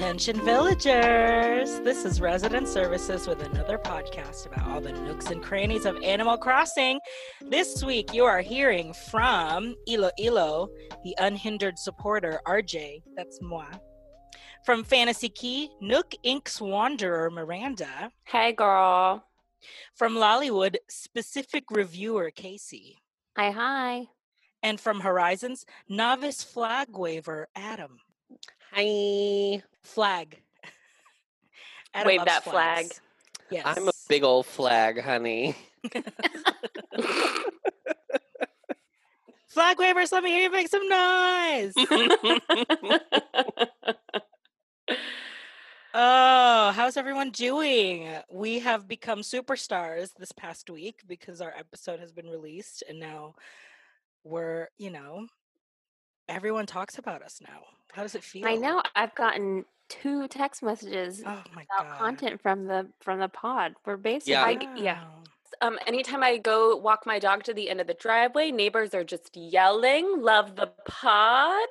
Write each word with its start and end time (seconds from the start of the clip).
Attention 0.00 0.42
villagers! 0.46 1.78
This 1.80 2.06
is 2.06 2.22
Resident 2.22 2.66
Services 2.66 3.26
with 3.26 3.42
another 3.42 3.76
podcast 3.76 4.46
about 4.46 4.66
all 4.66 4.80
the 4.80 4.92
nooks 4.92 5.26
and 5.26 5.42
crannies 5.42 5.84
of 5.84 6.02
Animal 6.02 6.38
Crossing. 6.38 6.98
This 7.42 7.84
week 7.84 8.14
you 8.14 8.24
are 8.24 8.40
hearing 8.40 8.94
from 8.94 9.76
Ilo 9.86 10.10
Ilo, 10.18 10.70
the 11.04 11.14
unhindered 11.18 11.78
supporter, 11.78 12.40
RJ, 12.46 13.02
that's 13.14 13.42
moi. 13.42 13.66
From 14.64 14.84
Fantasy 14.84 15.28
Key, 15.28 15.68
Nook 15.82 16.14
Inc.'s 16.24 16.62
Wanderer, 16.62 17.30
Miranda. 17.30 18.10
Hey, 18.24 18.52
girl. 18.52 19.22
From 19.94 20.14
Lollywood, 20.14 20.76
specific 20.88 21.64
reviewer, 21.70 22.30
Casey. 22.30 23.02
Hi, 23.36 23.50
hi. 23.50 24.06
And 24.62 24.80
from 24.80 25.00
Horizons, 25.00 25.66
novice 25.90 26.42
flag 26.42 26.88
waver, 26.96 27.48
Adam. 27.54 27.98
Hi. 28.72 29.62
Flag. 29.82 30.40
Wave 32.04 32.24
that 32.24 32.44
flag. 32.44 32.52
flags. 32.86 33.00
Yes. 33.50 33.64
I'm 33.66 33.88
a 33.88 33.92
big 34.08 34.22
old 34.22 34.46
flag, 34.46 35.00
honey. 35.00 35.56
flag 39.48 39.78
wavers. 39.78 40.12
Let 40.12 40.22
me 40.22 40.30
hear 40.30 40.42
you 40.44 40.50
make 40.50 40.68
some 40.68 40.88
noise. 40.88 41.72
oh, 45.94 46.70
how's 46.72 46.96
everyone 46.96 47.30
doing? 47.30 48.08
We 48.30 48.60
have 48.60 48.86
become 48.86 49.22
superstars 49.22 50.10
this 50.16 50.30
past 50.32 50.70
week 50.70 51.00
because 51.08 51.40
our 51.40 51.52
episode 51.58 51.98
has 51.98 52.12
been 52.12 52.28
released, 52.28 52.84
and 52.88 53.00
now 53.00 53.34
we're, 54.22 54.68
you 54.78 54.90
know, 54.90 55.26
everyone 56.28 56.66
talks 56.66 56.98
about 56.98 57.22
us 57.22 57.40
now. 57.42 57.62
How 57.92 58.02
does 58.02 58.14
it 58.14 58.24
feel? 58.24 58.46
I 58.46 58.54
know. 58.56 58.82
I've 58.94 59.14
gotten 59.14 59.64
two 59.88 60.28
text 60.28 60.62
messages 60.62 61.22
Oh 61.26 61.42
about 61.52 61.66
god. 61.88 61.98
content 61.98 62.40
from 62.40 62.66
the 62.66 62.88
from 63.00 63.18
the 63.18 63.28
pod. 63.28 63.74
We're 63.84 63.96
basically 63.96 64.32
Yeah. 64.32 64.44
I- 64.44 64.76
yeah. 64.76 65.04
Um, 65.62 65.78
anytime 65.86 66.22
I 66.22 66.36
go 66.38 66.76
walk 66.76 67.04
my 67.06 67.18
dog 67.18 67.42
to 67.44 67.52
the 67.52 67.68
end 67.68 67.80
of 67.80 67.86
the 67.88 67.94
driveway, 67.94 68.50
neighbors 68.52 68.94
are 68.94 69.02
just 69.04 69.36
yelling, 69.36 70.22
"Love 70.22 70.54
the 70.56 70.68
pod." 70.86 71.68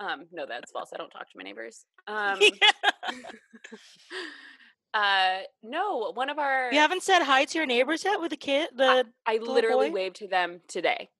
Um, 0.00 0.26
no, 0.32 0.46
that's 0.46 0.70
false. 0.70 0.90
I 0.94 0.98
don't 0.98 1.10
talk 1.10 1.28
to 1.30 1.36
my 1.36 1.42
neighbors. 1.42 1.84
Um, 2.08 2.40
uh, 4.94 5.38
no, 5.62 6.12
one 6.14 6.28
of 6.30 6.38
our 6.38 6.72
You 6.72 6.78
haven't 6.80 7.02
said 7.02 7.22
hi 7.22 7.44
to 7.44 7.58
your 7.58 7.66
neighbors 7.66 8.04
yet 8.04 8.20
with 8.20 8.30
the 8.30 8.36
kid. 8.36 8.70
The 8.74 9.06
I 9.26 9.34
little 9.34 9.54
literally 9.54 9.88
boy? 9.88 9.94
waved 9.94 10.16
to 10.16 10.28
them 10.28 10.60
today. 10.68 11.10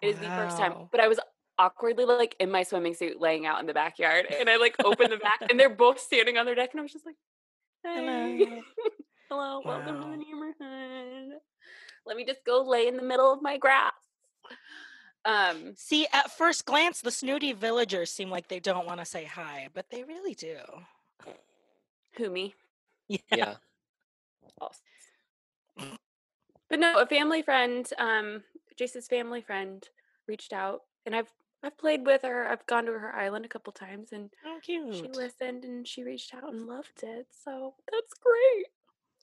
It 0.00 0.08
is 0.08 0.18
the 0.18 0.26
first 0.26 0.56
time, 0.58 0.88
but 0.90 1.00
I 1.00 1.08
was 1.08 1.20
awkwardly 1.58 2.04
like 2.04 2.36
in 2.38 2.50
my 2.50 2.62
swimming 2.62 2.94
suit, 2.94 3.20
laying 3.20 3.46
out 3.46 3.60
in 3.60 3.66
the 3.66 3.74
backyard, 3.74 4.26
and 4.38 4.48
I 4.48 4.56
like 4.56 4.76
open 4.84 5.10
the 5.10 5.16
back, 5.16 5.40
and 5.50 5.58
they're 5.60 5.68
both 5.68 6.00
standing 6.00 6.38
on 6.38 6.46
their 6.46 6.54
deck, 6.54 6.70
and 6.72 6.80
I 6.80 6.82
was 6.82 6.92
just 6.92 7.06
like, 7.06 7.16
"Hey, 7.82 8.44
Hello. 8.44 8.62
hello, 9.30 9.62
welcome 9.64 10.00
to 10.00 10.10
the 10.10 10.16
neighborhood. 10.16 11.38
Let 12.06 12.16
me 12.16 12.24
just 12.24 12.44
go 12.44 12.62
lay 12.62 12.88
in 12.88 12.96
the 12.96 13.02
middle 13.02 13.32
of 13.32 13.42
my 13.42 13.58
grass." 13.58 13.92
Um, 15.24 15.74
See, 15.76 16.06
at 16.12 16.32
first 16.32 16.64
glance, 16.64 17.00
the 17.00 17.10
snooty 17.10 17.52
villagers 17.52 18.10
seem 18.10 18.28
like 18.28 18.48
they 18.48 18.58
don't 18.58 18.86
want 18.86 18.98
to 18.98 19.06
say 19.06 19.24
hi, 19.24 19.68
but 19.72 19.86
they 19.90 20.02
really 20.02 20.34
do. 20.34 20.56
who 22.16 22.30
me? 22.30 22.54
Yeah. 23.08 23.54
False. 24.58 24.80
But 26.68 26.80
no, 26.80 26.98
a 26.98 27.06
family 27.06 27.42
friend, 27.42 27.88
um, 27.98 28.42
jason's 28.76 29.06
family 29.06 29.42
friend, 29.42 29.86
reached 30.26 30.52
out, 30.52 30.80
and 31.04 31.14
I've 31.14 31.30
I've 31.62 31.78
played 31.78 32.04
with 32.06 32.22
her. 32.22 32.48
I've 32.48 32.66
gone 32.66 32.86
to 32.86 32.92
her 32.92 33.14
island 33.14 33.44
a 33.44 33.48
couple 33.48 33.72
times, 33.72 34.12
and 34.12 34.30
Oh, 34.44 34.58
she 34.62 34.78
cute. 34.78 35.16
listened 35.16 35.64
and 35.64 35.86
she 35.86 36.02
reached 36.02 36.34
out 36.34 36.52
and 36.52 36.66
loved 36.66 37.02
it. 37.02 37.28
So 37.30 37.74
that's 37.90 38.14
great. 38.14 38.66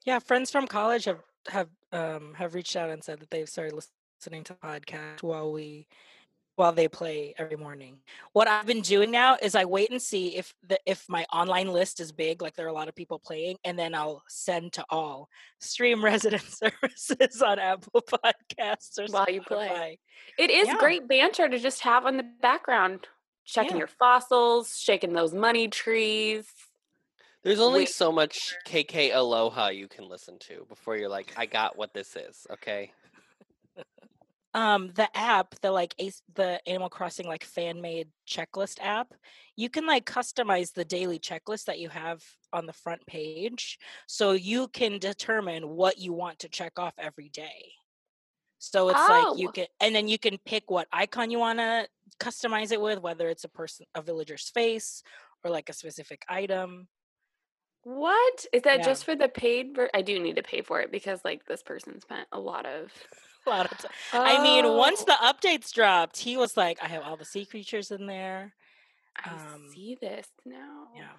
Yeah, 0.06 0.20
friends 0.20 0.52
from 0.52 0.68
college 0.68 1.06
have 1.06 1.22
have 1.50 1.70
um 1.92 2.34
have 2.36 2.54
reached 2.54 2.76
out 2.76 2.90
and 2.90 3.04
said 3.04 3.20
that 3.20 3.30
they've 3.32 3.50
started 3.50 3.74
listening 3.74 4.44
to 4.46 4.54
the 4.54 4.60
podcast 4.60 5.24
while 5.24 5.52
we 5.52 5.88
while 6.60 6.74
they 6.74 6.90
play 6.90 7.34
every 7.38 7.56
morning. 7.56 7.98
What 8.34 8.50
I've 8.50 8.66
been 8.66 8.82
doing 8.82 9.10
now 9.10 9.38
is 9.42 9.56
I 9.56 9.64
wait 9.64 9.92
and 9.92 10.02
see 10.02 10.36
if 10.36 10.54
the 10.68 10.78
if 10.86 11.06
my 11.08 11.26
online 11.32 11.70
list 11.70 12.02
is 12.02 12.12
big, 12.12 12.42
like 12.42 12.56
there 12.56 12.66
are 12.66 12.70
a 12.70 12.74
lot 12.74 12.90
of 12.90 12.96
people 12.96 13.18
playing, 13.18 13.58
and 13.64 13.80
then 13.80 13.96
I'll 13.96 14.24
send 14.28 14.74
to 14.74 14.86
all 14.90 15.30
stream 15.60 16.04
resident 16.12 16.44
services 16.44 17.42
on 17.42 17.60
Apple 17.60 18.02
Podcasts 18.12 19.00
or 19.00 19.10
While 19.10 19.28
you 19.30 19.42
play. 19.42 20.00
It 20.38 20.52
is 20.52 20.68
Yeah. 20.68 20.78
great 20.78 21.08
banter 21.08 21.48
to 21.48 21.58
just 21.58 21.82
have 21.82 22.06
on 22.06 22.18
the 22.18 22.28
background, 22.42 23.08
checking 23.46 23.78
Yeah. 23.78 23.80
your 23.80 23.88
fossils, 23.88 24.78
shaking 24.78 25.14
those 25.14 25.34
money 25.34 25.70
trees. 25.70 26.46
There's 27.42 27.62
only 27.62 27.80
Wait. 27.80 27.90
so 27.90 28.12
much 28.12 28.54
KK 28.68 29.14
Aloha 29.14 29.70
you 29.70 29.88
can 29.88 30.10
listen 30.10 30.38
to 30.40 30.66
before 30.68 30.98
you're 30.98 31.08
like, 31.08 31.34
I 31.38 31.46
got 31.46 31.78
what 31.78 31.94
this 31.94 32.18
is, 32.18 32.46
okay? 32.52 32.92
um 34.56 34.88
the 34.94 35.08
app 35.18 35.54
the 35.62 35.72
like 35.72 35.94
ace 36.00 36.22
the 36.34 36.60
animal 36.68 36.90
crossing 36.90 37.28
like 37.28 37.44
fan 37.44 37.82
made 37.82 38.10
checklist 38.28 38.80
app 38.82 39.14
you 39.56 39.70
can 39.70 39.86
like 39.86 40.06
customize 40.06 40.74
the 40.74 40.86
daily 40.86 41.20
checklist 41.20 41.66
that 41.66 41.80
you 41.80 41.90
have 41.90 42.24
on 42.52 42.66
the 42.66 42.74
front 42.74 43.06
page 43.06 43.78
so 44.08 44.32
you 44.32 44.68
can 44.70 44.98
determine 44.98 45.70
what 45.70 46.00
you 46.00 46.14
want 46.14 46.40
to 46.40 46.50
check 46.50 46.80
off 46.80 46.96
every 46.98 47.30
day 47.30 47.72
so 48.58 48.90
it's 48.90 49.08
like 49.08 49.36
you 49.36 49.48
Oh. 49.48 49.50
can 49.50 49.68
and 49.80 49.96
then 49.96 50.08
you 50.08 50.20
can 50.20 50.38
pick 50.46 50.70
what 50.70 50.88
icon 50.92 51.32
you 51.32 51.40
want 51.40 51.60
to 51.60 51.88
customize 52.20 52.72
it 52.72 52.82
with 52.82 53.00
whether 53.02 53.30
it's 53.30 53.44
a 53.46 53.50
person 53.50 53.86
a 53.96 54.02
villager's 54.02 54.50
face 54.50 55.04
or 55.44 55.52
like 55.52 55.70
a 55.70 55.74
specific 55.74 56.26
item 56.28 56.88
What 57.84 58.46
is 58.54 58.62
that 58.64 58.82
Yeah. 58.82 58.84
just 58.84 59.04
for 59.06 59.16
the 59.16 59.30
paid? 59.30 59.76
Ver- 59.76 59.90
I 59.94 60.02
do 60.02 60.20
need 60.20 60.36
to 60.36 60.44
pay 60.44 60.62
for 60.62 60.82
it 60.82 60.92
because 60.92 61.24
like 61.26 61.46
this 61.46 61.64
person 61.64 62.00
spent 62.00 62.28
a 62.32 62.40
lot 62.40 62.66
of. 62.66 62.92
A 63.50 63.56
lot 63.58 63.72
of 63.72 63.78
ti- 63.78 63.88
I 64.14 64.42
mean, 64.44 64.66
once 64.76 65.02
Oh, 65.02 65.06
the 65.06 65.14
updates 65.50 65.72
dropped, 65.74 66.18
he 66.18 66.38
was 66.38 66.56
like, 66.58 66.78
"I 66.82 66.88
have 66.88 67.04
all 67.04 67.18
the 67.18 67.26
sea 67.26 67.46
creatures 67.46 67.92
in 67.92 68.06
there." 68.06 68.54
I 69.24 69.32
um, 69.32 69.68
see 69.74 69.98
this 70.00 70.28
now. 70.46 70.88
Yeah. 70.96 71.10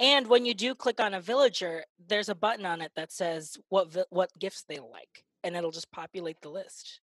And 0.00 0.26
when 0.28 0.44
you 0.44 0.54
do 0.54 0.74
click 0.74 1.00
on 1.00 1.14
a 1.14 1.20
villager, 1.20 1.84
there's 2.08 2.28
a 2.28 2.34
button 2.34 2.66
on 2.66 2.80
it 2.80 2.92
that 2.96 3.12
says 3.12 3.56
what 3.68 3.92
vi- 3.92 4.04
what 4.10 4.30
gifts 4.38 4.64
they 4.68 4.78
like, 4.78 5.24
and 5.42 5.56
it'll 5.56 5.70
just 5.70 5.90
populate 5.90 6.40
the 6.42 6.48
list 6.50 7.00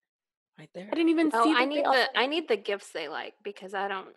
right 0.59 0.71
there. 0.75 0.89
I 0.93 0.95
didn't 0.97 1.11
even 1.11 1.31
Oh, 1.33 1.45
see. 1.45 1.55
I 1.55 1.65
need 1.65 1.79
they 1.79 1.83
the 1.83 1.89
also- 1.89 2.07
I 2.17 2.27
need 2.27 2.49
the 2.49 2.57
gifts 2.57 2.91
they 2.93 3.09
like 3.09 3.35
because 3.43 3.75
I 3.75 3.89
don't 3.89 4.09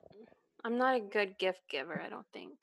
I'm 0.63 0.77
not 0.77 0.95
a 0.95 0.99
good 0.99 1.37
gift 1.39 1.61
giver, 1.69 2.01
I 2.05 2.09
don't 2.09 2.27
think. 2.33 2.53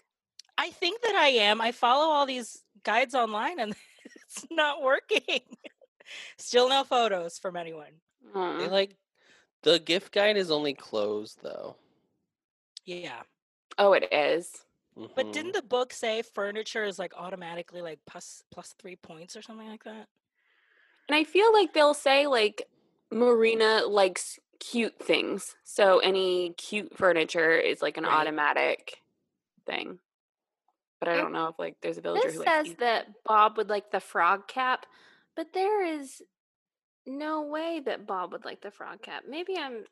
I 0.57 0.71
think 0.71 1.03
that 1.03 1.15
I 1.15 1.29
am. 1.29 1.61
I 1.61 1.73
follow 1.73 2.07
all 2.13 2.27
these 2.27 2.63
guides 2.85 3.15
online, 3.15 3.59
and 3.61 3.75
it's 4.05 4.45
not 4.51 4.83
working. 4.83 5.41
Still 6.39 6.69
no 6.69 6.85
photos 6.85 7.39
from 7.39 7.57
anyone. 7.57 8.01
They 8.59 8.69
like 8.69 8.97
the 9.63 9.79
gift 9.79 10.13
guide 10.13 10.37
is 10.37 10.51
only 10.51 10.75
closed 10.75 11.43
though. 11.43 11.77
Yeah, 12.85 13.23
Oh, 13.79 13.93
it 13.93 14.13
is. 14.13 14.65
but 15.15 15.27
Mhm. 15.27 15.33
didn't 15.33 15.53
the 15.53 15.63
book 15.63 15.93
say 15.93 16.23
furniture 16.23 16.85
is 16.85 16.99
like 16.99 17.13
automatically 17.17 17.83
like 17.83 18.01
plus 18.07 18.43
plus 18.51 18.75
three 18.79 18.97
points 18.97 19.37
or 19.37 19.43
something 19.43 19.69
like 19.69 19.85
that? 19.85 20.09
And 21.09 21.17
I 21.17 21.25
feel 21.25 21.53
like 21.53 21.73
they'll 21.73 21.95
say 21.95 22.27
like 22.27 22.69
Marina 23.11 23.83
likes 23.87 24.39
cute 24.61 24.99
things. 24.99 25.57
So 25.65 25.99
any 26.01 26.51
cute 26.55 26.97
furniture 26.97 27.53
is 27.53 27.81
like 27.83 27.97
an 27.97 28.05
Right. 28.05 28.13
automatic 28.13 29.03
thing. 29.67 30.01
But 31.01 31.09
I 31.09 31.17
don't 31.17 31.33
know 31.33 31.49
if 31.49 31.59
like 31.59 31.77
there's 31.81 31.99
a 31.99 32.03
villager 32.03 32.29
This 32.29 32.35
who 32.35 32.43
says 32.45 32.75
that 32.79 33.07
Bob 33.25 33.57
would 33.57 33.69
like 33.71 33.91
the 33.91 34.01
frog 34.01 34.49
cap, 34.49 34.87
but 35.39 35.53
there 35.55 35.87
is 35.87 36.21
no 37.07 37.43
way 37.43 37.81
that 37.87 38.09
Bob 38.09 38.33
would 38.33 38.45
like 38.45 38.61
the 38.61 38.73
frog 38.73 39.03
cap. 39.03 39.23
Maybe 39.29 39.57
I'm 39.57 39.85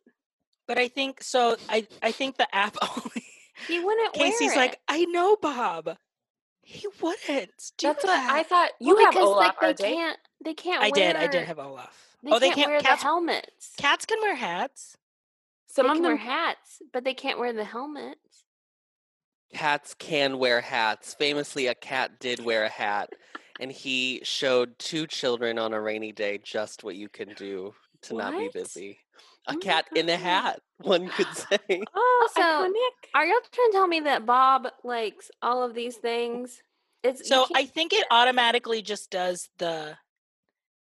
But 0.66 0.76
I 0.76 0.88
think 0.88 1.22
so. 1.22 1.56
I 1.69 1.87
I 2.02 2.10
think 2.10 2.37
the 2.37 2.52
app 2.54 2.76
only. 2.82 3.25
he 3.69 3.78
wouldn't 3.78 4.12
Casey's 4.12 4.48
wear 4.50 4.56
like, 4.56 4.72
it. 4.72 4.78
I 4.88 5.04
know 5.04 5.37
Bob. 5.40 5.96
He 6.62 6.88
wouldn't. 7.00 7.52
Do 7.78 7.87
That's 7.87 8.02
what 8.02 8.12
I 8.12 8.43
thought. 8.43 8.70
You 8.81 8.96
Well, 8.96 9.04
have 9.04 9.14
because 9.14 9.28
Olaf, 9.28 9.54
like 9.60 9.60
they 9.78 9.84
RJ. 9.84 9.88
can't 9.94 10.19
they 10.44 10.54
can't 10.54 10.82
I 10.82 10.90
wear 10.90 11.12
did. 11.12 11.16
I 11.16 11.26
did 11.28 11.46
have 11.46 11.60
Olaf. 11.60 12.16
they 12.25 12.31
oh, 12.32 12.38
they 12.40 12.46
can't, 12.49 12.56
can't. 12.58 12.69
wear 12.70 12.81
Cats, 12.81 13.02
the 13.02 13.06
helmets. 13.06 13.72
cats 13.78 14.04
can 14.04 14.19
wear 14.20 14.34
hats. 14.34 14.96
Some 15.69 15.87
they 15.87 15.90
of 15.90 15.96
can 15.99 16.02
them 16.02 16.12
wear 16.12 16.16
hats, 16.19 16.82
but 16.92 17.04
they 17.04 17.14
can't 17.14 17.38
wear 17.38 17.52
the 17.52 17.64
helmets. 17.64 18.19
Cats 19.54 19.94
can 19.94 20.38
wear 20.38 20.60
hats. 20.60 21.14
Famously, 21.14 21.69
a 21.69 21.75
cat 21.76 22.19
did 22.19 22.44
wear 22.44 22.64
a 22.64 22.69
hat, 22.69 23.10
and 23.61 23.70
he 23.73 24.20
showed 24.23 24.79
two 24.79 25.06
children 25.06 25.58
on 25.58 25.73
a 25.73 25.81
rainy 25.81 26.12
day 26.12 26.38
just 26.43 26.85
what 26.85 26.97
you 26.97 27.08
can 27.08 27.35
do 27.35 27.75
to 28.03 28.14
not 28.14 28.37
be 28.37 28.49
busy. 28.53 28.99
A 29.49 29.55
Oh 29.55 29.58
cat 29.58 29.87
in 29.94 30.08
a 30.08 30.17
hat, 30.17 30.61
one 30.79 31.08
could 31.08 31.26
say. 31.37 31.58
Oh, 31.94 32.29
Also, 32.37 32.41
iconic. 32.41 33.11
Are 33.14 33.25
y'all 33.25 33.38
trying 33.53 33.70
to 33.70 33.73
tell 33.73 33.87
me 33.87 34.00
that 34.00 34.26
Bob 34.26 34.69
likes 34.85 35.31
all 35.43 35.62
of 35.62 35.75
these 35.75 35.97
things? 35.97 36.62
It's 37.03 37.29
So 37.29 37.47
I 37.55 37.67
think 37.67 37.93
it 37.93 38.06
automatically 38.11 38.82
just 38.82 39.11
does 39.11 39.49
the 39.59 39.97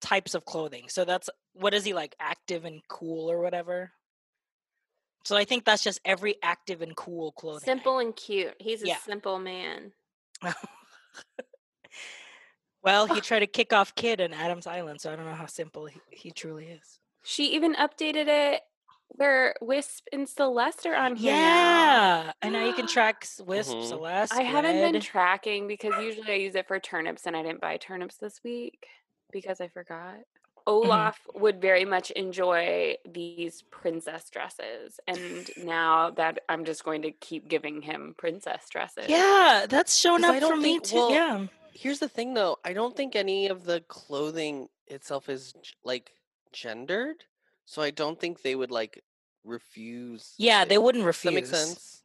types 0.00 0.34
of 0.34 0.44
clothing. 0.44 0.84
So 0.88 1.04
that's 1.04 1.30
what 1.54 1.74
is 1.74 1.84
he 1.84 1.92
like 1.94 2.14
active 2.20 2.64
and 2.64 2.80
cool 2.88 3.30
or 3.30 3.40
whatever? 3.40 3.92
So 5.24 5.36
I 5.36 5.44
think 5.44 5.64
that's 5.64 5.82
just 5.82 6.00
every 6.04 6.36
active 6.42 6.82
and 6.82 6.96
cool 6.96 7.32
clothing. 7.32 7.66
simple 7.66 7.98
and 7.98 8.14
cute. 8.16 8.54
He's 8.58 8.82
a 8.82 8.86
Yeah. 8.88 8.98
simple 8.98 9.38
man. 9.38 9.92
well, 12.82 13.06
he 13.06 13.20
tried 13.20 13.40
to 13.40 13.46
kick 13.46 13.72
off 13.72 13.94
Kid 13.94 14.20
in 14.20 14.32
Adam's 14.32 14.66
Island, 14.66 15.00
so 15.00 15.12
I 15.12 15.16
don't 15.16 15.26
know 15.26 15.34
how 15.34 15.46
simple 15.46 15.86
he, 15.86 16.00
he 16.10 16.30
truly 16.30 16.66
is. 16.66 16.98
She 17.22 17.54
even 17.54 17.74
updated 17.74 18.26
it 18.28 18.62
where 19.08 19.54
Wisp 19.60 20.06
and 20.12 20.28
Celeste 20.28 20.86
are 20.86 20.94
on 20.94 21.16
here 21.16 21.32
now. 21.32 21.38
Yeah, 22.24 22.32
and 22.42 22.52
now 22.52 22.64
you 22.64 22.72
can 22.72 22.86
track 22.88 23.18
s- 23.22 23.40
Wisp, 23.44 23.76
Mhm. 23.76 23.88
Celeste. 23.88 24.32
I 24.32 24.42
haven't 24.42 24.92
been 24.92 25.00
tracking 25.00 25.66
because 25.66 25.92
usually 26.00 26.30
I 26.32 26.36
use 26.36 26.54
it 26.54 26.68
for 26.68 26.78
turnips 26.78 27.26
and 27.26 27.36
I 27.36 27.42
didn't 27.42 27.60
buy 27.60 27.76
turnips 27.76 28.16
this 28.16 28.40
week 28.44 28.86
because 29.32 29.60
I 29.60 29.68
forgot. 29.68 30.16
Olaf 30.66 31.18
would 31.34 31.60
very 31.60 31.84
much 31.84 32.10
enjoy 32.12 32.94
these 33.10 33.62
princess 33.70 34.30
dresses. 34.30 35.00
And 35.08 35.50
now 35.56 36.10
that 36.10 36.38
I'm 36.48 36.64
just 36.64 36.84
going 36.84 37.02
to 37.02 37.10
keep 37.10 37.48
giving 37.48 37.82
him 37.82 38.14
princess 38.16 38.68
dresses. 38.70 39.06
yeah, 39.08 39.66
that's 39.68 39.96
shown 39.96 40.22
up 40.24 40.40
for 40.40 40.56
me 40.56 40.78
too. 40.78 40.96
well, 40.96 41.10
yeah, 41.10 41.46
Here's 41.72 41.98
the 41.98 42.08
thing, 42.08 42.34
though. 42.34 42.58
I 42.64 42.72
don't 42.72 42.96
think 42.96 43.14
any 43.16 43.48
of 43.48 43.64
the 43.64 43.80
clothing 43.88 44.68
itself 44.86 45.28
is 45.28 45.52
g- 45.62 45.74
like 45.84 46.12
gendered, 46.52 47.24
so 47.64 47.80
I 47.82 47.90
don't 47.90 48.18
think 48.20 48.42
they 48.42 48.54
would 48.54 48.70
like 48.70 49.02
refuse. 49.44 50.34
yeah, 50.38 50.62
it. 50.62 50.68
they 50.68 50.78
wouldn't 50.78 51.04
Does 51.04 51.22
that 51.22 51.28
refuse. 51.30 51.34
make 51.34 51.46
sense? 51.46 52.02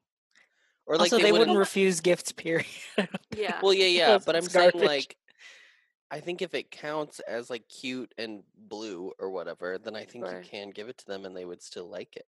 Or 0.88 0.96
like 0.98 1.12
also, 1.12 1.18
they, 1.24 1.32
wouldn't 1.32 1.58
refuse 1.58 2.00
gifts. 2.02 2.32
Period. 2.32 2.66
Yeah. 3.36 3.60
Well, 3.64 3.74
yeah, 3.74 3.86
yeah, 3.88 4.08
Because 4.14 4.26
but 4.26 4.36
I'm 4.36 4.44
it's 4.44 4.54
saying 4.54 4.72
garbage. 4.74 4.88
like, 4.88 5.18
I 6.12 6.20
think 6.20 6.42
if 6.44 6.54
it 6.54 6.70
counts 6.72 7.20
as 7.22 7.50
like 7.50 7.68
cute 7.68 8.14
and 8.20 8.44
blue 8.56 9.12
or 9.20 9.30
whatever, 9.32 9.78
then 9.80 9.96
I 9.96 10.06
think 10.06 10.26
Sure. 10.28 10.40
you 10.42 10.48
can 10.48 10.70
give 10.70 10.88
it 10.88 10.98
to 11.00 11.06
them 11.08 11.26
and 11.26 11.36
they 11.36 11.44
would 11.46 11.62
still 11.64 11.90
like 11.90 12.16
it. 12.16 12.26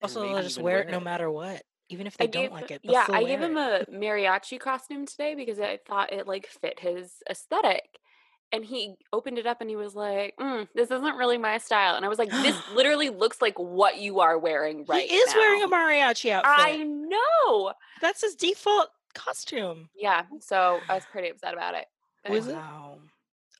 and 0.00 0.08
also, 0.10 0.22
they'll 0.22 0.40
just 0.42 0.56
even 0.56 0.64
wear 0.64 0.80
it 0.82 0.90
no 0.90 1.00
matter 1.00 1.28
what, 1.30 1.62
even 1.88 2.06
if 2.06 2.16
they 2.16 2.24
I 2.24 2.26
don't 2.26 2.42
gave, 2.44 2.52
like 2.52 2.70
it. 2.70 2.80
yeah, 2.82 3.06
I 3.08 3.22
wear 3.22 3.26
gave 3.28 3.40
him 3.40 3.56
a 3.56 3.84
mariachi 3.90 4.58
costume 4.60 5.06
today 5.06 5.34
because 5.34 5.58
I 5.60 5.78
thought 5.86 6.12
it 6.12 6.26
like 6.26 6.46
fit 6.46 6.80
his 6.80 7.14
aesthetic. 7.30 7.98
And 8.52 8.64
he 8.64 8.94
opened 9.12 9.38
it 9.38 9.46
up 9.46 9.60
and 9.60 9.68
he 9.68 9.74
was 9.74 9.96
like, 9.96 10.34
mm, 10.40 10.68
"This 10.74 10.90
isn't 10.92 11.16
really 11.16 11.36
my 11.36 11.58
style." 11.58 11.96
And 11.96 12.04
I 12.04 12.08
was 12.08 12.18
like, 12.18 12.30
"This 12.30 12.56
literally 12.74 13.10
looks 13.10 13.42
like 13.42 13.58
what 13.58 13.98
you 13.98 14.20
are 14.20 14.38
wearing 14.38 14.84
right 14.86 15.08
he 15.08 15.14
is 15.16 15.34
wearing 15.34 15.62
a 15.64 15.68
mariachi 15.68 16.30
outfit. 16.30 16.54
I 16.56 16.76
know. 16.84 17.72
That's 18.00 18.20
his 18.20 18.36
default 18.36 18.88
costume. 19.14 19.88
Yeah, 19.96 20.22
so 20.40 20.78
I 20.88 20.94
was 20.94 21.04
pretty 21.10 21.28
upset 21.30 21.54
about 21.54 21.74
it. 21.74 21.86
Who 22.26 22.34
is 22.34 22.46
it? 22.46 22.54
Wow. 22.54 22.98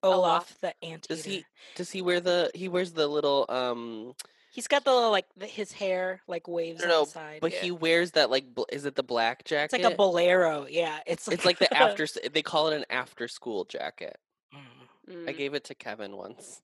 Olaf. 0.05 0.19
Olaf 0.19 0.59
the 0.61 0.85
ant? 0.85 1.09
Does 1.09 1.25
he? 1.25 1.45
Does 1.75 1.91
he 1.91 2.01
wear 2.01 2.21
the? 2.21 2.53
He 2.55 2.69
wears 2.69 2.93
the 2.93 3.09
little 3.09 3.47
um. 3.49 4.13
He's 4.57 4.67
got 4.69 4.85
the 4.87 4.93
little, 4.95 5.11
like 5.11 5.27
the, 5.37 5.45
his 5.45 5.71
hair 5.71 6.23
like 6.27 6.49
waves 6.49 6.81
No, 6.81 6.85
on 6.87 6.89
no, 6.91 7.05
the 7.05 7.11
side. 7.11 7.39
But 7.43 7.53
Yeah. 7.53 7.61
he 7.61 7.71
wears 7.73 8.13
that 8.13 8.31
like. 8.31 8.55
Bl- 8.55 8.63
is 8.73 8.87
it 8.87 8.95
the 8.95 9.03
black 9.03 9.45
jacket? 9.45 9.75
it's 9.75 9.85
like 9.85 9.93
a 9.93 9.95
bolero. 9.97 10.67
Yeah, 10.67 10.99
it's 11.07 11.29
like, 11.29 11.35
It's 11.35 11.45
like 11.45 11.59
the 11.59 11.77
after. 11.77 12.07
They 12.33 12.41
call 12.41 12.69
it 12.69 12.77
an 12.77 12.87
after 12.89 13.29
school 13.29 13.67
jacket. 13.67 14.17
Mm. 14.55 15.29
I 15.29 15.33
Mm. 15.35 15.37
gave 15.37 15.53
it 15.53 15.65
to 15.65 15.75
Kevin 15.75 16.17
once. 16.17 16.63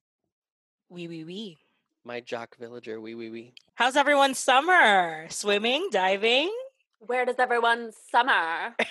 Wee 0.89 1.07
wee 1.07 1.25
wee. 1.25 1.59
My 2.03 2.21
jock 2.21 2.57
villager. 2.57 2.99
Wee 2.99 3.15
wee 3.15 3.29
wee. 3.29 3.53
How's 3.75 3.95
everyone's 3.97 4.39
summer? 4.39 5.27
Swimming, 5.29 5.89
diving. 5.93 6.51
Where 7.01 7.27
does 7.27 7.37
everyone 7.39 7.93
summer? 8.11 8.75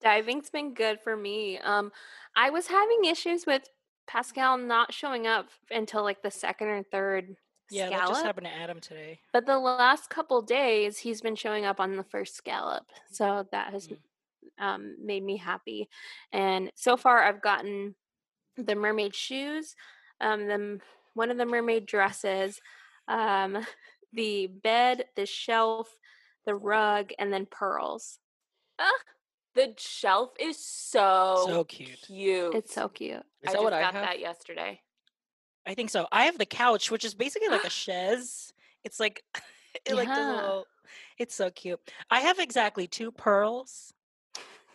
Diving's 0.00 0.48
been 0.48 0.74
good 0.74 1.00
for 1.00 1.16
me. 1.16 1.58
Um, 1.58 1.90
I 2.36 2.50
was 2.50 2.68
having 2.68 3.04
issues 3.04 3.44
with 3.46 3.68
Pascal 4.08 4.56
not 4.58 4.92
showing 4.92 5.26
up 5.26 5.48
until 5.70 6.02
like 6.02 6.22
the 6.22 6.30
second 6.30 6.68
or 6.68 6.82
third 6.82 7.36
Yeah, 7.70 7.90
that 7.90 8.08
just 8.08 8.24
happened 8.24 8.46
to 8.46 8.52
Adam 8.52 8.80
today. 8.80 9.20
But 9.32 9.46
the 9.46 9.58
last 9.58 10.10
couple 10.10 10.40
days, 10.42 10.98
he's 10.98 11.20
been 11.20 11.36
showing 11.36 11.64
up 11.66 11.78
on 11.78 11.96
the 11.96 12.02
first 12.04 12.34
scallop, 12.34 12.86
so 13.10 13.46
that 13.52 13.72
has 13.72 13.88
Mm. 13.88 13.98
um, 14.58 14.96
made 15.04 15.22
me 15.22 15.36
happy. 15.36 15.88
And 16.32 16.72
so 16.74 16.96
far, 16.96 17.22
I've 17.22 17.42
gotten 17.42 17.94
the 18.56 18.74
mermaid 18.74 19.14
shoes, 19.14 19.76
um, 20.20 20.46
the 20.48 20.80
one 21.14 21.30
of 21.30 21.36
the 21.36 21.46
mermaid 21.46 21.86
dresses, 21.86 22.60
um, 23.06 23.64
the 24.12 24.46
bed, 24.46 25.04
the 25.16 25.26
shelf, 25.26 25.94
the 26.46 26.54
rug, 26.54 27.12
and 27.18 27.32
then 27.32 27.46
pearls. 27.46 28.18
Ah, 28.78 28.90
the 29.58 29.74
shelf 29.76 30.30
is 30.38 30.56
so 30.56 31.42
So 31.46 31.64
cute. 31.64 32.00
cute. 32.06 32.54
It's 32.54 32.72
so 32.72 32.88
cute. 32.88 33.16
Is 33.42 33.48
I 33.48 33.52
just 33.52 33.64
what 33.64 33.72
I 33.72 33.80
got 33.80 33.94
that 33.94 34.20
yesterday. 34.20 34.80
I 35.66 35.74
think 35.74 35.90
so. 35.90 36.06
I 36.12 36.24
have 36.24 36.38
the 36.38 36.46
couch, 36.46 36.90
which 36.90 37.04
is 37.04 37.14
basically 37.14 37.48
like 37.48 37.64
a 37.64 37.70
chaise. 37.82 38.52
It's 38.84 39.00
like, 39.00 39.22
it 39.84 39.94
like 39.94 40.08
does 40.08 40.26
a 40.26 40.32
little. 40.36 40.66
It's 41.18 41.34
so 41.34 41.50
cute. 41.50 41.80
I 42.10 42.20
have 42.20 42.38
exactly 42.38 42.86
two 42.86 43.10
pearls, 43.10 43.92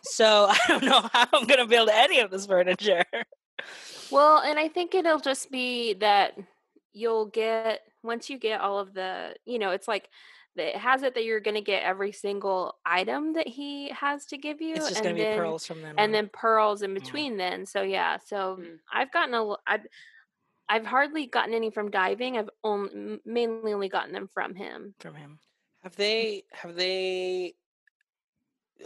so 0.02 0.46
I 0.50 0.58
don't 0.68 0.84
know 0.84 1.08
how 1.12 1.26
I'm 1.32 1.46
gonna 1.46 1.66
build 1.66 1.88
any 1.90 2.20
of 2.20 2.30
this 2.30 2.46
furniture. 2.46 3.04
Well, 4.10 4.38
and 4.38 4.58
I 4.58 4.68
think 4.68 4.94
it'll 4.94 5.18
just 5.18 5.50
be 5.50 5.94
that 5.94 6.36
you'll 6.92 7.26
get 7.26 7.80
once 8.02 8.28
you 8.28 8.38
get 8.38 8.60
all 8.60 8.78
of 8.78 8.92
the, 8.92 9.34
you 9.46 9.58
know, 9.58 9.70
it's 9.70 9.88
like 9.88 10.04
the- 10.04 10.10
it 10.56 10.76
has 10.76 11.02
it 11.02 11.14
that 11.14 11.24
you're 11.24 11.40
going 11.40 11.54
to 11.56 11.60
get 11.60 11.82
every 11.82 12.12
single 12.12 12.76
item 12.86 13.32
that 13.34 13.48
he 13.48 13.90
has 13.90 14.24
to 14.26 14.38
give 14.38 14.60
you, 14.60 14.74
It's 14.74 14.88
just 14.88 14.96
and 14.96 15.04
gonna 15.04 15.14
be 15.16 15.22
then 15.22 15.38
pearls 15.38 15.66
from 15.66 15.80
them. 15.82 15.90
and 15.98 16.08
on. 16.08 16.12
then 16.12 16.30
pearls 16.32 16.82
in 16.82 16.90
Mm. 16.92 16.94
between. 16.94 17.36
Then, 17.36 17.66
so 17.66 17.82
yeah, 17.82 18.18
so 18.18 18.56
Mm. 18.60 18.78
I've 18.92 19.12
gotten 19.12 19.34
a, 19.34 19.38
l- 19.38 19.62
I've, 19.66 19.86
I've 20.68 20.86
hardly 20.86 21.26
gotten 21.26 21.54
any 21.54 21.70
from 21.70 21.90
diving. 21.90 22.38
I've 22.38 22.50
only 22.62 23.20
mainly 23.24 23.72
only 23.72 23.88
gotten 23.88 24.12
them 24.12 24.28
from 24.28 24.54
him. 24.54 24.94
from 24.98 25.14
him. 25.14 25.38
Have 25.82 25.96
they? 25.96 26.44
Have 26.52 26.74
they? 26.74 27.54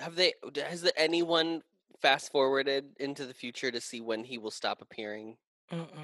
Have 0.01 0.17
they? 0.17 0.35
Has 0.57 0.83
the- 0.83 0.99
anyone 0.99 1.63
fast 2.01 2.31
forwarded 2.33 2.95
into 2.99 3.27
the 3.27 3.35
future 3.35 3.71
to 3.71 3.81
see 3.81 4.01
when 4.01 4.25
he 4.25 4.39
will 4.39 4.51
stop 4.51 4.81
appearing, 4.83 5.37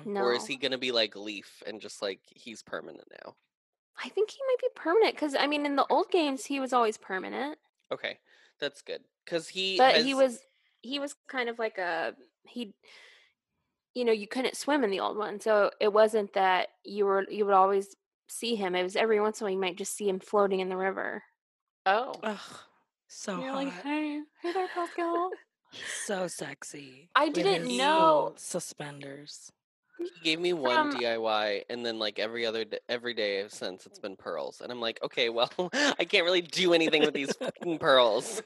No, 0.05 0.21
or 0.23 0.35
is 0.35 0.47
he 0.47 0.57
gonna 0.57 0.79
be 0.79 0.93
like 0.93 1.17
Leaf 1.17 1.63
and 1.67 1.81
just 1.81 2.03
like 2.03 2.21
he's 2.35 2.63
permanent 2.63 3.09
now? 3.25 3.37
I 4.03 4.09
think 4.09 4.31
he 4.31 4.39
might 4.49 4.61
be 4.61 4.69
permanent 4.75 5.15
because 5.15 5.35
I 5.39 5.47
mean, 5.47 5.67
in 5.67 5.77
the 5.77 5.87
old 5.91 6.11
games, 6.11 6.45
he 6.47 6.61
was 6.61 6.73
always 6.73 6.97
permanent. 6.97 7.59
Okay, 7.93 8.19
that's 8.61 8.83
good 8.83 9.03
because 9.25 9.49
he. 9.49 9.77
but 9.77 9.95
has, 9.97 10.05
he 10.05 10.15
was 10.15 10.41
he 10.83 10.99
was 10.99 11.15
kind 11.29 11.49
of 11.49 11.59
like 11.59 11.79
a 11.79 12.15
he 12.47 12.75
you 13.95 14.05
know 14.05 14.13
you 14.13 14.27
couldn't 14.27 14.57
swim 14.57 14.85
in 14.85 14.91
the 14.91 15.01
old 15.01 15.17
one 15.17 15.41
so 15.41 15.71
it 15.81 15.93
wasn't 15.93 16.33
that 16.35 16.69
you 16.85 17.07
were 17.07 17.25
you 17.31 17.45
would 17.47 17.55
always 17.55 17.95
see 18.29 18.55
him 18.55 18.75
it 18.75 18.83
was 18.83 18.97
every 18.97 19.19
once 19.21 19.41
in 19.41 19.45
a 19.45 19.47
while 19.47 19.55
you 19.55 19.61
might 19.61 19.79
just 19.79 19.97
see 19.97 20.09
him 20.09 20.19
floating 20.19 20.61
in 20.61 20.69
the 20.69 20.77
river 20.77 21.23
Oh, 21.87 22.15
Ugh, 22.23 22.39
so 23.09 23.39
you're 23.41 23.51
hot. 23.53 23.65
like, 23.65 23.83
hey, 23.83 24.21
hey 24.43 24.53
there, 24.53 24.69
Pascal. 24.75 25.31
So 26.05 26.29
sexy. 26.29 27.09
I 27.15 27.29
didn't 27.29 27.77
know- 27.77 28.33
suspenders. 28.37 29.53
He 29.99 30.11
gave 30.23 30.41
me 30.41 30.53
one 30.53 30.77
um 30.77 30.91
from- 30.93 31.01
DIY, 31.01 31.63
and 31.71 31.85
then 31.85 31.99
like 31.99 32.19
every 32.19 32.45
other 32.47 32.65
d- 32.65 32.79
every 32.89 33.15
day 33.15 33.45
since 33.49 33.87
it's 33.87 33.99
been 33.99 34.17
pearls, 34.17 34.61
and 34.61 34.71
I'm 34.73 34.81
like, 34.81 35.03
okay, 35.03 35.29
well, 35.29 35.51
I 35.73 36.05
can't 36.05 36.25
really 36.25 36.43
do 36.43 36.73
anything 36.75 37.03
with 37.03 37.15
these 37.15 37.35
fucking 37.37 37.79
pearls. 37.79 38.43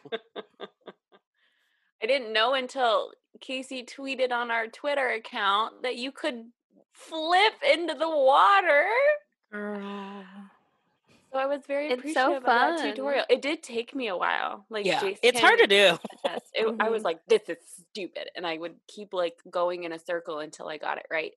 I 2.03 2.07
didn't 2.07 2.33
know 2.33 2.55
until 2.55 3.11
Casey 3.41 3.85
tweeted 3.85 4.31
on 4.31 4.51
our 4.51 4.67
Twitter 4.69 5.09
account 5.09 5.83
that 5.83 5.97
you 5.97 6.13
could 6.13 6.45
flip 6.93 7.55
into 7.73 7.95
the 7.95 8.09
water. 8.09 8.85
Was 11.49 11.67
very 11.67 11.89
It's 11.89 12.15
so 12.15 12.37
appreciative 12.37 12.37
of 12.37 12.45
that 12.45 12.79
fun. 12.79 12.91
tutorial. 12.95 13.25
It 13.29 13.43
did 13.43 13.63
take 13.63 13.95
me 13.95 14.09
a 14.09 14.17
while. 14.17 14.67
Like 14.71 14.87
Yeah, 14.87 15.01
Jace 15.01 15.19
it's 15.23 15.41
hard 15.41 15.59
to 15.59 15.67
do. 15.67 15.99
It, 16.55 16.75
I 16.81 16.91
was 16.91 17.03
like, 17.05 17.21
this 17.29 17.43
is 17.49 17.57
stupid, 17.91 18.29
and 18.37 18.47
I 18.47 18.59
would 18.59 18.77
keep 18.87 19.13
like 19.13 19.37
going 19.51 19.85
in 19.85 19.93
a 19.93 19.99
circle 19.99 20.41
until 20.41 20.69
I 20.69 20.79
got 20.79 20.99
it 20.99 21.07
right. 21.11 21.33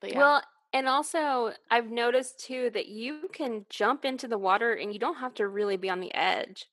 But 0.00 0.10
yeah, 0.10 0.18
well 0.18 0.42
and 0.74 0.86
also 0.86 1.52
i've 1.70 1.90
noticed 1.90 2.38
too 2.40 2.68
that 2.70 2.88
you 2.88 3.28
can 3.32 3.64
jump 3.70 4.04
into 4.04 4.28
the 4.28 4.36
water 4.38 4.74
and 4.74 4.92
you 4.92 4.98
don't 4.98 5.16
have 5.16 5.32
to 5.34 5.48
really 5.48 5.78
be 5.78 5.88
on 5.88 5.98
the 6.00 6.14
edge 6.14 6.66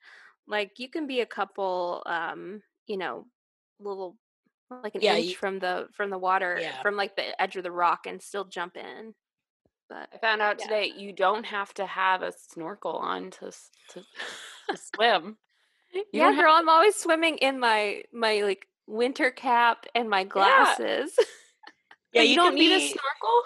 like 0.47 0.77
you 0.79 0.89
can 0.89 1.07
be 1.07 1.21
a 1.21 1.25
couple 1.25 2.03
um 2.05 2.61
you 2.87 2.97
know 2.97 3.25
little 3.79 4.17
like 4.69 4.95
an 4.95 5.01
Yeah, 5.01 5.15
inch 5.15 5.29
you- 5.29 5.35
from 5.35 5.59
the 5.59 5.87
from 5.93 6.09
the 6.09 6.17
water 6.17 6.59
Yeah. 6.61 6.81
from 6.81 6.97
like 6.97 7.15
the 7.15 7.41
edge 7.41 7.55
of 7.55 7.63
the 7.63 7.71
rock 7.71 8.05
and 8.05 8.21
still 8.21 8.43
jump 8.45 8.75
in 8.75 9.15
but 9.89 10.09
I 10.13 10.17
found 10.17 10.41
out 10.41 10.57
yeah. 10.59 10.65
today 10.65 10.91
you 10.97 11.11
don't 11.13 11.45
have 11.45 11.73
to 11.75 11.85
have 11.85 12.21
a 12.21 12.31
snorkel 12.31 12.93
on 12.93 13.31
to 13.31 13.51
to, 13.89 14.01
to 14.69 14.77
swim. 14.95 15.37
You 15.93 16.03
yeah 16.11 16.25
don't 16.25 16.35
have- 16.35 16.43
girl 16.43 16.53
i'm 16.55 16.67
always 16.69 16.95
swimming 16.95 17.37
in 17.37 17.59
my 17.59 18.03
my 18.11 18.41
like 18.41 18.67
winter 18.87 19.31
cap 19.31 19.85
and 19.95 20.09
my 20.09 20.23
glasses 20.23 21.11
Yeah, 22.13 22.21
But 22.21 22.27
you, 22.29 22.35
don't 22.35 22.51
can 22.51 22.59
need 22.59 22.71
a 22.71 22.79
snorkel. 22.79 23.41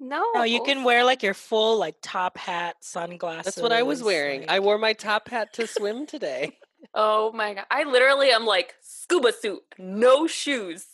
no 0.00 0.24
No, 0.34 0.42
you 0.42 0.62
can 0.64 0.82
wear 0.82 1.04
like 1.04 1.22
your 1.22 1.34
full 1.34 1.78
like 1.78 1.94
top 2.02 2.36
hat, 2.36 2.74
sunglasses. 2.80 3.44
That's 3.54 3.62
what 3.62 3.70
I 3.72 3.84
was 3.84 4.02
wearing. 4.02 4.46
I 4.48 4.58
wore 4.58 4.78
my 4.78 4.94
top 4.94 5.28
hat 5.28 5.52
to 5.54 5.66
swim 5.68 6.06
today. 6.06 6.56
Oh 6.94 7.30
my 7.32 7.54
god! 7.54 7.66
I 7.70 7.84
literally 7.84 8.30
am 8.30 8.46
like 8.46 8.74
scuba 8.82 9.32
suit, 9.32 9.60
no 9.78 10.26
shoes. 10.26 10.86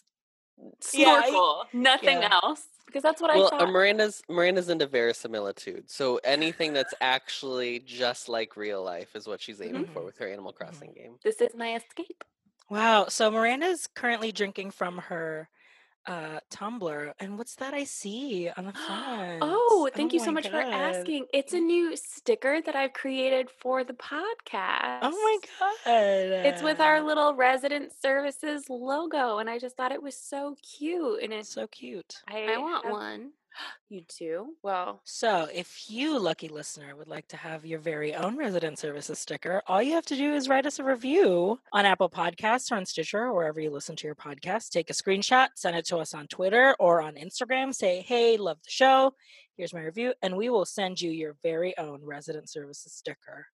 Yeah, 0.93 1.09
I- 1.23 1.29
snorkel, 1.31 1.65
nothing 1.73 2.21
yeah. 2.21 2.39
else. 2.43 2.65
Because 2.97 3.03
that's 3.03 3.21
what 3.21 3.35
well, 3.35 3.51
I 3.53 3.57
uh, 3.57 3.59
thought. 3.59 3.73
Miranda's 3.73 4.23
Miranda's 4.27 4.71
into 4.71 4.87
verisimilitude, 4.87 5.91
so 5.91 6.19
anything 6.25 6.73
that's 6.73 6.95
actually 7.03 7.81
just 7.81 8.27
like 8.27 8.57
real 8.57 8.83
life 8.83 9.15
is 9.15 9.27
what 9.27 9.39
she's 9.39 9.61
aiming 9.61 9.85
for 9.89 10.01
Mhm. 10.01 10.07
with 10.07 10.17
her 10.17 10.27
Animal 10.27 10.55
Crossing 10.55 10.95
game. 10.95 11.19
this 11.23 11.43
is 11.43 11.55
my 11.55 11.75
escape. 11.75 12.25
Wow. 12.71 13.09
So 13.09 13.31
Miranda's 13.31 13.87
currently 13.87 14.33
drinking 14.33 14.71
from 14.71 14.97
her 14.97 15.51
uh 16.07 16.41
tumbler. 16.51 17.15
And 17.21 17.39
what's 17.39 17.55
that 17.57 17.75
I 17.75 17.85
see 17.85 18.51
on 18.57 18.67
the 18.67 18.73
front? 18.73 19.39
Oh, 19.43 19.89
thank 19.95 20.13
you 20.13 20.21
so 20.21 20.33
much 20.33 20.49
for 20.49 20.57
asking. 20.57 21.27
It's 21.33 21.53
a 21.53 21.61
new 21.61 21.97
sticker 21.97 22.61
that 22.63 22.77
I've 22.77 22.93
created 22.93 23.49
for 23.61 23.85
the 23.85 23.95
podcast. 23.95 25.01
Oh 25.03 25.11
my 25.11 25.39
god. 25.59 26.47
It's 26.47 26.63
with 26.63 26.81
our 26.81 27.01
little 27.01 27.35
resident 27.35 27.93
services 28.01 28.67
logo, 28.69 29.39
and 29.39 29.51
I 29.51 29.59
just 29.59 29.77
thought 29.77 29.93
it 29.93 30.03
was 30.03 30.17
so 30.17 30.57
cute. 30.63 31.23
And 31.23 31.33
it's 31.33 31.49
so 31.53 31.67
cute. 31.67 32.23
I, 32.29 32.55
I 32.55 32.59
want 32.59 32.85
have- 32.85 32.93
one. 32.93 33.31
You 33.89 34.03
too? 34.09 34.55
Well, 34.63 35.01
So, 35.05 35.49
if 35.55 35.89
you, 35.89 36.19
lucky 36.19 36.49
listener, 36.49 36.95
would 36.97 37.09
like 37.09 37.29
to 37.29 37.37
have 37.37 37.65
your 37.65 37.79
very 37.79 38.15
own 38.15 38.37
resident 38.37 38.79
services 38.79 39.19
sticker, 39.19 39.63
all 39.67 39.81
you 39.83 39.93
have 39.93 40.07
to 40.07 40.17
do 40.17 40.35
is 40.35 40.49
write 40.49 40.67
us 40.67 40.79
a 40.79 40.85
review 40.85 41.59
on 41.73 41.87
Apple 41.87 42.11
Podcasts 42.11 42.71
or 42.73 42.77
on 42.77 42.85
Stitcher 42.87 43.19
or 43.19 43.35
wherever 43.35 43.61
you 43.61 43.71
listen 43.71 43.95
to 43.97 44.07
your 44.07 44.17
podcast. 44.17 44.71
Take 44.71 44.91
a 44.91 44.93
screenshot, 44.93 45.49
send 45.55 45.77
it 45.77 45.87
to 45.87 45.99
us 45.99 46.15
on 46.15 46.27
Twitter 46.27 46.75
or 46.81 47.01
on 47.01 47.15
Instagram. 47.15 47.75
Say, 47.75 48.03
hey, 48.03 48.37
love 48.37 48.59
the 48.63 48.71
show. 48.71 49.15
Here's 49.57 49.73
my 49.73 49.81
review. 49.83 50.13
And 50.23 50.37
we 50.37 50.51
will 50.51 50.65
send 50.67 51.01
you 51.01 51.11
your 51.11 51.37
very 51.43 51.77
own 51.79 52.05
resident 52.05 52.51
services 52.51 52.93
sticker. 52.93 53.47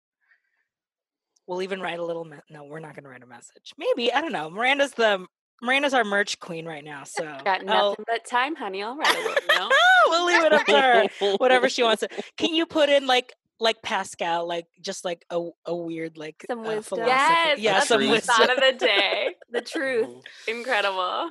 We'll 1.47 1.63
even 1.63 1.81
write 1.81 1.99
a 1.99 2.05
little, 2.05 2.25
me- 2.25 2.37
no, 2.51 2.65
we're 2.65 2.81
not 2.81 2.95
going 2.95 3.05
to 3.05 3.11
write 3.11 3.23
a 3.23 3.27
message. 3.27 3.73
Maybe, 3.77 4.13
I 4.13 4.21
don't 4.21 4.33
know. 4.33 4.49
Miranda's 4.49 4.93
the, 4.93 5.27
Miranda's 5.63 5.95
our 5.95 6.05
merch 6.05 6.39
queen 6.41 6.67
right 6.67 6.85
now. 6.85 7.05
So, 7.05 7.23
got 7.45 7.67
I'll- 7.69 7.91
nothing 7.91 8.05
but 8.07 8.25
time, 8.27 8.55
honey. 8.57 8.83
I'll 8.83 8.97
write 8.97 9.15
a 9.15 9.19
little 9.21 9.35
note. 9.59 9.73
we'll 10.09 10.27
leave 10.27 10.45
it 10.45 10.53
up 10.53 10.67
to 10.67 10.81
her 10.81 11.37
whatever 11.39 11.69
she 11.69 11.83
wants 11.83 12.01
to. 12.01 12.09
Can 12.37 12.55
you 12.55 12.67
put 12.67 12.89
in 12.89 13.07
like 13.07 13.33
like 13.61 13.81
Pascal, 13.81 14.47
like 14.49 14.67
just 14.81 15.05
like 15.05 15.25
a, 15.31 15.41
a 15.67 15.75
weird 15.77 16.19
like 16.19 16.45
Some 16.49 16.61
uh, 16.61 16.63
wisdom. 16.63 16.83
philosophy? 16.99 17.07
Yes, 17.07 17.59
yeah, 17.61 17.73
that's 17.75 17.89
some 17.89 18.01
the 18.01 18.11
wisdom. 18.11 18.35
thought 18.35 18.51
of 18.51 18.57
the 18.57 18.73
day. 18.87 19.29
The 19.51 19.61
truth. 19.61 20.09
Mhm. 20.09 20.23
Incredible. 20.59 21.31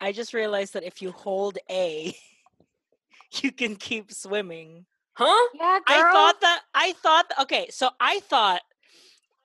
I 0.00 0.12
just 0.12 0.32
realized 0.32 0.72
that 0.74 0.84
if 0.84 1.02
you 1.02 1.10
hold 1.12 1.58
A, 1.70 2.16
you 3.42 3.52
can 3.52 3.76
keep 3.76 4.10
swimming. 4.12 4.86
Huh? 5.14 5.48
Yeah, 5.54 5.78
girl. 5.86 5.96
I 5.98 6.12
thought 6.12 6.40
that 6.40 6.60
I 6.74 6.92
thought 6.94 7.26
okay, 7.42 7.68
so 7.70 7.90
I 8.00 8.20
thought 8.20 8.62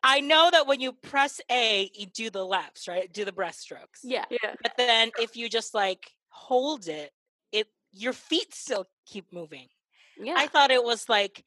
I 0.04 0.20
know 0.20 0.50
that 0.52 0.68
when 0.68 0.82
you 0.82 0.92
press 0.92 1.40
A, 1.50 1.90
you 1.96 2.06
do 2.08 2.30
the 2.30 2.46
laps, 2.46 2.88
right? 2.88 3.12
Do 3.12 3.24
the 3.26 3.32
breaststrokes. 3.32 4.02
Yeah. 4.04 4.26
Yeah. 4.30 4.54
But 4.62 4.74
then 4.78 5.12
if 5.20 5.36
you 5.38 5.50
just 5.50 5.74
like 5.74 6.12
hold 6.30 6.88
it, 6.88 7.12
it 7.52 7.68
your 7.92 8.14
feet 8.14 8.54
still 8.54 8.86
keep 9.06 9.32
moving. 9.32 9.68
Yeah. 10.18 10.36
I 10.38 10.48
thought 10.48 10.72
it 10.72 10.84
was 10.84 11.08
like 11.08 11.44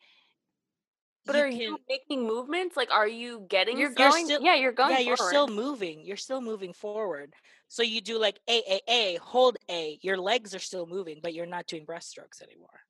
but 1.26 1.34
you 1.34 1.42
are 1.42 1.48
can- 1.50 1.58
you 1.60 1.78
making 1.88 2.24
movements? 2.24 2.76
Like, 2.76 2.90
are 2.92 3.08
you 3.08 3.44
getting? 3.48 3.76
You're 3.78 3.88
You're 3.98 4.10
going. 4.10 4.24
still- 4.26 4.42
yeah, 4.42 4.54
you're 4.54 4.70
going. 4.72 4.92
yeah 4.92 5.00
you're 5.00 5.16
still 5.16 5.48
moving 5.48 6.04
you're 6.04 6.16
still 6.16 6.40
moving 6.40 6.72
forward 6.72 7.34
so 7.68 7.82
you 7.82 8.00
do 8.00 8.16
like 8.18 8.38
a 8.48 8.62
a 8.74 8.80
a 8.88 9.18
hold 9.20 9.56
a 9.68 9.98
your 10.02 10.16
legs 10.16 10.54
are 10.54 10.60
still 10.60 10.86
moving 10.86 11.18
but 11.20 11.34
you're 11.34 11.44
not 11.46 11.66
doing 11.66 11.84
breaststrokes 11.84 12.40
anymore 12.42 12.80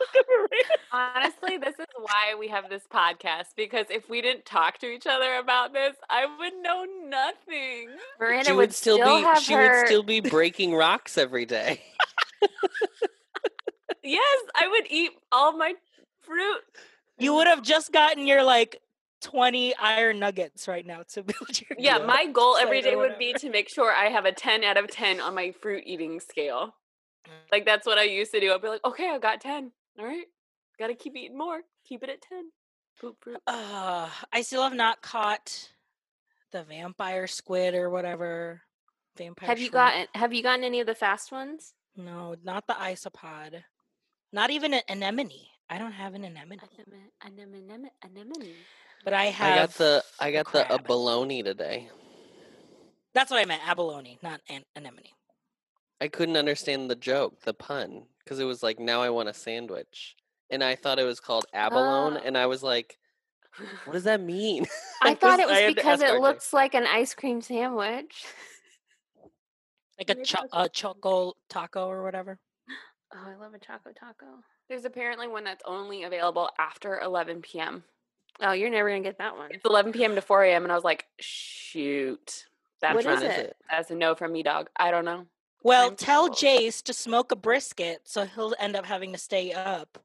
Honestly, 0.92 1.56
this 1.58 1.78
is 1.78 1.86
why 1.98 2.34
we 2.38 2.48
have 2.48 2.68
this 2.70 2.82
podcast 2.92 3.48
because 3.56 3.86
if 3.90 4.08
we 4.08 4.20
didn't 4.22 4.44
talk 4.44 4.78
to 4.78 4.86
each 4.86 5.06
other 5.06 5.36
about 5.36 5.72
this, 5.72 5.96
I 6.10 6.26
would 6.38 6.54
know 6.62 6.84
nothing. 7.08 7.88
Miranda 8.20 8.44
She 8.46 8.52
would, 8.52 8.58
would 8.58 8.74
still 8.74 8.98
be 8.98 9.22
have 9.22 9.38
she 9.42 9.54
her. 9.54 9.62
would 9.80 9.86
still 9.86 10.02
be 10.02 10.20
breaking 10.20 10.74
rocks 10.74 11.16
every 11.18 11.46
day. 11.46 11.82
Yes, 14.04 14.42
I 14.56 14.66
would 14.66 14.86
eat 14.90 15.12
all 15.30 15.56
my 15.56 15.74
fruit. 16.22 16.60
you 17.18 17.34
would 17.34 17.46
have 17.46 17.62
just 17.62 17.92
gotten 17.92 18.26
your 18.26 18.42
like 18.42 18.80
20 19.20 19.76
iron 19.76 20.18
nuggets 20.18 20.66
right 20.66 20.84
now 20.84 21.02
to 21.12 21.22
build 21.22 21.60
your 21.60 21.76
Yeah, 21.78 21.98
gut 21.98 22.06
my 22.08 22.26
goal 22.26 22.54
site 22.54 22.64
every 22.64 22.80
or 22.80 22.82
day 22.82 22.96
would 22.96 23.16
be 23.18 23.32
to 23.34 23.48
make 23.50 23.68
sure 23.72 23.92
I 23.92 24.06
have 24.06 24.24
a 24.24 24.32
10 24.32 24.64
out 24.64 24.76
of 24.76 24.88
10 24.88 25.20
on 25.20 25.34
my 25.36 25.52
fruit 25.52 25.84
eating 25.86 26.18
scale. 26.18 26.74
Like 27.52 27.64
that's 27.64 27.86
what 27.86 27.96
I 27.98 28.02
used 28.04 28.32
to 28.32 28.40
do. 28.40 28.52
I'd 28.52 28.60
be 28.60 28.68
like, 28.68 28.84
okay, 28.84 29.08
I 29.10 29.18
got 29.18 29.40
10. 29.40 29.70
All 29.98 30.04
right. 30.06 30.26
Gotta 30.78 30.94
keep 30.94 31.16
eating 31.16 31.36
more. 31.38 31.60
Keep 31.86 32.02
it 32.04 32.08
at 32.10 32.22
10. 32.22 32.50
Poop 33.00 33.16
fruit. 33.20 33.38
uh, 33.46 34.08
i 34.32 34.42
still 34.42 34.62
have 34.62 34.74
not 34.74 35.00
caught 35.02 35.70
the 36.52 36.62
vampire 36.62 37.26
squid 37.26 37.74
or 37.74 37.88
whatever 37.90 38.60
vampire 39.16 39.48
have 39.48 39.58
you 39.58 39.64
shrimp. 39.64 39.72
gotten? 39.74 40.06
Have 40.14 40.32
you 40.34 40.42
gotten 40.42 40.62
any 40.62 40.78
of 40.80 40.86
the 40.86 40.94
fast 40.94 41.32
ones? 41.32 41.72
no 41.96 42.36
not 42.44 42.66
the 42.66 42.74
isopod 42.74 43.62
not 44.32 44.50
even 44.50 44.72
an 44.74 44.82
anemone 44.90 45.30
i 45.70 45.78
don't 45.78 45.92
have 45.92 46.14
an 46.14 46.24
anemone 46.24 46.58
Anemone. 46.60 47.08
Anemone. 47.26 47.90
Anemone. 48.04 48.52
but 49.04 49.14
i 49.14 49.22
I 49.22 49.24
have 49.26 49.56
got 49.70 49.78
the 49.78 50.04
I 50.20 50.30
got 50.32 50.52
the 50.52 50.70
abalone 50.72 51.42
today. 51.42 51.88
That's 53.14 53.30
what 53.30 53.40
I 53.40 53.46
meant, 53.46 53.66
abalone, 53.66 54.18
not 54.22 54.40
an- 54.48 54.64
anemone. 54.76 55.08
I 56.00 56.08
couldn't 56.08 56.36
understand 56.36 56.90
the 56.90 56.94
joke, 56.96 57.40
the 57.42 57.52
pun, 57.54 58.04
because 58.24 58.38
it 58.38 58.44
was 58.44 58.62
like 58.62 58.78
now 58.78 59.02
I 59.02 59.10
want 59.10 59.28
a 59.28 59.34
sandwich, 59.34 60.16
and 60.50 60.62
I 60.62 60.74
thought 60.74 60.98
it 60.98 61.04
was 61.04 61.20
called 61.20 61.46
abalone, 61.52 62.18
Oh. 62.20 62.22
and 62.24 62.36
I 62.38 62.46
was 62.46 62.62
like, 62.62 62.98
what 63.84 63.92
does 63.94 64.04
that 64.04 64.20
mean? 64.20 64.66
I 65.02 65.14
thought 65.14 65.40
it 65.40 65.46
was 65.46 65.74
because 65.74 66.00
it 66.00 66.20
looks 66.20 66.52
like 66.52 66.74
an 66.74 66.86
ice 66.86 67.14
cream 67.14 67.40
sandwich. 67.40 68.24
Like 69.98 70.18
a, 70.18 70.22
cho- 70.24 70.48
a 70.52 70.68
choco 70.68 71.34
taco 71.48 71.86
or 71.86 72.02
whatever. 72.02 72.38
Oh, 73.14 73.30
I 73.30 73.36
love 73.36 73.52
a 73.52 73.58
choco 73.58 73.90
taco. 73.92 74.24
There's 74.70 74.86
apparently 74.86 75.28
one 75.28 75.44
that's 75.44 75.62
only 75.66 76.04
available 76.04 76.48
after 76.58 76.98
11 76.98 77.42
p.m. 77.42 77.84
Oh, 78.40 78.52
you're 78.52 78.70
never 78.70 78.88
gonna 78.88 79.02
get 79.02 79.18
that 79.18 79.36
one. 79.36 79.50
It's 79.52 79.64
11 79.66 79.92
p.m. 79.92 80.14
to 80.14 80.22
4 80.22 80.44
a.m. 80.44 80.62
And 80.62 80.72
I 80.72 80.74
was 80.74 80.82
like, 80.82 81.04
shoot. 81.20 82.46
That's 82.80 82.94
What 82.94 83.04
not- 83.04 83.16
is 83.18 83.22
it? 83.22 83.56
That's 83.70 83.90
a 83.90 83.94
no 83.94 84.14
from 84.14 84.32
me, 84.32 84.42
dog. 84.42 84.70
I 84.76 84.90
don't 84.90 85.04
know. 85.04 85.26
Well, 85.64 85.88
Time 85.90 85.96
tell 85.96 86.28
travel. 86.34 86.60
Jace 86.60 86.82
to 86.84 86.92
smoke 86.92 87.32
a 87.32 87.36
brisket 87.36 88.02
so 88.04 88.24
he'll 88.24 88.54
end 88.58 88.76
up 88.76 88.84
having 88.86 89.12
to 89.12 89.18
stay 89.18 89.52
up 89.52 89.98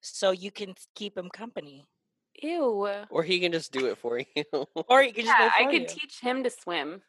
so 0.00 0.30
you 0.30 0.50
can 0.50 0.74
keep 0.94 1.16
him 1.16 1.28
company. 1.30 1.86
Ew. 2.42 2.88
or 3.10 3.22
he 3.24 3.40
can 3.40 3.50
just 3.50 3.72
do 3.72 3.86
it 3.86 3.98
for 3.98 4.20
you. 4.36 4.44
Or 4.88 5.02
you 5.02 5.12
can 5.12 5.24
just 5.24 5.36
Yeah, 5.38 5.48
go 5.48 5.54
I 5.58 5.64
for 5.64 5.70
could 5.72 5.80
you. 5.82 5.88
teach 5.88 6.20
him 6.20 6.44
to 6.44 6.50
swim. 6.50 7.02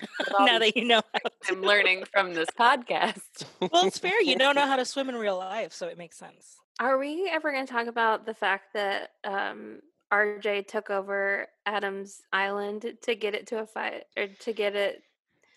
Now 0.40 0.58
that 0.58 0.76
you 0.76 0.84
know 0.84 1.00
how 1.12 1.30
I'm 1.48 1.62
learning 1.70 2.04
from 2.12 2.34
this 2.34 2.48
podcast. 2.58 3.44
Well, 3.60 3.86
it's 3.86 3.98
fair. 3.98 4.20
You 4.20 4.36
don't 4.36 4.56
know 4.56 4.66
how 4.66 4.74
to 4.76 4.84
swim 4.84 5.08
in 5.08 5.14
real 5.14 5.38
life, 5.38 5.72
so 5.72 5.86
it 5.86 5.96
makes 5.96 6.16
sense. 6.18 6.56
Are 6.80 6.98
we 6.98 7.28
ever 7.30 7.52
gonna 7.52 7.66
talk 7.66 7.86
about 7.86 8.26
the 8.26 8.34
fact 8.34 8.74
that 8.74 9.10
um, 9.22 9.78
RJ 10.12 10.66
took 10.66 10.90
over 10.90 11.46
Adam's 11.64 12.20
Island 12.32 12.94
to 13.02 13.14
get 13.14 13.36
it 13.36 13.46
to 13.48 13.60
a 13.60 13.66
five 13.66 14.02
or 14.18 14.26
to 14.26 14.52
get 14.52 14.74
it? 14.74 15.00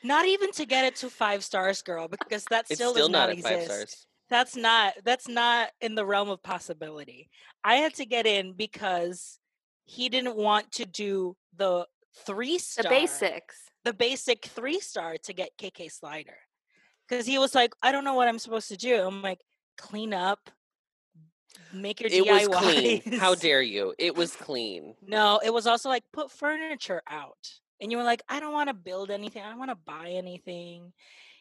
Not 0.03 0.27
even 0.27 0.51
to 0.53 0.65
get 0.65 0.85
it 0.85 0.95
to 0.97 1.09
five 1.09 1.43
stars, 1.43 1.81
girl, 1.81 2.07
because 2.07 2.45
that 2.45 2.65
still, 2.65 2.91
still 2.91 2.93
does 2.93 3.09
not 3.09 3.29
not 3.29 3.37
at 3.37 3.43
five 3.43 3.51
exist. 3.53 3.65
stars. 3.71 4.07
That's 4.29 4.55
not 4.55 4.93
that's 5.03 5.27
not 5.27 5.69
in 5.81 5.95
the 5.95 6.05
realm 6.05 6.29
of 6.29 6.43
possibility. 6.43 7.29
I 7.63 7.75
had 7.75 7.93
to 7.95 8.05
get 8.05 8.25
in 8.27 8.53
because 8.53 9.39
he 9.85 10.09
didn't 10.09 10.35
want 10.35 10.71
to 10.73 10.85
do 10.85 11.35
the 11.55 11.87
three 12.25 12.57
The 12.57 12.63
star 12.63 12.89
basics. 12.89 13.55
the 13.85 13.93
basic 13.93 14.45
three 14.45 14.79
star 14.79 15.15
to 15.23 15.33
get 15.33 15.57
KK 15.57 15.91
Slider. 15.91 16.37
Because 17.07 17.25
he 17.25 17.37
was 17.39 17.55
like, 17.55 17.73
I 17.81 17.93
don't 17.93 18.03
know 18.03 18.15
what 18.15 18.27
I'm 18.27 18.37
supposed 18.39 18.67
to 18.67 18.75
do. 18.77 19.01
I'm 19.01 19.21
like, 19.21 19.39
clean 19.77 20.13
up, 20.13 20.49
make 21.73 22.01
your 22.01 22.09
It 22.11 22.25
was 22.25 22.47
clean. 22.49 23.01
How 23.19 23.33
dare 23.33 23.61
you? 23.61 23.93
It 23.97 24.15
was 24.15 24.35
clean. 24.35 24.93
No, 25.07 25.39
it 25.43 25.53
was 25.53 25.67
also 25.67 25.87
like 25.87 26.03
put 26.11 26.31
furniture 26.31 27.01
out. 27.09 27.49
And 27.81 27.91
you 27.91 27.97
were 27.97 28.03
like, 28.03 28.23
I 28.27 28.39
don't 28.39 28.53
want 28.53 28.69
to 28.69 28.73
build 28.73 29.11
anything. 29.11 29.43
I 29.43 29.49
don't 29.49 29.59
want 29.59 29.71
to 29.71 29.77
buy 29.85 30.09
anything. 30.09 30.93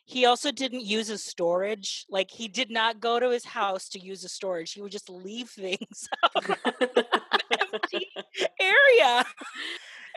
He 0.05 0.25
also 0.27 0.53
didn't 0.53 0.85
use 0.85 1.09
his 1.09 1.25
storage. 1.25 2.05
Like 2.09 2.31
he 2.31 2.47
did 2.47 2.71
not 2.71 3.01
go 3.01 3.19
to 3.19 3.31
his 3.31 3.45
house 3.45 3.89
to 3.91 3.99
use 3.99 4.23
a 4.25 4.29
storage. 4.29 4.73
He 4.73 4.83
would 4.83 4.93
just 4.93 5.09
leave 5.11 5.49
things 5.51 6.09
out 6.25 6.45
in 6.47 6.89
the 6.95 7.07
empty 7.73 8.07
area. 8.61 9.25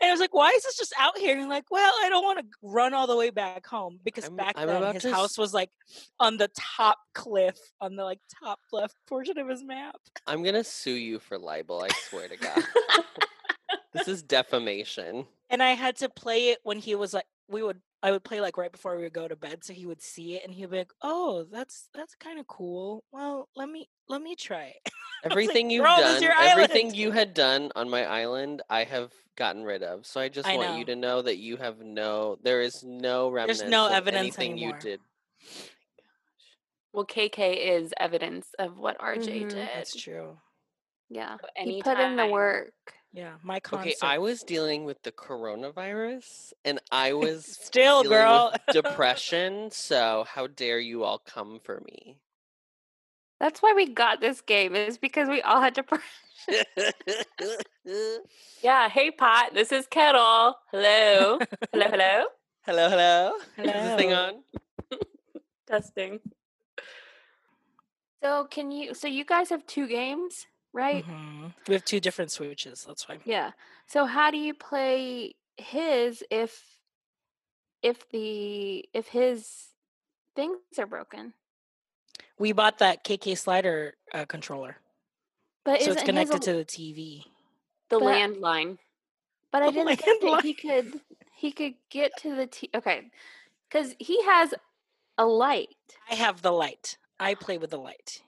And 0.01 0.07
I 0.07 0.11
was 0.11 0.19
like, 0.21 0.33
why 0.33 0.51
is 0.51 0.63
this 0.63 0.77
just 0.77 0.93
out 0.97 1.17
here? 1.17 1.31
And 1.31 1.41
you're 1.41 1.49
like, 1.49 1.69
well, 1.71 1.91
I 2.03 2.07
don't 2.09 2.23
want 2.23 2.39
to 2.39 2.45
run 2.61 2.93
all 2.93 3.05
the 3.07 3.17
way 3.17 3.31
back 3.31 3.65
home 3.65 3.99
because 4.05 4.25
I'm- 4.25 4.35
back 4.35 4.53
I'm 4.55 4.67
then 4.67 4.93
his 4.93 5.03
to 5.03 5.09
s- 5.09 5.13
house 5.15 5.37
was 5.37 5.53
like 5.53 5.71
on 6.19 6.37
the 6.37 6.49
top 6.57 6.97
cliff 7.13 7.57
on 7.81 7.95
the 7.95 8.03
like 8.03 8.19
top 8.43 8.59
left 8.71 8.95
portion 9.07 9.37
of 9.39 9.49
his 9.49 9.63
map. 9.63 9.95
I'm 10.27 10.43
gonna 10.43 10.63
sue 10.63 10.91
you 10.93 11.19
for 11.19 11.37
libel. 11.37 11.81
I 11.81 11.89
swear 12.09 12.27
to 12.29 12.37
God. 12.37 12.63
this 13.93 14.07
is 14.07 14.21
defamation. 14.23 15.25
And 15.49 15.61
I 15.63 15.71
had 15.71 15.97
to 15.97 16.09
play 16.09 16.49
it 16.49 16.59
when 16.63 16.79
he 16.79 16.95
was 16.95 17.13
like 17.13 17.25
we 17.47 17.63
would 17.63 17.81
I 18.01 18.11
would 18.11 18.23
play 18.23 18.39
like 18.39 18.57
right 18.57 18.71
before 18.71 18.95
we 18.95 19.03
would 19.03 19.13
go 19.13 19.27
to 19.27 19.35
bed 19.35 19.63
so 19.63 19.73
he 19.73 19.85
would 19.85 20.01
see 20.01 20.35
it 20.35 20.43
and 20.45 20.53
he'd 20.53 20.69
be 20.71 20.77
like, 20.77 20.93
"Oh, 21.01 21.45
that's 21.51 21.89
that's 21.93 22.15
kind 22.15 22.39
of 22.39 22.47
cool. 22.47 23.03
Well, 23.11 23.49
let 23.55 23.67
me 23.69 23.89
let 24.07 24.21
me 24.21 24.35
try 24.35 24.67
it." 24.67 24.81
like, 25.23 25.31
Everything 25.31 25.69
you've 25.69 25.83
"Bro, 25.83 25.97
this 25.97 26.15
is 26.15 26.21
done, 26.21 26.31
everything 26.39 26.85
island." 26.87 26.95
you 26.97 27.11
had 27.11 27.33
done 27.33 27.71
on 27.75 27.89
my 27.89 28.05
island, 28.05 28.61
I 28.69 28.85
have 28.85 29.11
gotten 29.35 29.63
rid 29.63 29.83
of. 29.83 30.05
So 30.05 30.21
I 30.21 30.29
just 30.29 30.47
I 30.47 30.55
want 30.55 30.77
you 30.79 30.85
to 30.85 30.95
know 30.95 31.21
that 31.21 31.37
you 31.39 31.57
have 31.57 31.79
no, 31.81 32.37
there 32.41 32.61
is 32.61 32.83
no 32.85 33.29
remnants 33.29 33.59
There's 33.59 33.71
no 33.71 33.87
of 33.87 33.91
evidence 33.93 34.21
anything 34.37 34.51
anymore. 34.53 34.75
you 34.75 34.81
did. 34.81 34.99
Well, 36.93 37.05
KK 37.05 37.77
is 37.79 37.93
evidence 37.99 38.47
of 38.57 38.77
what 38.79 38.97
RJ 38.99 39.43
Mhm. 39.43 39.49
did. 39.49 39.67
That's 39.75 39.95
true. 39.95 40.37
Yeah. 41.09 41.37
So 41.41 41.47
He 41.63 41.81
put 41.83 41.99
in 41.99 42.15
the 42.15 42.23
anytime- 42.23 42.31
work. 42.31 42.73
Yeah, 43.11 43.33
my 43.43 43.59
Okay. 43.71 43.95
I 44.03 44.19
was 44.19 44.43
dealing 44.43 44.85
with 44.85 45.01
the 45.01 45.11
coronavirus 45.11 46.53
and 46.63 46.79
I 46.91 47.13
was 47.25 47.45
still, 47.45 48.03
girl. 48.03 48.53
depression. 48.71 49.71
So 49.71 50.25
how 50.27 50.47
dare 50.47 50.79
you 50.79 51.03
all 51.03 51.19
come 51.19 51.59
for 51.63 51.81
me? 51.85 52.17
That's 53.39 53.61
why 53.61 53.73
we 53.75 53.87
got 53.93 54.21
this 54.21 54.41
game. 54.41 54.75
Is 54.75 54.97
because 54.97 55.27
we 55.29 55.41
all 55.41 55.61
had 55.61 55.73
depression. 55.73 56.05
Yeah. 58.61 58.89
Hey, 58.89 59.09
Pot. 59.09 59.53
This 59.53 59.71
is 59.71 59.87
Kettle. 59.87 60.55
Hello. 60.71 61.39
hello. 61.73 61.87
Hello. 61.91 62.25
hello, 62.61 62.89
hello. 62.89 63.33
Is 63.57 63.65
this 63.65 63.95
thing 63.95 64.13
on? 64.13 64.43
Testing. 65.67 66.19
So 68.21 68.45
can 68.51 68.71
you? 68.71 68.93
So 68.93 69.07
you 69.07 69.25
guys 69.25 69.49
have 69.49 69.65
two 69.65 69.87
games, 69.87 70.45
right? 70.73 71.05
Mhm. 71.05 71.53
We 71.67 71.73
have 71.73 71.85
two 71.85 71.99
different 71.99 72.31
switches. 72.31 72.83
That's 72.85 73.07
why. 73.07 73.19
Yeah. 73.25 73.51
So 73.87 74.05
how 74.05 74.31
do 74.31 74.37
you 74.37 74.53
play 74.53 75.35
his 75.57 76.23
if 76.29 76.63
if 77.81 78.07
the 78.09 78.87
if 78.93 79.07
his 79.07 79.69
things 80.35 80.57
are 80.77 80.85
broken? 80.85 81.33
We 82.37 82.51
bought 82.53 82.77
that 82.79 83.03
KK 83.03 83.37
slider 83.37 83.95
uh, 84.13 84.25
controller, 84.25 84.77
But 85.65 85.81
so 85.81 85.91
it's 85.91 86.03
connected 86.03 86.41
to 86.43 86.53
the 86.53 86.65
TV. 86.65 87.25
The 87.89 87.99
But- 87.99 88.03
landline. 88.03 88.77
But 89.51 89.63
I 89.63 89.71
didn't 89.71 89.97
think 89.97 90.21
that 90.21 90.43
he 90.43 90.53
could 90.53 91.01
he 91.35 91.51
could 91.51 91.73
get 91.89 92.11
to 92.21 92.35
the 92.35 92.45
t. 92.45 92.69
Okay, 92.75 93.09
because 93.67 93.95
he 93.97 94.21
has 94.23 94.53
a 95.17 95.25
light. 95.25 95.75
I 96.07 96.13
have 96.13 96.43
the 96.43 96.51
light. 96.51 96.97
I 97.19 97.33
play 97.33 97.57
with 97.57 97.71
the 97.71 97.79
light. 97.79 98.21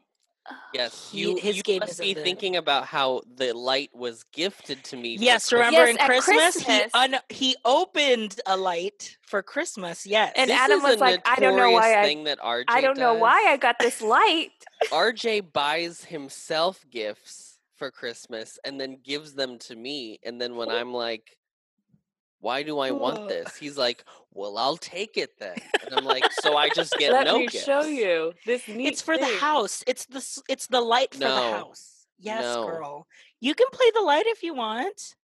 Yes, 0.74 1.10
He- 1.12 1.20
you, 1.22 1.36
his 1.38 1.58
you 1.58 1.64
game 1.64 1.80
must 1.80 2.00
be 2.00 2.14
the- 2.14 2.22
thinking 2.24 2.56
about 2.56 2.86
how 2.86 3.22
the 3.36 3.54
light 3.54 3.90
was 3.94 4.24
gifted 4.32 4.84
to 4.86 4.98
me. 4.98 5.18
for 5.18 5.24
Yes, 5.24 5.52
remember 5.52 5.80
Yes, 5.82 5.90
in 5.92 5.98
at 6.00 6.06
Christmas, 6.08 6.56
he 6.56 6.84
un- 6.94 7.20
he 7.30 7.56
opened 7.66 8.40
a 8.46 8.58
light 8.58 9.18
for 9.22 9.42
Christmas. 9.44 10.06
Yes, 10.06 10.34
And 10.36 10.50
This 10.50 10.58
Adam 10.60 10.78
is 10.80 10.84
was 10.84 11.00
like, 11.00 11.22
"I 11.28 11.36
don't 11.40 11.56
know 11.56 11.72
why 11.72 11.90
notorious 11.90 12.20
I- 12.20 12.24
that 12.26 12.40
RJ 12.40 12.66
I 12.68 12.82
don't 12.82 12.98
know 12.98 13.14
why 13.14 13.46
I 13.50 13.58
got 13.58 13.78
this 13.80 14.02
light. 14.02 14.52
RJ 14.92 15.52
buys 15.54 16.06
himself 16.06 16.86
gifts 16.90 17.60
for 17.76 17.92
Christmas 17.92 18.60
and 18.64 18.80
then 18.80 18.98
gives 19.04 19.34
them 19.34 19.58
to 19.60 19.76
me. 19.76 20.20
And 20.24 20.40
then 20.40 20.56
when 20.56 20.70
I'm 20.70 20.94
like, 20.94 21.36
why 22.42 22.64
do 22.64 22.80
I 22.80 22.92
want 22.92 23.30
this? 23.30 23.56
He's 23.56 23.78
like, 23.78 24.04
well, 24.34 24.58
I'll 24.58 24.78
take 24.78 25.16
it 25.18 25.40
then. 25.40 25.56
And 25.86 25.96
I'm 25.96 26.06
like, 26.06 26.30
so 26.42 26.58
I 26.58 26.70
just 26.70 26.94
get 26.98 27.12
Let 27.14 27.28
no 27.28 27.38
me 27.40 27.48
gifts. 27.48 27.64
show 27.66 27.84
you 27.84 28.34
this 28.46 28.68
neat 28.68 28.88
it's 28.88 29.02
for 29.02 29.18
the 29.18 29.38
house. 29.38 29.84
It's 29.88 30.06
the 30.08 30.26
it's 30.50 30.68
the 30.68 30.82
light 30.82 31.14
for 31.14 31.20
the 31.20 31.30
house. 31.30 32.06
Yes, 32.20 32.42
No. 32.44 32.66
girl. 32.66 33.08
You 33.40 33.56
can 33.56 33.68
play 33.72 33.90
the 33.94 34.02
light 34.02 34.26
if 34.28 34.44
you 34.44 34.54
want. 34.54 35.16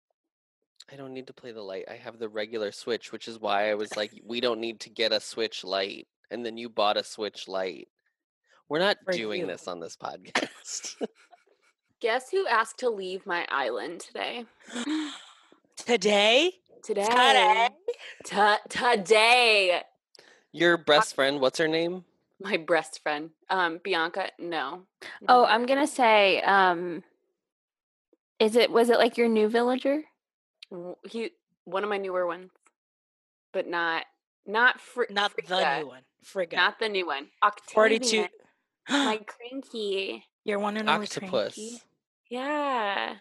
I 0.91 0.95
don't 0.95 1.13
need 1.13 1.27
to 1.27 1.33
play 1.33 1.51
the 1.51 1.61
light. 1.61 1.85
I 1.91 1.95
have 1.95 2.17
the 2.17 2.29
regular 2.29 2.71
Switch, 2.71 3.11
which 3.11 3.27
is 3.27 3.39
why 3.39 3.69
I 3.69 3.75
was 3.75 3.95
like, 3.97 4.11
we 4.25 4.39
don't 4.39 4.59
need 4.61 4.79
to 4.81 4.89
get 4.89 5.11
a 5.11 5.19
Switch 5.19 5.63
Lite. 5.63 6.07
And 6.31 6.45
then 6.45 6.57
you 6.57 6.69
bought 6.69 6.97
a 6.97 7.03
Switch 7.03 7.47
Lite. 7.47 7.87
We're 8.69 8.79
not 8.79 8.97
For 9.05 9.11
doing 9.13 9.41
you. 9.41 9.47
this 9.47 9.67
on 9.67 9.79
this 9.79 9.95
podcast. 9.97 10.95
Guess 11.99 12.29
who 12.31 12.45
asked 12.47 12.77
to 12.79 12.89
leave 12.89 13.25
my 13.25 13.45
island 13.49 13.99
today? 14.01 14.45
Today, 15.77 16.53
Today. 16.87 17.69
Today? 18.23 18.55
Today. 18.69 19.81
Your 20.53 20.77
best 20.77 21.15
friend, 21.15 21.41
what's 21.41 21.59
her 21.59 21.67
name? 21.67 22.05
My 22.39 22.55
best 22.55 23.03
friend. 23.03 23.31
Um, 23.49 23.81
Bianca. 23.83 24.29
No. 24.39 24.83
Oh, 25.27 25.43
I'm 25.43 25.65
gonna 25.65 25.85
say, 25.85 26.41
um, 26.43 27.03
is 28.39 28.55
it 28.55 28.71
was 28.71 28.89
it 28.89 28.99
like 28.99 29.17
your 29.17 29.27
new 29.27 29.49
villager? 29.49 30.03
He 31.09 31.31
one 31.65 31.83
of 31.83 31.89
my 31.89 31.97
newer 31.97 32.25
ones, 32.25 32.51
but 33.51 33.67
not 33.67 34.05
not 34.45 34.79
fr- 34.79 35.03
not 35.09 35.33
the 35.35 35.79
new 35.81 35.87
one. 35.87 36.03
Frigga. 36.23 36.55
not 36.55 36.79
the 36.79 36.87
new 36.87 37.05
one. 37.05 37.27
Forty-two. 37.73 38.27
My 38.89 39.19
cranky. 39.27 40.23
Your 40.45 40.59
one 40.59 40.77
and 40.77 40.89
only 40.89 41.03
Octopus. 41.03 41.55
cranky. 41.55 41.81
Yeah. 42.29 43.15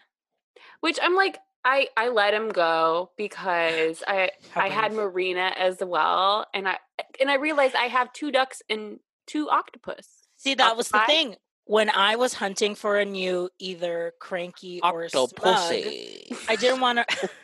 Which 0.79 0.99
I'm 1.01 1.15
like, 1.15 1.37
I 1.67 1.87
I 1.97 2.09
let 2.09 2.33
him 2.33 2.49
go 2.49 3.11
because 3.17 4.03
I 4.07 4.31
How 4.51 4.61
I 4.61 4.69
had. 4.69 4.93
Marina 4.93 5.51
as 5.57 5.77
well, 5.81 6.47
and 6.53 6.67
I 6.67 6.77
and 7.19 7.29
I 7.29 7.35
realized 7.35 7.75
I 7.75 7.87
have 7.87 8.13
two 8.13 8.31
ducks 8.31 8.61
and 8.69 8.99
two 9.27 9.49
octopus. 9.49 10.07
See, 10.37 10.55
that 10.55 10.77
was 10.77 10.89
the 10.89 11.01
thing. 11.05 11.35
When 11.65 11.89
I 11.89 12.15
was 12.15 12.33
hunting 12.33 12.75
for 12.75 12.97
a 12.97 13.03
new 13.03 13.49
either 13.59 14.13
cranky 14.19 14.79
or 14.81 15.09
smug, 15.09 15.31
Octopussy. 15.31 16.33
I 16.47 16.55
didn't 16.55 16.79
want 16.79 16.99
to. 17.09 17.29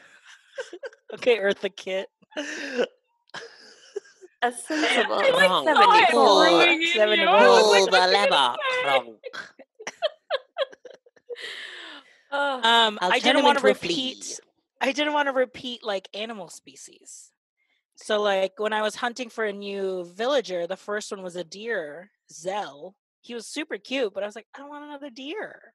okay, 1.15 1.37
Eartha 1.37 1.75
Kitt. 1.75 2.07
A 2.37 4.51
sensible. 4.51 5.15
I 5.15 5.29
like 5.31 5.49
Wrong. 5.49 5.67
how 5.67 6.05
Pull- 6.11 6.45
seven 6.93 7.19
to 7.19 7.25
Pull 7.25 7.57
the 7.57 7.87
what 7.91 7.91
lever, 7.91 8.11
say? 8.11 8.55
Kronk. 8.83 9.07
Ugh. 9.35 9.41
Um, 12.33 12.97
I'll 13.01 13.11
I 13.11 13.19
turn 13.19 13.29
didn't 13.29 13.43
want 13.43 13.59
to 13.59 13.67
into 13.67 13.71
a 13.71 13.75
flea. 13.75 13.93
repeat. 13.93 14.39
I 14.81 14.91
didn't 14.91 15.13
want 15.13 15.27
to 15.27 15.33
repeat 15.33 15.83
like 15.83 16.09
animal 16.13 16.49
species. 16.49 17.31
So, 17.95 18.21
like 18.21 18.53
when 18.57 18.73
I 18.73 18.81
was 18.81 18.95
hunting 18.95 19.29
for 19.29 19.45
a 19.45 19.53
new 19.53 20.03
villager, 20.15 20.65
the 20.65 20.75
first 20.75 21.11
one 21.11 21.21
was 21.21 21.35
a 21.35 21.43
deer, 21.43 22.09
Zell. 22.31 22.95
He 23.21 23.35
was 23.35 23.47
super 23.47 23.77
cute, 23.77 24.13
but 24.13 24.23
I 24.23 24.25
was 24.25 24.35
like, 24.35 24.47
I 24.55 24.59
don't 24.59 24.69
want 24.69 24.83
another 24.83 25.09
deer. 25.09 25.73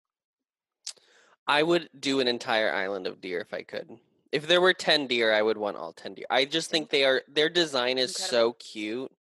I 1.47 1.63
would 1.63 1.89
do 1.99 2.21
an 2.21 2.29
entire 2.29 2.71
island 2.73 3.07
of 3.07 3.21
deer 3.21 3.41
if 3.41 3.55
I 3.55 3.63
could. 3.63 3.89
If 4.33 4.47
there 4.47 4.61
were 4.61 4.75
10 4.75 5.07
deer, 5.07 5.33
I 5.33 5.41
would 5.41 5.57
want 5.57 5.79
all 5.79 5.95
10 5.95 6.15
deer. 6.15 6.27
I 6.29 6.45
just 6.45 6.71
think 6.71 6.91
they 6.91 7.05
are 7.05 7.23
their 7.29 7.49
design 7.49 7.97
is 7.97 8.15
so 8.15 8.53
cute. 8.55 9.11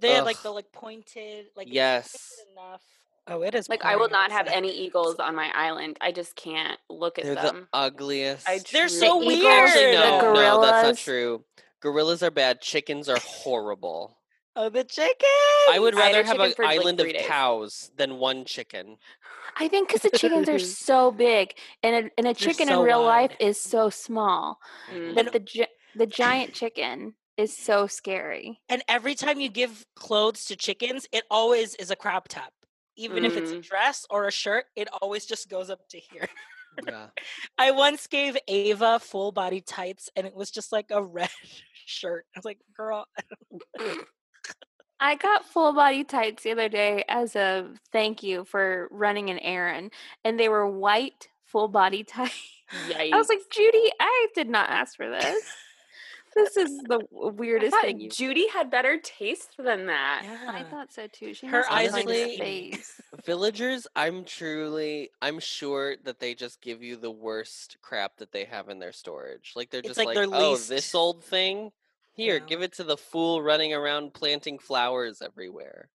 They 0.00 0.12
had 0.12 0.24
like 0.24 0.42
the 0.42 0.50
like 0.50 0.72
pointed, 0.72 1.46
like 1.56 1.68
Yes. 1.70 2.40
enough. 2.52 2.82
Oh, 3.26 3.42
it 3.42 3.54
is. 3.54 3.68
Like 3.68 3.84
I 3.84 3.96
will 3.96 4.10
not 4.10 4.30
have 4.30 4.48
any 4.48 4.70
eagles 4.70 5.16
on 5.16 5.34
my 5.34 5.50
island. 5.54 5.96
I 6.00 6.12
just 6.12 6.36
can't 6.36 6.78
look 6.90 7.18
at 7.18 7.24
them. 7.24 7.34
They're 7.34 7.52
the 7.52 7.66
ugliest. 7.72 8.48
I 8.48 8.60
They're 8.70 8.88
so 8.88 9.18
The 9.20 9.26
weird. 9.26 9.38
eagles, 9.38 9.52
Actually, 9.52 9.92
the 9.92 10.22
no, 10.22 10.32
no, 10.34 10.60
that's 10.60 10.88
not 10.88 10.96
true. 10.98 11.44
Gorillas 11.80 12.22
are 12.22 12.30
bad. 12.30 12.60
Chickens 12.60 13.08
are 13.08 13.18
horrible. 13.18 14.18
Oh, 14.56 14.68
the 14.68 14.84
chicken. 14.84 15.28
I 15.70 15.78
would 15.78 15.94
I 15.94 15.98
rather 15.98 16.22
have 16.22 16.38
an 16.38 16.52
for, 16.52 16.64
like, 16.64 16.78
island 16.78 17.00
of 17.00 17.08
days. 17.08 17.26
cows 17.26 17.90
than 17.96 18.18
one 18.18 18.44
chicken. 18.44 18.98
I 19.56 19.68
think 19.68 19.88
because 19.88 20.02
the 20.02 20.16
chickens 20.16 20.48
are 20.48 20.58
so 20.58 21.10
big, 21.10 21.54
and 21.82 22.06
a, 22.06 22.10
and 22.18 22.26
a 22.26 22.34
chicken 22.34 22.68
so 22.68 22.80
in 22.80 22.86
real 22.86 23.02
life 23.02 23.32
is 23.40 23.60
so 23.60 23.90
small. 23.90 24.58
Mm. 24.92 25.14
That 25.14 25.32
the 25.32 25.66
the 25.96 26.06
giant 26.06 26.52
chicken 26.60 27.14
is 27.36 27.56
so 27.56 27.86
scary. 27.86 28.60
And 28.68 28.82
every 28.86 29.14
time 29.14 29.40
you 29.40 29.48
give 29.48 29.84
clothes 29.96 30.44
to 30.46 30.56
chickens, 30.56 31.06
it 31.10 31.24
always 31.30 31.74
is 31.76 31.90
a 31.90 31.96
crop 31.96 32.28
top. 32.28 32.52
Even 32.96 33.24
if 33.24 33.36
it's 33.36 33.50
a 33.50 33.56
Mm. 33.56 33.62
dress 33.62 34.06
or 34.10 34.26
a 34.26 34.30
shirt, 34.32 34.66
it 34.76 34.88
always 35.02 35.26
just 35.26 35.48
goes 35.48 35.70
up 35.70 35.86
to 35.88 35.98
here. 35.98 36.28
Yeah. 36.86 37.06
I 37.58 37.70
once 37.72 38.06
gave 38.06 38.36
Ava 38.48 38.98
full 39.00 39.32
body 39.32 39.60
tights 39.60 40.10
and 40.16 40.26
it 40.26 40.34
was 40.34 40.50
just 40.50 40.72
like 40.72 40.90
a 40.90 41.02
red 41.02 41.30
shirt. 41.86 42.26
I 42.34 42.38
was 42.38 42.44
like, 42.44 42.58
girl, 42.76 43.06
I 45.00 45.16
got 45.16 45.44
full 45.44 45.72
body 45.72 46.04
tights 46.04 46.44
the 46.44 46.52
other 46.52 46.68
day 46.68 47.04
as 47.08 47.36
a 47.36 47.68
thank 47.92 48.22
you 48.22 48.44
for 48.44 48.88
running 48.90 49.28
an 49.30 49.38
errand, 49.40 49.92
and 50.24 50.38
they 50.38 50.48
were 50.48 50.66
white 50.70 51.28
full 51.44 51.68
body 51.68 52.04
tights. 52.04 52.40
I 52.96 53.10
was 53.12 53.28
like, 53.28 53.40
Judy, 53.50 53.92
I 54.00 54.28
did 54.34 54.48
not 54.48 54.70
ask 54.70 54.96
for 54.96 55.08
this. 55.10 55.44
This 56.34 56.56
is 56.56 56.78
the 56.84 57.00
weirdest 57.10 57.76
thing. 57.80 58.00
You- 58.00 58.10
Judy 58.10 58.48
had 58.48 58.70
better 58.70 58.98
taste 58.98 59.50
than 59.58 59.86
that. 59.86 60.24
I 60.48 60.64
thought 60.64 60.92
so 60.92 61.06
too. 61.06 61.34
She 61.34 61.46
Her 61.46 61.64
eyes 61.70 61.92
are 61.92 61.98
his 61.98 62.06
really- 62.06 62.36
face. 62.38 63.00
Villagers, 63.24 63.86
I'm 63.96 64.24
truly, 64.24 65.10
I'm 65.22 65.38
sure 65.38 65.96
that 66.04 66.18
they 66.18 66.34
just 66.34 66.60
give 66.60 66.82
you 66.82 66.96
the 66.96 67.10
worst 67.10 67.78
crap 67.82 68.16
that 68.18 68.32
they 68.32 68.44
have 68.44 68.68
in 68.68 68.78
their 68.78 68.92
storage. 68.92 69.52
Like 69.56 69.70
they're 69.70 69.80
It's 69.80 69.88
just 69.88 69.98
like 69.98 70.08
like, 70.08 70.14
their 70.16 70.26
oh, 70.32 70.52
least- 70.52 70.68
this 70.68 70.94
old 70.94 71.24
thing. 71.24 71.72
Here, 72.12 72.34
Yeah. 72.34 72.46
give 72.46 72.62
it 72.62 72.72
to 72.74 72.84
the 72.84 72.96
fool 72.96 73.42
running 73.42 73.72
around 73.74 74.14
planting 74.14 74.58
flowers 74.58 75.20
everywhere. 75.22 75.88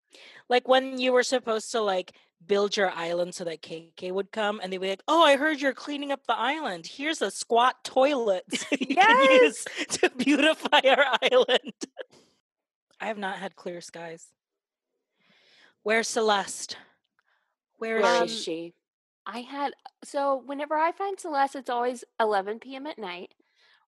like 0.49 0.67
when 0.67 0.97
you 0.97 1.11
were 1.11 1.21
supposed 1.23 1.69
to 1.73 1.81
like 1.81 2.13
build 2.45 2.77
your 2.77 2.91
island 2.91 3.33
so 3.35 3.43
that 3.43 3.61
KK 3.61 4.11
would 4.11 4.31
come 4.31 4.59
and 4.61 4.71
they'd 4.71 4.77
be 4.77 4.89
like, 4.89 5.03
Oh, 5.07 5.23
I 5.23 5.37
heard 5.37 5.59
you're 5.59 5.73
cleaning 5.73 6.11
up 6.11 6.25
the 6.27 6.37
island. 6.37 6.87
Here's 6.87 7.21
a 7.21 7.31
squat 7.31 7.83
toilet 7.83 8.45
you 8.71 8.95
can 8.95 9.41
use 9.43 9.65
to 9.89 10.09
beautify 10.11 10.79
our 10.85 11.05
island. 11.31 11.73
I 12.99 13.07
have 13.07 13.17
not 13.17 13.37
had 13.37 13.55
clear 13.55 13.81
skies. 13.81 14.27
Where's 15.83 16.07
Celeste? 16.07 16.77
Where 17.77 17.97
is 17.97 18.03
Where 18.03 18.21
Um, 18.21 18.27
she? 18.27 18.33
is 18.33 18.43
she? 18.43 18.73
I 19.25 19.39
had 19.41 19.73
so 20.03 20.37
whenever 20.45 20.75
I 20.75 20.91
find 20.91 21.19
Celeste, 21.19 21.55
it's 21.57 21.69
always 21.69 22.03
11 22.19 22.59
p.m. 22.59 22.87
at 22.87 22.97
night 22.97 23.33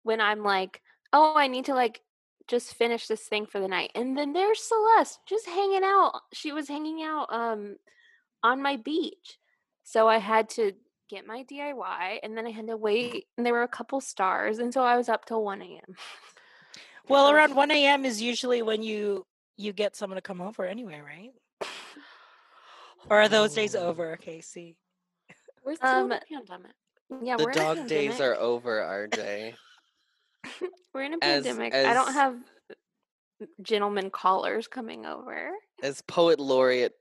when 0.02 0.20
I'm 0.20 0.42
like, 0.42 0.82
oh, 1.12 1.34
I 1.36 1.46
need 1.46 1.64
to 1.66 1.74
like 1.74 2.02
just 2.46 2.74
finish 2.74 3.06
this 3.06 3.26
thing 3.26 3.46
for 3.46 3.60
the 3.60 3.68
night. 3.68 3.90
And 3.94 4.16
then 4.18 4.32
there's 4.32 4.62
Celeste 4.62 5.20
just 5.26 5.46
hanging 5.46 5.82
out. 5.84 6.20
She 6.32 6.52
was 6.52 6.68
hanging 6.68 7.02
out 7.02 7.32
um 7.32 7.76
on 8.42 8.62
my 8.62 8.76
beach. 8.76 9.38
So 9.84 10.08
I 10.08 10.18
had 10.18 10.48
to 10.50 10.72
get 11.08 11.26
my 11.26 11.42
DIY 11.44 12.18
and 12.22 12.36
then 12.36 12.46
I 12.46 12.50
had 12.50 12.68
to 12.68 12.76
wait 12.76 13.26
and 13.36 13.44
there 13.44 13.52
were 13.52 13.62
a 13.64 13.68
couple 13.68 14.00
stars 14.00 14.58
and 14.60 14.72
so 14.72 14.82
I 14.82 14.96
was 14.96 15.08
up 15.08 15.24
till 15.24 15.42
1 15.44 15.62
a.m. 15.62 15.96
Well, 17.08 17.32
around 17.32 17.56
1 17.56 17.70
a.m. 17.72 18.04
is 18.04 18.22
usually 18.22 18.62
when 18.62 18.84
you 18.84 19.26
you 19.56 19.72
get 19.72 19.96
someone 19.96 20.14
to 20.16 20.22
come 20.22 20.40
over 20.40 20.64
anyway, 20.64 21.00
right? 21.04 21.32
Or 23.08 23.20
are 23.22 23.28
those 23.28 23.52
days 23.54 23.74
over, 23.88 24.16
Casey? 24.16 24.76
We're 25.64 25.74
still 25.74 25.90
in 25.90 25.96
Um, 26.04 26.08
the 26.10 26.20
pandemic. 26.32 26.70
Yeah, 27.22 27.36
The 27.36 27.44
we're 27.44 27.50
in 27.50 27.58
a 27.58 27.60
dog 27.74 27.88
days 27.88 28.20
are 28.20 28.34
pandemic. 28.34 28.38
over, 28.40 29.08
RJ. 29.10 29.54
We're 30.94 31.02
in 31.02 31.14
a 31.14 31.18
as- 31.20 31.44
pandemic. 31.44 31.74
I 31.74 31.92
don't 31.94 32.12
have 32.12 32.36
gentlemen 33.62 34.10
callers 34.10 34.68
coming 34.68 35.04
over. 35.04 35.50
As 35.82 36.02
poet 36.02 36.38
laureate 36.38 36.94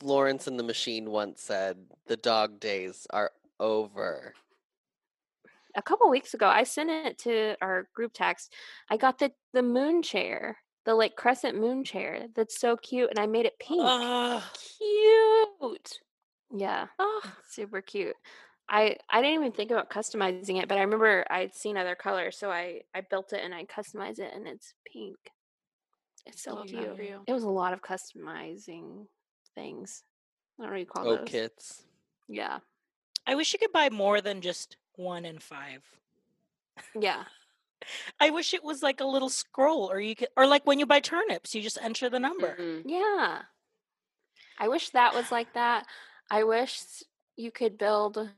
Florence 0.00 0.46
and 0.46 0.58
the 0.58 0.62
Machine 0.64 1.10
once 1.10 1.42
said, 1.42 1.76
the 2.06 2.16
dog 2.16 2.60
days 2.60 3.06
are 3.10 3.30
over. 3.58 4.34
a 5.76 5.82
couple 5.82 6.08
weeks 6.10 6.34
ago 6.34 6.48
i 6.48 6.64
sent 6.64 6.90
it 6.90 7.18
to 7.18 7.54
our 7.62 7.88
group 7.94 8.12
text. 8.14 8.52
I 8.90 8.96
got 8.96 9.18
the 9.18 9.30
the 9.52 9.62
moon 9.62 10.02
chair 10.02 10.56
the 10.86 10.94
like 10.94 11.14
crescent 11.14 11.58
moon 11.60 11.84
chair 11.84 12.26
that's 12.34 12.58
so 12.58 12.76
cute 12.76 13.10
and 13.10 13.18
i 13.18 13.26
made 13.26 13.46
it 13.46 13.58
pink. 13.60 13.82
Ugh. 13.84 14.42
Cute. 14.78 15.98
yeah 16.56 16.86
Oh, 16.98 17.22
super 17.48 17.80
cute. 17.82 18.16
I 18.68 18.96
i 19.10 19.20
didn't 19.20 19.40
even 19.40 19.52
think 19.52 19.70
about 19.70 19.90
customizing 19.90 20.60
it 20.60 20.68
but 20.68 20.78
i 20.78 20.80
remember 20.82 21.24
i'd 21.30 21.54
seen 21.54 21.76
other 21.76 21.94
colors 21.94 22.36
so 22.38 22.50
i 22.50 22.80
i 22.94 23.02
built 23.02 23.32
it 23.32 23.42
and 23.44 23.54
i 23.54 23.64
customized 23.66 24.18
it 24.20 24.32
and 24.34 24.46
it's 24.48 24.74
pink. 24.90 25.18
It's 26.26 26.42
so 26.42 26.58
oh, 26.60 26.64
cute. 26.64 26.98
it 27.26 27.32
was 27.32 27.44
a 27.44 27.48
lot 27.48 27.72
of 27.74 27.80
customizing 27.82 29.06
things 29.60 30.02
i 30.58 30.62
don't 30.62 30.70
know 30.70 30.72
what 30.74 30.80
you 30.80 30.86
call 30.86 31.08
Oh, 31.08 31.16
those 31.16 31.28
kits. 31.28 31.82
yeah 32.28 32.58
I 33.26 33.34
wish 33.34 33.52
you 33.52 33.58
could 33.58 33.72
buy 33.72 33.90
more 33.90 34.20
than 34.22 34.40
just 34.40 34.76
one 34.96 35.24
and 35.26 35.42
five. 35.42 35.82
yeah 36.98 37.24
I 38.20 38.30
wish 38.30 38.54
it 38.54 38.64
was 38.64 38.82
like 38.82 39.00
a 39.00 39.06
little 39.06 39.28
scroll, 39.30 39.90
or 39.90 40.00
you 40.00 40.14
could, 40.14 40.28
or 40.36 40.46
like 40.46 40.66
when 40.66 40.78
you 40.78 40.86
buy 40.86 41.00
turnips, 41.00 41.54
you 41.54 41.62
just 41.62 41.78
enter 41.80 42.10
the 42.10 42.18
number. 42.18 42.56
mhm. 42.58 42.82
Yeah. 42.84 43.42
I 44.58 44.68
wish 44.68 44.90
that 44.90 45.14
was 45.14 45.30
like 45.32 45.52
that. 45.54 45.86
I 46.30 46.44
wish 46.44 47.02
you 47.36 47.50
could 47.50 47.78
build 47.78 48.28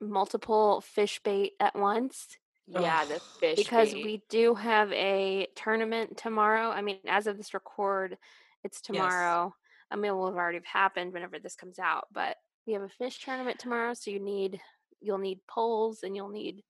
multiple 0.00 0.80
fish 0.80 1.20
bait 1.22 1.52
at 1.60 1.74
once 1.76 2.38
Yeah, 2.66 3.04
the 3.04 3.20
fish. 3.40 3.56
because 3.56 3.92
bait. 3.92 4.04
we 4.04 4.22
do 4.28 4.54
have 4.54 4.90
a 4.92 5.48
tournament 5.56 6.16
tomorrow. 6.16 6.70
I 6.70 6.80
mean, 6.82 6.98
as 7.06 7.26
of 7.26 7.36
this 7.36 7.52
record, 7.54 8.16
it's 8.64 8.80
tomorrow. 8.80 9.54
I 9.90 9.96
mean, 9.96 10.06
it 10.12 10.14
will 10.14 10.26
have 10.26 10.36
already 10.36 10.60
happened 10.64 11.12
whenever 11.12 11.38
this 11.38 11.56
comes 11.56 11.78
out, 11.78 12.08
but 12.12 12.36
we 12.66 12.74
have 12.74 12.82
a 12.82 12.88
fish 12.88 13.20
tournament 13.24 13.58
tomorrow, 13.58 13.94
so 13.94 14.10
you 14.10 14.20
need 14.20 14.60
you'll 15.00 15.18
need 15.18 15.46
poles 15.48 16.02
and 16.02 16.16
you'll 16.16 16.28
need 16.30 16.64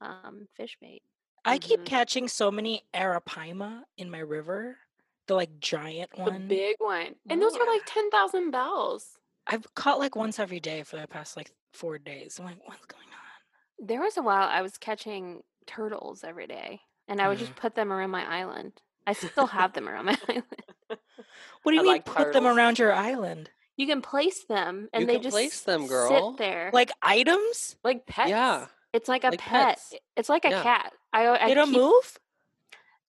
um 0.00 0.48
fish 0.56 0.78
bait. 0.80 1.02
I 1.44 1.58
keep 1.58 1.84
Mhm. 1.84 1.86
catching 1.86 2.28
so 2.28 2.50
many 2.50 2.82
arapaima 2.92 3.84
in 3.96 4.10
my 4.10 4.18
river, 4.18 4.78
the 5.26 5.34
like 5.34 5.58
giant 5.58 6.18
one, 6.18 6.24
the 6.24 6.30
big 6.30 6.76
one, 6.80 7.16
and 7.28 7.40
those 7.40 7.56
are 7.56 7.66
Yeah. 7.66 7.72
like 7.72 7.82
ten 7.86 8.10
thousand 8.10 8.50
bells. 8.50 9.18
I've 9.46 9.74
caught 9.74 9.98
like 9.98 10.16
once 10.16 10.38
every 10.38 10.60
day 10.60 10.82
for 10.82 10.96
the 11.00 11.06
past 11.08 11.36
like 11.36 11.52
four 11.72 11.98
days. 11.98 12.38
I'm 12.38 12.44
like, 12.46 12.66
what's 12.66 12.84
going 12.86 13.08
on? 13.08 13.18
There 13.78 14.00
was 14.00 14.16
a 14.16 14.22
while 14.22 14.48
I 14.48 14.62
was 14.62 14.78
catching 14.78 15.44
turtles 15.66 16.24
every 16.24 16.46
day, 16.48 16.82
and 17.08 17.20
I 17.20 17.28
would 17.28 17.38
just 17.38 17.54
put 17.54 17.74
them 17.76 17.92
around 17.92 18.10
my 18.10 18.24
island. 18.24 18.82
I 19.06 19.12
still 19.12 19.46
have 19.46 19.72
them 19.74 19.88
around 19.88 20.06
my 20.06 20.18
island. 20.28 20.64
What 20.88 21.72
do 21.72 21.74
you 21.74 21.80
I 21.80 21.82
mean 21.82 21.92
like 21.92 22.04
put 22.04 22.32
them 22.32 22.46
around 22.46 22.78
your 22.78 22.92
island? 22.92 23.50
You 23.76 23.86
can 23.86 24.02
place 24.02 24.44
them, 24.44 24.88
and 24.92 25.02
You 25.02 25.06
they 25.06 25.14
can 25.14 25.22
just 25.22 25.34
place 25.34 25.60
them, 25.62 25.82
sit 25.82 25.88
girl. 25.90 26.32
there. 26.32 26.70
Like 26.72 26.92
items? 27.02 27.76
Like 27.82 28.06
pets. 28.06 28.30
Yeah. 28.30 28.66
it's 28.92 29.08
like 29.08 29.24
a 29.24 29.28
like 29.30 29.40
pet. 29.40 29.66
pets. 29.78 29.94
It's 30.16 30.28
like 30.28 30.44
a 30.44 30.50
Yeah. 30.50 30.62
cat. 30.62 30.92
I, 31.12 31.26
I 31.26 31.48
They 31.48 31.54
don't 31.54 31.70
keep- 31.70 31.76
move? 31.78 32.18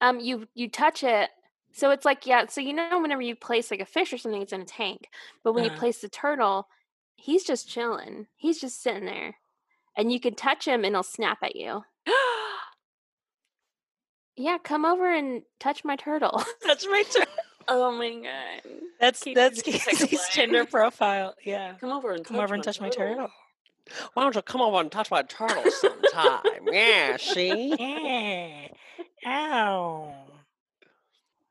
Um, 0.01 0.19
you 0.19 0.47
you 0.55 0.69
touch 0.69 1.03
it, 1.03 1.29
so 1.71 1.91
it's 1.91 2.05
like 2.05 2.25
yeah. 2.25 2.45
So 2.47 2.61
you 2.61 2.73
know, 2.73 2.99
whenever 3.01 3.21
you 3.21 3.35
place 3.35 3.69
like 3.71 3.79
a 3.79 3.85
fish 3.85 4.11
or 4.13 4.17
something, 4.17 4.41
it's 4.41 4.53
in 4.53 4.61
a 4.61 4.65
tank. 4.65 5.07
But 5.43 5.53
when 5.53 5.65
Uh-huh. 5.65 5.73
you 5.75 5.79
place 5.79 5.99
the 6.01 6.09
turtle, 6.09 6.67
he's 7.15 7.43
just 7.43 7.69
chilling. 7.69 8.27
He's 8.35 8.59
just 8.59 8.81
sitting 8.81 9.05
there, 9.05 9.35
and 9.95 10.11
you 10.11 10.19
can 10.19 10.33
touch 10.35 10.65
him, 10.67 10.83
and 10.83 10.95
he'll 10.95 11.03
snap 11.03 11.39
at 11.43 11.55
you. 11.55 11.83
Yeah, 14.37 14.57
come 14.61 14.83
over 14.85 15.09
and 15.13 15.43
touch 15.59 15.85
my 15.85 15.95
turtle. 15.95 16.43
That's 16.65 16.85
my 16.87 17.03
turn. 17.03 17.25
Oh 17.67 17.91
my 17.91 18.09
god. 18.13 18.71
That's 18.99 19.23
Casey's 19.23 19.35
that's 19.35 19.61
gonna 19.61 19.77
take 19.77 19.87
a 19.87 20.07
Casey's. 20.07 20.27
Tinder 20.31 20.65
profile. 20.65 21.35
Yeah. 21.43 21.75
Come 21.79 21.91
over 21.91 22.11
and 22.13 22.25
Come 22.25 22.37
over 22.37 22.53
and 22.53 22.63
touch 22.63 22.79
my 22.81 22.89
turtle. 22.89 23.29
Why 24.13 24.23
don't 24.23 24.35
you 24.35 24.41
come 24.41 24.61
over 24.61 24.79
and 24.79 24.91
touch 24.91 25.11
my 25.11 25.21
turtle 25.23 25.63
sometime? 25.71 26.41
yeah, 26.71 27.17
she. 27.17 27.75
Eh. 27.79 28.67
Ow. 29.27 30.13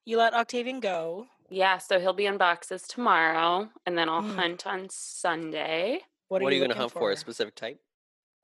You 0.05 0.19
let 0.19 0.35
Octavian 0.35 0.81
go. 0.81 1.27
Yeah, 1.51 1.79
so 1.79 2.01
he'll 2.01 2.13
be 2.13 2.27
in 2.27 2.37
boxes 2.37 2.83
tomorrow, 2.83 3.69
and 3.87 3.97
then 3.97 4.09
I'll 4.09 4.23
Mm. 4.23 4.35
hunt 4.35 4.67
on 4.67 4.89
Sunday. 4.91 6.01
What 6.29 6.41
are, 6.41 6.45
What 6.45 6.53
are 6.53 6.57
you 6.57 6.61
going 6.61 6.71
to 6.73 6.77
hunt 6.77 6.93
for? 6.93 7.11
A 7.13 7.17
specific 7.17 7.55
type? 7.55 7.81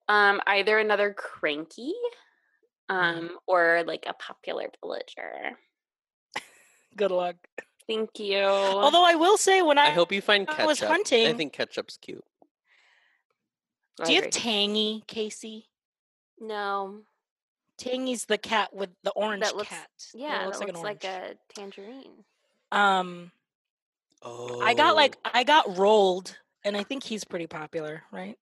Um, 0.09 0.41
either 0.47 0.79
another 0.79 1.13
cranky, 1.13 1.93
Mm. 2.91 2.95
um, 2.95 3.39
or 3.47 3.83
like 3.87 4.05
a 4.07 4.13
popular 4.15 4.69
villager. 4.81 5.59
Good 6.97 7.11
luck. 7.11 7.37
Thank 7.87 8.19
you. 8.21 8.43
Although 8.45 9.05
I 9.05 9.15
will 9.17 9.37
say, 9.37 9.63
when 9.63 9.79
I, 9.79 9.87
I 9.87 9.91
hope 9.91 10.13
you 10.13 10.21
find 10.21 10.49
I 10.49 10.53
ketchup. 10.53 10.67
was 10.67 10.83
I 11.13 11.33
think 11.33 11.53
ketchup's 11.53 11.97
cute. 11.97 12.25
I 14.01 14.05
do 14.05 14.13
you 14.13 14.23
have. 14.23 14.31
Tangy, 14.31 15.03
Casey? 15.07 15.67
no, 16.41 17.01
Tangy's 17.77 18.25
the 18.27 18.39
cat 18.39 18.73
with 18.75 18.91
the 19.03 19.11
orange 19.11 19.43
that 19.43 19.57
looks 19.57 19.69
cat. 19.69 19.89
yeah, 20.15 20.39
that 20.39 20.47
looks 20.47 20.59
that 20.59 20.67
like 20.67 20.75
looks 20.75 20.79
an 20.79 20.85
like 20.85 21.05
a 21.05 21.35
tangerine. 21.55 22.25
Um, 22.73 23.33
Oh. 24.23 24.61
I 24.61 24.75
got 24.75 24.95
like 24.97 25.17
I 25.25 25.45
got 25.45 25.67
Roald, 25.67 26.35
and 26.65 26.77
I 26.77 26.83
think 26.83 27.03
he's 27.03 27.25
pretty 27.25 27.47
popular, 27.47 28.03
right? 28.13 28.37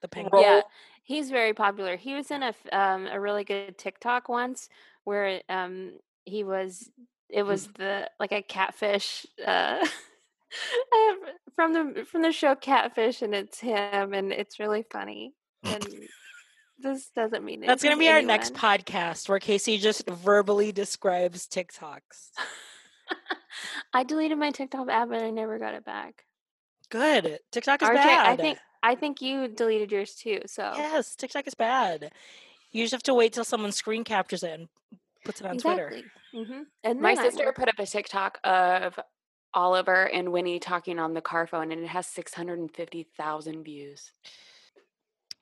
The 0.00 0.08
penguin. 0.08 0.30
Roll- 0.32 0.42
Yeah, 0.42 0.60
he's 1.02 1.30
very 1.30 1.52
popular. 1.54 1.96
He 1.96 2.14
was 2.14 2.30
in 2.30 2.42
a 2.44 2.46
f- 2.48 2.72
um 2.72 3.06
a 3.08 3.18
really 3.20 3.42
good 3.44 3.76
TikTok 3.76 4.28
once 4.28 4.68
where 5.04 5.42
um 5.48 5.92
he 6.24 6.44
was 6.44 6.88
it 7.30 7.42
was 7.42 7.68
the 7.78 8.08
like 8.20 8.32
a 8.32 8.42
catfish 8.42 9.26
uh 9.46 9.84
from 11.54 11.72
the 11.72 12.04
from 12.04 12.22
the 12.22 12.32
show 12.32 12.54
Catfish 12.54 13.22
and 13.22 13.34
it's 13.34 13.60
him 13.60 14.12
and 14.12 14.32
it's 14.32 14.58
really 14.58 14.84
funny. 14.90 15.34
And 15.62 15.86
this 16.78 17.10
doesn't 17.14 17.44
mean 17.44 17.60
That's 17.60 17.82
gonna 17.82 17.94
anything 17.94 18.08
be 18.08 18.12
our 18.12 18.22
next 18.22 18.54
podcast 18.54 19.28
where 19.28 19.38
Casey 19.38 19.78
just 19.78 20.08
verbally 20.08 20.72
describes 20.72 21.46
TikToks. 21.46 22.30
I 23.92 24.04
deleted 24.04 24.38
my 24.38 24.50
TikTok 24.50 24.88
app 24.88 25.10
and 25.10 25.22
I 25.22 25.30
never 25.30 25.58
got 25.58 25.74
it 25.74 25.84
back. 25.84 26.24
Good. 26.90 27.38
TikTok 27.52 27.82
is 27.82 27.88
RJ, 27.88 27.94
bad. 27.94 28.26
I 28.26 28.36
think 28.36 28.58
I 28.82 28.94
think 28.94 29.22
you 29.22 29.48
deleted 29.48 29.92
yours 29.92 30.14
too. 30.14 30.40
So 30.46 30.72
Yes, 30.76 31.14
TikTok 31.16 31.46
is 31.46 31.54
bad. 31.54 32.12
You 32.72 32.82
just 32.82 32.92
have 32.92 33.02
to 33.04 33.14
wait 33.14 33.32
till 33.32 33.44
someone 33.44 33.72
screen 33.72 34.04
captures 34.04 34.42
it 34.42 34.50
and 34.50 34.68
puts 35.24 35.40
it 35.40 35.46
on 35.46 35.58
Twitter. 35.58 35.88
exactly. 35.88 36.44
hmm 36.44 36.62
And 36.82 37.00
My 37.00 37.14
sister 37.14 37.52
put 37.52 37.68
up 37.68 37.78
a 37.78 37.86
TikTok 37.86 38.38
of 38.44 38.98
Oliver 39.54 40.04
and 40.08 40.32
Winnie 40.32 40.58
talking 40.58 40.98
on 40.98 41.14
the 41.14 41.20
car 41.20 41.46
phone, 41.46 41.72
and 41.72 41.82
it 41.82 41.88
has 41.88 42.06
650,000 42.06 43.64
views. 43.64 44.12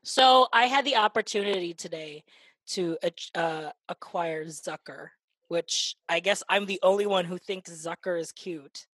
So 0.05 0.49
I 0.53 0.67
had 0.67 0.85
the 0.85 0.97
opportunity 0.97 1.75
today 1.75 2.25
to 2.69 2.99
uh, 3.35 3.71
acquire 3.89 4.45
Zucker, 4.47 5.09
which 5.49 5.97
I 6.09 6.21
guess 6.21 6.43
I'm 6.49 6.67
the 6.67 6.81
only 6.83 7.07
one 7.07 7.25
who 7.25 7.39
thinks 7.39 7.71
Zucker 7.71 8.19
is 8.19 8.33
cute. 8.33 8.87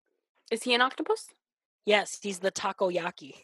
Is 0.51 0.63
he 0.63 0.75
an 0.75 0.81
octopus? 0.81 1.27
Yes, 1.85 2.19
he's 2.23 2.39
the 2.39 2.53
takoyaki. 2.53 3.35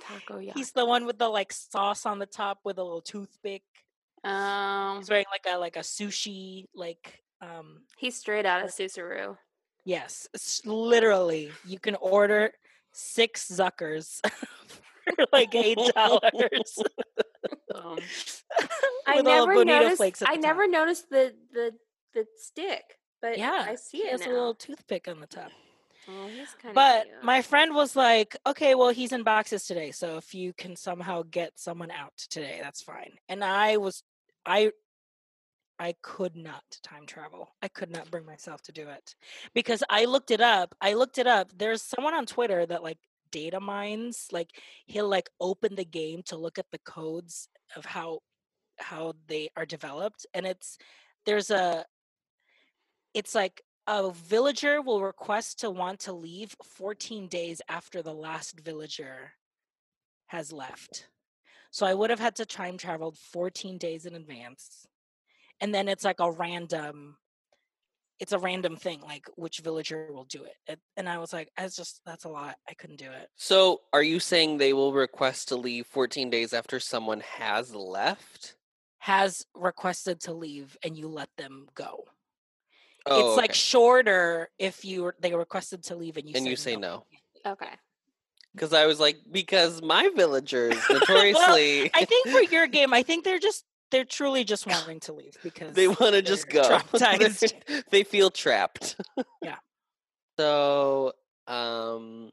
Taco, 0.00 0.38
yeah. 0.38 0.52
He's 0.54 0.72
the 0.72 0.86
one 0.86 1.04
with 1.06 1.18
the 1.18 1.28
like 1.28 1.52
sauce 1.52 2.06
on 2.06 2.18
the 2.18 2.26
top 2.26 2.60
with 2.64 2.78
a 2.78 2.82
little 2.82 3.02
toothpick. 3.02 3.62
Um, 4.24 4.98
He's 4.98 5.08
wearing 5.10 5.26
like 5.30 5.46
a 5.52 5.58
like 5.58 5.76
a 5.76 5.80
sushi 5.80 6.66
like 6.74 7.22
um 7.40 7.82
he's 7.96 8.16
straight 8.16 8.44
out 8.44 8.62
of 8.62 8.70
Susaru. 8.70 9.36
yes, 9.84 10.28
literally 10.66 11.50
you 11.66 11.78
can 11.78 11.94
order 11.96 12.52
six 12.92 13.48
Zuckers 13.50 14.20
for 15.16 15.24
like 15.32 15.54
eight 15.54 15.78
dollars. 15.94 16.78
Um, 17.74 17.98
I 19.06 19.22
never 19.22 19.64
noticed. 19.64 20.02
I 20.26 20.36
never 20.36 20.64
top. 20.64 20.70
noticed 20.72 21.08
the 21.08 21.34
the 21.52 21.72
the 22.14 22.26
stick, 22.36 22.82
but 23.22 23.38
Yeah, 23.38 23.64
I 23.66 23.76
see 23.76 23.98
it 23.98 24.20
now. 24.20 24.26
a 24.26 24.32
little 24.32 24.54
toothpick 24.54 25.08
on 25.08 25.20
the 25.20 25.26
top. 25.26 25.50
oh, 26.08 26.26
he's 26.28 26.50
kind 26.60 26.70
of 26.70 26.74
But 26.74 27.04
cute. 27.04 27.24
my 27.24 27.42
friend 27.42 27.74
was 27.74 27.94
like, 27.96 28.36
okay, 28.44 28.74
well, 28.74 28.90
he's 28.90 29.12
in 29.12 29.22
boxes 29.22 29.64
today. 29.66 29.92
So 29.92 30.16
if 30.16 30.34
you 30.34 30.52
can 30.52 30.74
somehow 30.76 31.22
get 31.30 31.52
someone 31.58 31.90
out 31.92 32.12
today, 32.28 32.58
that's 32.62 32.82
fine. 32.82 33.12
And 33.28 33.42
I 33.44 33.76
was, 33.76 34.02
I, 34.46 34.72
I 35.78 35.94
could 36.02 36.36
not 36.36 36.64
time 36.82 37.06
travel. 37.06 37.48
I 37.62 37.68
could 37.68 37.90
not 37.90 38.10
bring 38.10 38.26
myself 38.26 38.62
to 38.62 38.72
do 38.72 38.88
it 38.88 39.14
because 39.54 39.82
I 39.88 40.04
looked 40.04 40.30
it 40.30 40.40
up. 40.40 40.74
I 40.80 40.94
looked 40.94 41.18
it 41.18 41.26
up. 41.26 41.50
There's 41.56 41.82
someone 41.82 42.14
on 42.14 42.26
Twitter 42.26 42.66
that 42.66 42.82
like 42.82 42.98
data 43.30 43.60
mines, 43.60 44.28
like 44.32 44.50
he'll 44.86 45.08
like 45.08 45.30
open 45.40 45.76
the 45.76 45.84
game 45.84 46.22
to 46.26 46.36
look 46.36 46.58
at 46.58 46.70
the 46.70 46.80
codes 46.80 47.48
of 47.76 47.84
how, 47.84 48.20
how 48.78 49.14
they 49.26 49.48
are 49.56 49.66
developed. 49.66 50.26
And 50.34 50.46
it's, 50.46 50.78
there's 51.24 51.50
a, 51.50 51.84
it's 53.14 53.34
like 53.34 53.62
a 53.86 54.10
villager 54.10 54.80
will 54.82 55.02
request 55.02 55.60
to 55.60 55.70
want 55.70 56.00
to 56.00 56.12
leave 56.12 56.54
14 56.62 57.26
days 57.26 57.62
after 57.68 58.02
the 58.02 58.14
last 58.14 58.60
villager 58.60 59.32
has 60.26 60.52
left. 60.52 61.08
So 61.70 61.86
I 61.86 61.94
would 61.94 62.10
have 62.10 62.20
had 62.20 62.36
to 62.36 62.46
time 62.46 62.76
travel 62.76 63.14
14 63.32 63.78
days 63.78 64.06
in 64.06 64.14
advance. 64.14 64.86
And 65.60 65.74
then 65.74 65.88
it's 65.88 66.04
like 66.04 66.20
a 66.20 66.30
random 66.30 67.16
it's 68.18 68.32
a 68.32 68.38
random 68.38 68.76
thing 68.76 69.00
like 69.00 69.24
which 69.36 69.60
villager 69.60 70.12
will 70.12 70.24
do 70.24 70.44
it. 70.44 70.54
it. 70.66 70.78
And 70.96 71.08
I 71.08 71.16
was 71.18 71.32
like 71.32 71.50
that's 71.56 71.74
just 71.74 72.02
that's 72.04 72.24
a 72.24 72.28
lot. 72.28 72.56
I 72.68 72.74
couldn't 72.74 72.98
do 72.98 73.10
it. 73.10 73.28
So, 73.36 73.80
are 73.92 74.02
you 74.02 74.20
saying 74.20 74.58
they 74.58 74.74
will 74.74 74.92
request 74.92 75.48
to 75.48 75.56
leave 75.56 75.86
14 75.86 76.28
days 76.28 76.52
after 76.52 76.78
someone 76.78 77.20
has 77.20 77.74
left? 77.74 78.56
Has 78.98 79.46
requested 79.54 80.20
to 80.22 80.34
leave 80.34 80.76
and 80.84 80.96
you 80.96 81.08
let 81.08 81.30
them 81.38 81.66
go. 81.74 82.04
Oh, 83.06 83.28
it's 83.28 83.38
like 83.38 83.54
shorter 83.54 84.50
if 84.58 84.84
you 84.84 85.12
they 85.18 85.34
requested 85.34 85.82
to 85.84 85.96
leave 85.96 86.18
and 86.18 86.28
you 86.28 86.34
And 86.36 86.46
you 86.46 86.56
said 86.56 86.74
say 86.74 86.76
no. 86.76 87.06
okay. 87.46 87.72
Because 88.54 88.72
I 88.72 88.86
was 88.86 88.98
like, 88.98 89.18
because 89.30 89.80
my 89.82 90.10
villagers 90.16 90.76
notoriously 90.90 91.90
I 91.94 92.04
think 92.04 92.28
for 92.28 92.42
your 92.42 92.66
game, 92.78 92.92
I 92.92 93.02
think 93.02 93.24
they're 93.24 93.38
just 93.38 93.64
they're 93.90 94.04
truly 94.04 94.44
just 94.44 94.66
wanting 94.66 95.00
to 95.00 95.12
leave 95.12 95.36
because 95.42 95.72
they 95.74 95.88
want 95.88 96.14
to 96.14 96.22
just 96.22 96.48
go. 96.48 96.62
traumatized. 96.62 97.52
they 97.90 98.04
feel 98.04 98.30
trapped. 98.30 98.96
Yeah. 99.42 99.56
So, 100.38 101.12
um, 101.46 102.30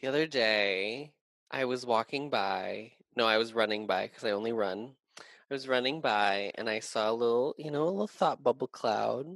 the 0.00 0.08
other 0.08 0.26
day 0.26 1.12
I 1.50 1.64
was 1.64 1.86
walking 1.86 2.30
by. 2.30 2.92
No, 3.16 3.26
I 3.26 3.38
was 3.38 3.54
running 3.54 3.86
by 3.86 4.06
because 4.06 4.24
I 4.24 4.30
only 4.30 4.52
run. 4.52 4.92
I 5.18 5.54
was 5.54 5.66
running 5.68 6.00
by 6.00 6.52
and 6.54 6.68
I 6.68 6.80
saw 6.80 7.10
a 7.10 7.12
little, 7.12 7.54
you 7.58 7.70
know, 7.70 7.84
a 7.84 7.90
little 7.90 8.06
thought 8.06 8.42
bubble 8.42 8.68
cloud 8.68 9.26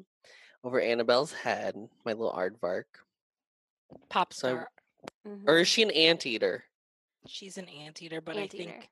over 0.63 0.81
Annabelle's 0.81 1.33
head. 1.33 1.75
My 2.05 2.13
little 2.13 2.33
aardvark. 2.33 2.85
pop 4.09 4.33
So 4.33 4.65
Mhm. 5.27 5.49
Or 5.49 5.59
is 5.59 5.69
she 5.69 5.83
an 5.83 5.91
anteater? 5.91 6.65
She's 7.27 7.57
an 7.57 7.69
anteater, 7.69 8.21
but 8.21 8.37
I 8.37 8.47
think 8.47 8.91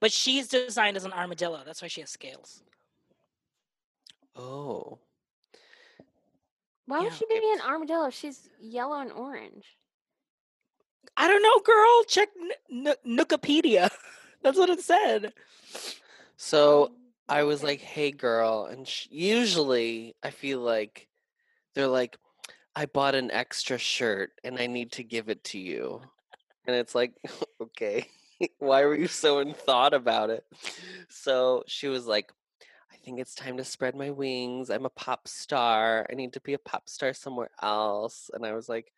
but 0.00 0.12
she's 0.12 0.48
designed 0.48 0.96
as 0.96 1.04
an 1.04 1.12
armadillo. 1.12 1.62
That's 1.64 1.82
why 1.82 1.88
she 1.88 2.00
has 2.00 2.10
scales. 2.10 2.62
Oh. 4.36 4.98
Why 6.86 7.00
would 7.00 7.12
yeah, 7.12 7.18
she 7.18 7.26
be 7.28 7.52
an 7.54 7.60
armadillo? 7.60 8.10
She's 8.10 8.48
yellow 8.60 9.00
and 9.00 9.12
orange. 9.12 9.78
I 11.16 11.28
don't 11.28 11.42
know, 11.42 11.60
girl. 11.60 12.04
Check 12.04 12.28
N- 12.70 12.94
Nookipedia. 13.06 13.90
That's 14.42 14.58
what 14.58 14.70
it 14.70 14.80
said. 14.80 15.32
So 16.36 16.86
Um, 16.86 16.96
I 17.28 17.42
was 17.44 17.62
like, 17.62 17.80
"Hey, 17.80 18.10
girl," 18.10 18.64
and 18.64 18.88
sh- 18.88 19.06
usually 19.10 20.16
I 20.22 20.30
feel 20.30 20.60
like 20.60 21.08
they're 21.74 21.86
like, 21.86 22.18
"I 22.80 22.86
bought 22.86 23.14
an 23.14 23.30
extra 23.30 23.76
shirt 23.76 24.32
and 24.42 24.58
I 24.58 24.66
need 24.66 24.92
to 24.92 25.04
give 25.04 25.28
it 25.28 25.44
to 25.44 25.58
you," 25.58 26.00
and 26.66 26.74
it's 26.74 26.94
like, 26.94 27.12
"Okay, 27.60 28.08
why 28.58 28.84
were 28.86 28.96
you 28.96 29.06
so 29.08 29.40
in 29.40 29.52
thought 29.52 29.92
about 29.92 30.30
it?" 30.30 30.46
So 31.10 31.62
she 31.66 31.88
was 31.88 32.06
like, 32.06 32.32
"I 32.90 32.96
think 32.96 33.20
it's 33.20 33.34
time 33.34 33.58
to 33.58 33.64
spread 33.64 33.94
my 33.94 34.10
wings. 34.10 34.70
I'm 34.70 34.86
a 34.86 34.90
pop 34.90 35.28
star. 35.28 36.06
I 36.10 36.14
need 36.14 36.32
to 36.34 36.40
be 36.40 36.54
a 36.54 36.58
pop 36.58 36.88
star 36.88 37.12
somewhere 37.12 37.50
else," 37.62 38.30
and 38.32 38.46
I 38.46 38.54
was 38.54 38.66
like, 38.68 38.92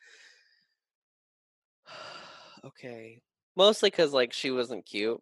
"Okay," 2.64 3.20
mostly 3.56 3.90
because 3.90 4.12
like 4.12 4.32
she 4.32 4.52
wasn't 4.52 4.86
cute. 4.86 5.20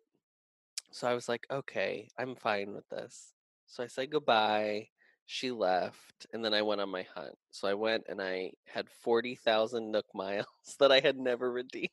So 0.92 1.08
I 1.08 1.14
was 1.14 1.28
like, 1.28 1.46
okay, 1.50 2.08
I'm 2.18 2.36
fine 2.36 2.74
with 2.74 2.88
this. 2.90 3.32
So 3.66 3.82
I 3.82 3.86
said 3.86 4.10
goodbye. 4.10 4.88
She 5.32 5.52
left, 5.52 6.26
and 6.32 6.44
then 6.44 6.52
I 6.52 6.62
went 6.62 6.80
on 6.80 6.90
my 6.90 7.06
hunt. 7.14 7.38
So 7.52 7.68
I 7.68 7.74
went 7.74 8.06
and 8.08 8.20
I 8.20 8.50
had 8.66 8.90
40,000 8.90 9.92
Nook 9.92 10.06
miles 10.14 10.46
that 10.80 10.90
I 10.90 10.98
had 10.98 11.16
never 11.16 11.52
redeemed. 11.52 11.88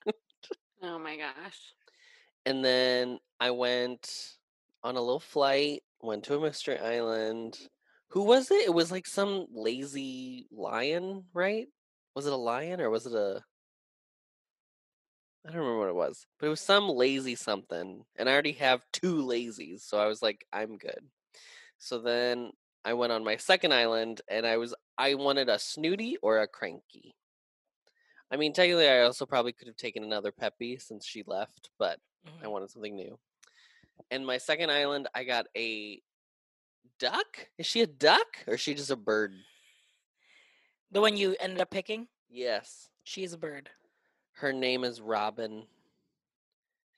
Oh 0.82 0.98
my 0.98 1.18
gosh. 1.18 1.76
And 2.48 2.66
then 2.66 3.20
I 3.40 3.52
went 3.52 4.38
on 4.84 4.96
a 4.96 5.02
little 5.02 5.20
flight, 5.20 5.84
went 6.02 6.24
to 6.24 6.36
a 6.36 6.42
mystery 6.42 6.80
island. 6.80 7.60
Who 8.08 8.24
was 8.24 8.50
it? 8.50 8.66
It 8.66 8.74
was 8.74 8.92
like 8.92 9.06
some 9.06 9.46
lazy 9.52 10.48
lion, 10.52 11.26
right? 11.32 11.68
Was 12.16 12.26
it 12.26 12.34
a 12.34 12.38
lion 12.38 12.82
or 12.82 12.90
was 12.90 13.06
it 13.06 13.14
a. 13.14 13.44
I 15.46 15.52
don't 15.52 15.60
remember 15.60 15.78
what 15.78 15.90
it 15.90 15.96
was, 15.96 16.26
but 16.40 16.48
it 16.48 16.50
was 16.50 16.62
some 16.62 16.90
lazy 16.90 17.36
something. 17.36 18.04
And 18.16 18.28
I 18.28 18.34
already 18.34 18.54
have 18.54 18.84
two 18.92 19.18
lazies. 19.18 19.82
So 19.82 20.00
I 20.00 20.08
was 20.08 20.24
like, 20.24 20.44
I'm 20.52 20.80
good. 20.80 21.06
So 21.78 22.00
then 22.00 22.52
I 22.86 22.94
went 22.94 23.12
on 23.12 23.24
my 23.24 23.38
second 23.38 23.74
island 23.74 24.22
and 24.30 24.46
I 24.46 24.58
was. 24.58 24.74
I 24.98 25.14
wanted 25.16 25.50
a 25.50 25.60
snooty 25.60 26.18
or 26.22 26.40
a 26.40 26.48
cranky. 26.48 27.16
I 28.32 28.38
mean, 28.38 28.54
technically, 28.54 28.88
I 28.90 29.02
also 29.02 29.26
probably 29.26 29.54
could 29.54 29.68
have 29.68 29.78
taken 29.78 30.04
another 30.04 30.32
Peppy 30.32 30.78
since 30.78 31.06
she 31.06 31.24
left, 31.28 31.70
but 31.78 32.00
I 32.26 32.46
Mhm. 32.46 32.52
wanted 32.52 32.70
something 32.72 32.96
new. 32.96 33.20
And 34.12 34.26
my 34.26 34.38
second 34.38 34.70
island, 34.72 35.08
I 35.14 35.24
got 35.24 35.48
a 35.56 36.02
duck. 37.00 37.48
Is 37.58 37.66
she 37.66 37.82
a 37.82 37.88
duck 37.88 38.44
or 38.48 38.56
is 38.56 38.62
she 38.62 38.74
just 38.74 38.92
a 38.92 38.96
bird? 38.96 39.34
The 40.92 41.02
one 41.02 41.16
you 41.18 41.36
ended 41.40 41.62
up 41.62 41.70
picking, 41.70 42.08
Yes. 42.30 42.90
she's 43.04 43.34
a 43.34 43.38
bird. 43.38 43.70
Her 44.34 44.54
name 44.54 44.84
is 44.84 45.02
Robin. 45.02 45.68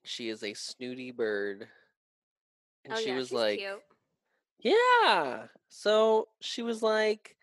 She 0.03 0.29
is 0.29 0.43
a 0.43 0.53
snooty 0.53 1.11
bird. 1.11 1.69
And 2.85 2.93
oh 2.93 2.97
she 2.97 3.09
yeah, 3.09 3.15
was 3.15 3.31
like, 3.31 3.59
cute. 3.59 3.83
Yeah. 4.59 5.47
So 5.69 6.27
she 6.41 6.61
was 6.61 6.81
like, 6.83 7.35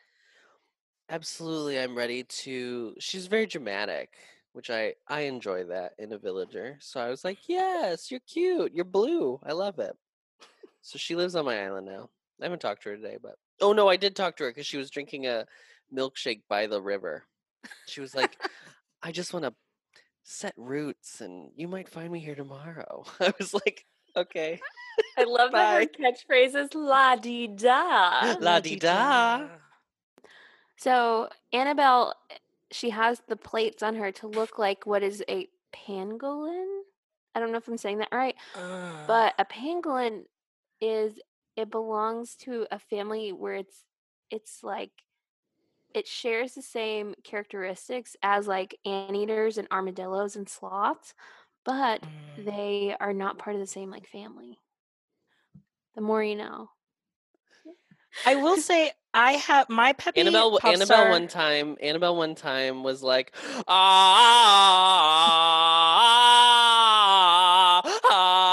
Absolutely, 1.08 1.78
I'm 1.78 1.96
ready 1.96 2.24
to. 2.24 2.94
She's 2.98 3.28
very 3.28 3.46
dramatic, 3.46 4.14
which 4.52 4.70
I 4.70 4.94
I 5.08 5.20
enjoy 5.22 5.64
that 5.64 5.92
in 5.98 6.12
a 6.12 6.18
villager. 6.18 6.78
So 6.80 7.00
I 7.00 7.08
was 7.10 7.24
like, 7.24 7.48
Yes, 7.48 8.10
you're 8.10 8.20
cute. 8.20 8.72
You're 8.74 8.84
blue. 8.84 9.40
I 9.44 9.52
love 9.52 9.78
it. 9.78 9.96
So 10.82 10.98
she 10.98 11.16
lives 11.16 11.36
on 11.36 11.44
my 11.44 11.64
island 11.64 11.86
now. 11.86 12.10
I 12.40 12.44
haven't 12.44 12.60
talked 12.60 12.82
to 12.82 12.90
her 12.90 12.96
today, 12.96 13.18
but 13.20 13.36
oh 13.60 13.72
no, 13.72 13.88
I 13.88 13.96
did 13.96 14.14
talk 14.14 14.36
to 14.36 14.44
her 14.44 14.50
because 14.50 14.66
she 14.66 14.76
was 14.76 14.90
drinking 14.90 15.26
a 15.26 15.46
milkshake 15.94 16.42
by 16.48 16.66
the 16.66 16.82
river. 16.82 17.24
She 17.86 18.00
was 18.00 18.14
like, 18.14 18.36
I 19.02 19.12
just 19.12 19.32
want 19.32 19.44
to 19.44 19.54
set 20.24 20.54
roots 20.56 21.20
and 21.20 21.50
you 21.56 21.68
might 21.68 21.88
find 21.88 22.12
me 22.12 22.20
here 22.20 22.34
tomorrow. 22.34 23.04
I 23.20 23.32
was 23.38 23.54
like, 23.54 23.86
okay. 24.16 24.60
I 25.18 25.24
love 25.24 25.52
that 25.52 25.72
her 25.80 25.86
Bye. 25.86 26.10
catchphrase 26.10 26.54
is 26.54 26.74
la 26.74 27.16
di 27.16 27.46
da. 27.48 28.36
La-di-da. 28.40 29.46
So 30.78 31.28
Annabelle, 31.52 32.14
she 32.70 32.90
has 32.90 33.22
the 33.28 33.36
plates 33.36 33.82
on 33.82 33.94
her 33.96 34.12
to 34.12 34.26
look 34.26 34.58
like 34.58 34.86
what 34.86 35.02
is 35.02 35.22
a 35.28 35.48
pangolin. 35.74 36.80
I 37.34 37.40
don't 37.40 37.52
know 37.52 37.58
if 37.58 37.68
I'm 37.68 37.76
saying 37.76 37.98
that 37.98 38.08
right, 38.12 38.34
Uh, 38.54 39.06
but 39.06 39.34
a 39.38 39.44
pangolin 39.44 40.24
is 40.80 41.18
it 41.56 41.70
belongs 41.70 42.34
to 42.36 42.66
a 42.70 42.78
family 42.78 43.32
where 43.32 43.54
it's 43.54 43.84
it's 44.30 44.62
like 44.62 44.90
it 45.94 46.06
shares 46.06 46.52
the 46.54 46.62
same 46.62 47.14
characteristics 47.24 48.16
as 48.22 48.46
like 48.46 48.78
anteaters 48.84 49.56
and 49.56 49.68
armadillos 49.70 50.36
and 50.36 50.48
sloths, 50.48 51.14
but 51.66 52.00
mm, 52.00 52.44
they 52.46 52.96
are 52.98 53.12
not 53.12 53.36
part 53.38 53.56
of 53.56 53.60
the 53.60 53.66
same 53.66 53.90
like 53.90 54.06
family. 54.06 54.58
The 55.96 56.00
more 56.00 56.22
you 56.22 56.36
know. 56.36 56.70
I 58.24 58.36
will 58.36 58.56
say 58.56 58.92
I 59.12 59.32
have 59.32 59.68
my 59.68 59.92
Peppy 59.92 60.20
Annabelle 60.20 60.58
pop 60.58 60.72
Annabelle 60.72 60.86
star- 60.86 61.10
one 61.10 61.28
time 61.28 61.76
Annabelle 61.82 62.16
one 62.16 62.34
time 62.34 62.82
was 62.82 63.02
like 63.02 63.34
ah, 63.68 64.22
ah, 67.82 68.00
ah. 68.10 68.46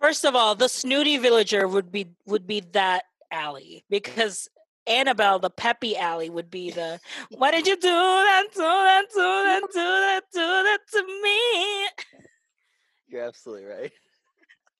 First 0.00 0.24
of 0.24 0.36
all, 0.36 0.54
the 0.54 0.68
snooty 0.68 1.18
villager 1.18 1.66
would 1.66 1.90
be 1.90 2.08
would 2.26 2.46
be 2.46 2.60
that 2.72 3.04
alley 3.32 3.84
because 3.88 4.48
Annabelle, 4.86 5.38
the 5.38 5.50
Peppy 5.50 5.96
Alley 5.96 6.28
would 6.30 6.50
be 6.50 6.70
the. 6.70 7.00
Why 7.30 7.50
did 7.50 7.66
you 7.66 7.76
do 7.76 7.88
that? 7.88 8.44
Do 8.54 8.60
that? 8.60 9.04
Do 9.12 9.20
that? 9.20 9.62
Do 9.72 9.78
that? 9.78 10.22
Do 10.32 10.40
that 10.40 10.78
to 10.92 11.02
me? 11.22 11.88
You're 13.08 13.24
absolutely 13.24 13.66
right. 13.66 13.92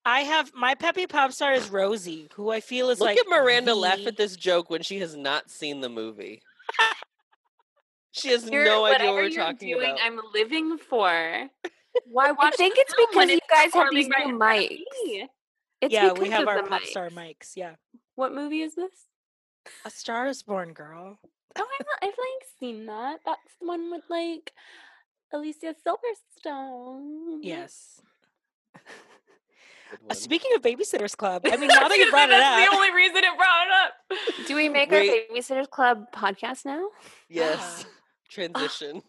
I 0.04 0.20
have 0.22 0.50
my 0.54 0.74
Peppy 0.74 1.06
pop 1.06 1.30
star 1.32 1.52
is 1.52 1.70
Rosie, 1.70 2.28
who 2.34 2.50
I 2.50 2.60
feel 2.60 2.90
is 2.90 2.98
Look 2.98 3.06
like 3.10 3.18
at 3.18 3.26
Miranda 3.28 3.74
laugh 3.74 4.04
at 4.06 4.16
this 4.16 4.34
joke 4.36 4.68
when 4.68 4.82
she 4.82 4.98
has 4.98 5.14
not 5.14 5.48
seen 5.48 5.80
the 5.80 5.88
movie. 5.88 6.42
she 8.10 8.30
has 8.30 8.48
You're- 8.50 8.64
no 8.64 8.84
idea 8.84 9.12
what 9.12 9.22
we're 9.22 9.30
talking 9.30 9.74
doing, 9.76 9.90
about. 9.90 10.00
I'm 10.02 10.18
living 10.34 10.76
for. 10.78 11.08
Why 12.06 12.32
I 12.40 12.50
think 12.52 12.74
it's 12.78 12.92
because 12.98 13.30
you 13.30 13.38
guys 13.48 13.64
have 13.64 13.72
performing 13.72 13.94
these 13.94 14.08
right 14.10 14.26
new 14.26 14.32
in 14.32 14.38
front 14.38 14.62
of 14.64 14.70
mics. 14.70 15.28
It's 15.82 15.92
yeah, 15.94 16.12
we 16.12 16.30
have 16.30 16.48
our 16.48 16.62
the 16.62 16.68
pop 16.68 16.82
star 16.82 17.10
mics. 17.10 17.14
mics. 17.38 17.52
Yeah, 17.54 17.74
What 18.16 18.34
movie 18.34 18.62
is 18.62 18.74
this? 18.74 18.90
A 19.84 19.90
Star 19.90 20.26
is 20.26 20.42
Born, 20.42 20.72
girl. 20.72 21.18
Oh, 21.58 21.66
I've, 21.80 21.86
I've 22.02 22.08
like 22.08 22.48
seen 22.58 22.86
that. 22.86 23.20
That's 23.24 23.40
the 23.60 23.66
one 23.66 23.90
with 23.90 24.02
like 24.08 24.52
Alicia 25.32 25.74
Silverstone. 25.86 27.38
Yes. 27.42 28.00
Uh, 30.08 30.14
speaking 30.14 30.50
of 30.56 30.62
Babysitters 30.62 31.14
Club, 31.16 31.42
I 31.44 31.56
mean, 31.58 31.68
now 31.68 31.86
that 31.86 31.98
you 31.98 32.10
brought 32.10 32.30
it 32.30 32.32
That's 32.32 32.64
up, 32.66 32.70
the 32.70 32.76
only 32.76 32.94
reason 32.94 33.16
it 33.18 33.36
brought 33.36 33.66
it 33.66 33.72
up. 34.38 34.46
Do 34.48 34.56
we 34.56 34.68
make 34.70 34.90
Wait. 34.90 35.26
our 35.30 35.36
Babysitters 35.36 35.68
Club 35.68 36.06
podcast 36.14 36.64
now? 36.64 36.88
yes. 37.28 37.84
Transition. 38.30 39.02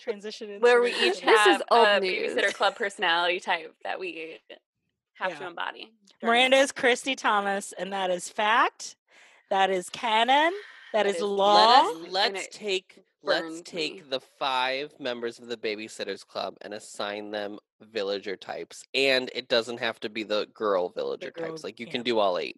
transition 0.00 0.50
into 0.50 0.60
Where 0.64 0.82
we 0.82 0.90
each 0.90 1.22
Club. 1.22 1.34
This 1.36 1.46
is 1.46 1.52
have 1.52 1.62
old 1.70 1.86
a 1.86 2.00
news. 2.00 2.34
babysitter 2.34 2.52
club 2.52 2.74
personality 2.74 3.38
type 3.38 3.72
that 3.84 4.00
we 4.00 4.40
have 5.14 5.38
to 5.38 5.46
embody. 5.46 5.92
Miranda 6.20 6.56
is 6.56 6.72
Kristy 6.72 7.16
Thomas, 7.16 7.72
and 7.78 7.92
that 7.92 8.10
is 8.10 8.28
fact. 8.28 8.96
That 9.50 9.70
is 9.70 9.88
canon. 9.90 10.52
That 10.92 11.04
that 11.04 11.06
is, 11.06 11.16
is 11.16 11.22
law. 11.22 11.82
law. 11.82 11.92
Let's 12.02 12.12
let's 12.12 12.46
it 12.46 12.52
take 12.52 13.04
let's 13.22 13.42
burned 13.42 13.64
take 13.66 13.94
me. 13.96 14.02
the 14.08 14.20
five 14.20 14.92
members 14.98 15.38
of 15.38 15.48
the 15.48 15.56
babysitters 15.56 16.26
club 16.26 16.56
and 16.62 16.72
assign 16.74 17.30
them 17.30 17.58
villager 17.80 18.36
types. 18.36 18.82
And 18.94 19.30
it 19.34 19.48
doesn't 19.48 19.78
have 19.80 20.00
to 20.00 20.08
be 20.08 20.22
the 20.22 20.46
girl 20.54 20.88
villager 20.88 21.30
girl- 21.30 21.48
types. 21.48 21.64
Like 21.64 21.78
you 21.80 21.86
yeah. 21.86 21.92
can 21.92 22.02
do 22.02 22.18
all 22.18 22.38
eight. 22.38 22.56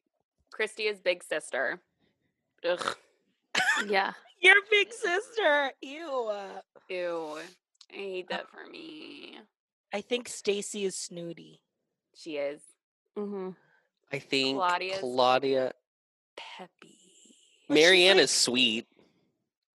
Kristy 0.55 0.91
is 0.91 1.01
big 1.01 1.23
sister. 1.23 1.81
Ugh. 2.69 2.97
Yeah. 3.87 4.13
Your 4.41 4.57
big 4.71 4.93
sister. 4.93 5.73
Ew. 5.83 6.31
Ew. 6.89 7.39
I 7.91 7.95
hate 7.95 8.29
that 8.29 8.49
for 8.51 8.71
me. 8.71 9.39
I 9.93 10.01
think 10.01 10.29
Stacey 10.29 10.85
is 10.85 10.95
snooty. 10.95 11.61
She 12.15 12.37
is 12.37 12.61
hmm 13.17 13.51
I 14.13 14.19
think 14.19 14.57
Claudia's- 14.59 15.01
Claudia 15.01 15.73
peppy. 16.57 16.97
Mary 17.69 18.05
Anne 18.05 18.17
like- 18.17 18.25
is 18.25 18.31
sweet. 18.31 18.87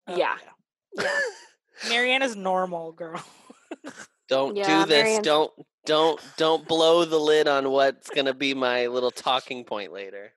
Oh, 0.07 0.15
Yeah. 0.15 0.37
yeah. 0.99 1.09
Mary 1.87 2.11
Anne 2.11 2.21
is 2.21 2.35
normal, 2.35 2.91
girl. 2.91 3.23
Don't 4.29 4.55
Yeah, 4.55 4.83
do 4.83 4.89
this. 4.89 5.03
Mary 5.03 5.13
Anne's- 5.15 5.25
Don't 5.25 5.51
don't 5.85 6.21
don't 6.37 6.67
blow 6.67 7.03
the 7.05 7.17
lid 7.17 7.47
on 7.47 7.71
what's 7.71 8.09
gonna 8.09 8.33
be 8.33 8.53
my 8.53 8.87
little 8.87 9.09
talking 9.11 9.63
point 9.63 9.91
later. 9.91 10.33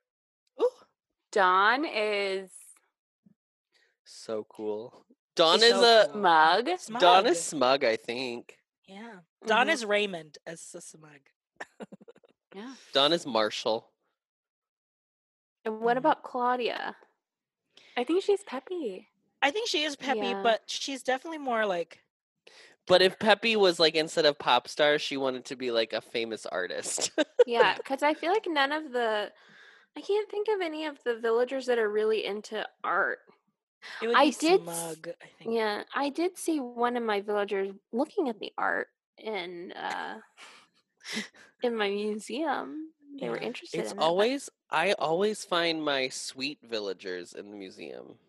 Ooh. 0.61 0.69
Dawn 1.31 1.85
is 1.85 2.49
So 4.05 4.45
cool. 4.49 5.05
Dawn 5.35 5.59
She's 5.59 5.65
is 5.65 5.73
so 5.73 6.01
a 6.01 6.05
cool. 6.05 6.13
smug. 6.13 6.69
Smug. 6.79 7.01
Dawn 7.01 7.27
is 7.27 7.43
smug, 7.43 7.83
I 7.83 7.95
think. 7.97 8.57
Yeah. 8.87 9.17
Dawn 9.45 9.67
Mhm. 9.67 9.73
is 9.73 9.85
Raymond 9.85 10.37
as 10.47 10.61
the 10.71 10.81
smug. 10.81 11.19
Yeah. 12.55 12.73
Dawn 12.93 13.13
is 13.13 13.25
Marshall. 13.25 13.91
And 15.65 15.81
what 15.81 15.97
Mhm. 15.97 15.97
about 15.97 16.23
Claudia? 16.23 16.95
I 17.97 18.03
think 18.03 18.23
she's 18.23 18.43
peppy. 18.43 19.09
I 19.41 19.51
think 19.51 19.67
she 19.67 19.83
is 19.83 19.95
peppy, 19.95 20.33
Yeah. 20.33 20.41
but 20.41 20.69
she's 20.69 21.03
definitely 21.03 21.37
more 21.37 21.65
like 21.65 22.03
But 22.87 23.01
if 23.01 23.19
Peppy 23.19 23.55
was 23.55 23.79
like 23.79 23.95
instead 23.95 24.25
of 24.25 24.39
pop 24.39 24.67
star, 24.67 24.99
she 24.99 25.17
wanted 25.17 25.45
to 25.45 25.55
be 25.55 25.71
like 25.71 25.93
a 25.93 26.01
famous 26.01 26.45
artist. 26.45 27.11
Yeah, 27.45 27.75
because 27.77 28.03
I 28.03 28.13
feel 28.13 28.31
like 28.31 28.47
none 28.47 28.71
of 28.71 28.91
the, 28.91 29.31
I 29.97 30.01
can't 30.01 30.29
think 30.29 30.47
of 30.49 30.61
any 30.61 30.85
of 30.85 30.99
the 31.03 31.17
villagers 31.19 31.67
that 31.67 31.79
are 31.79 31.89
really 31.89 32.25
into 32.25 32.67
art. 32.83 33.19
it 33.99 34.07
would 34.07 34.19
I 34.19 34.25
be 34.25 34.31
did 34.31 34.61
smug. 34.61 35.09
I 35.21 35.27
think. 35.39 35.55
Yeah, 35.55 35.83
I 35.93 36.09
did 36.09 36.37
see 36.37 36.59
one 36.59 36.97
of 36.97 37.03
my 37.03 37.21
villagers 37.21 37.73
looking 37.93 38.29
at 38.29 38.39
the 38.39 38.53
art 38.57 38.89
in 39.17 39.71
uh 39.73 40.21
in 41.63 41.75
my 41.75 41.89
museum. 41.89 42.93
They 43.19 43.29
were 43.29 43.37
interested 43.37 43.79
it's 43.79 43.91
in 43.91 43.97
always 43.97 44.49
I 44.73 44.91
always 44.93 45.45
find 45.45 45.83
my 45.85 46.09
sweet 46.09 46.59
villagers 46.61 47.33
in 47.33 47.49
the 47.51 47.55
museum. 47.55 48.19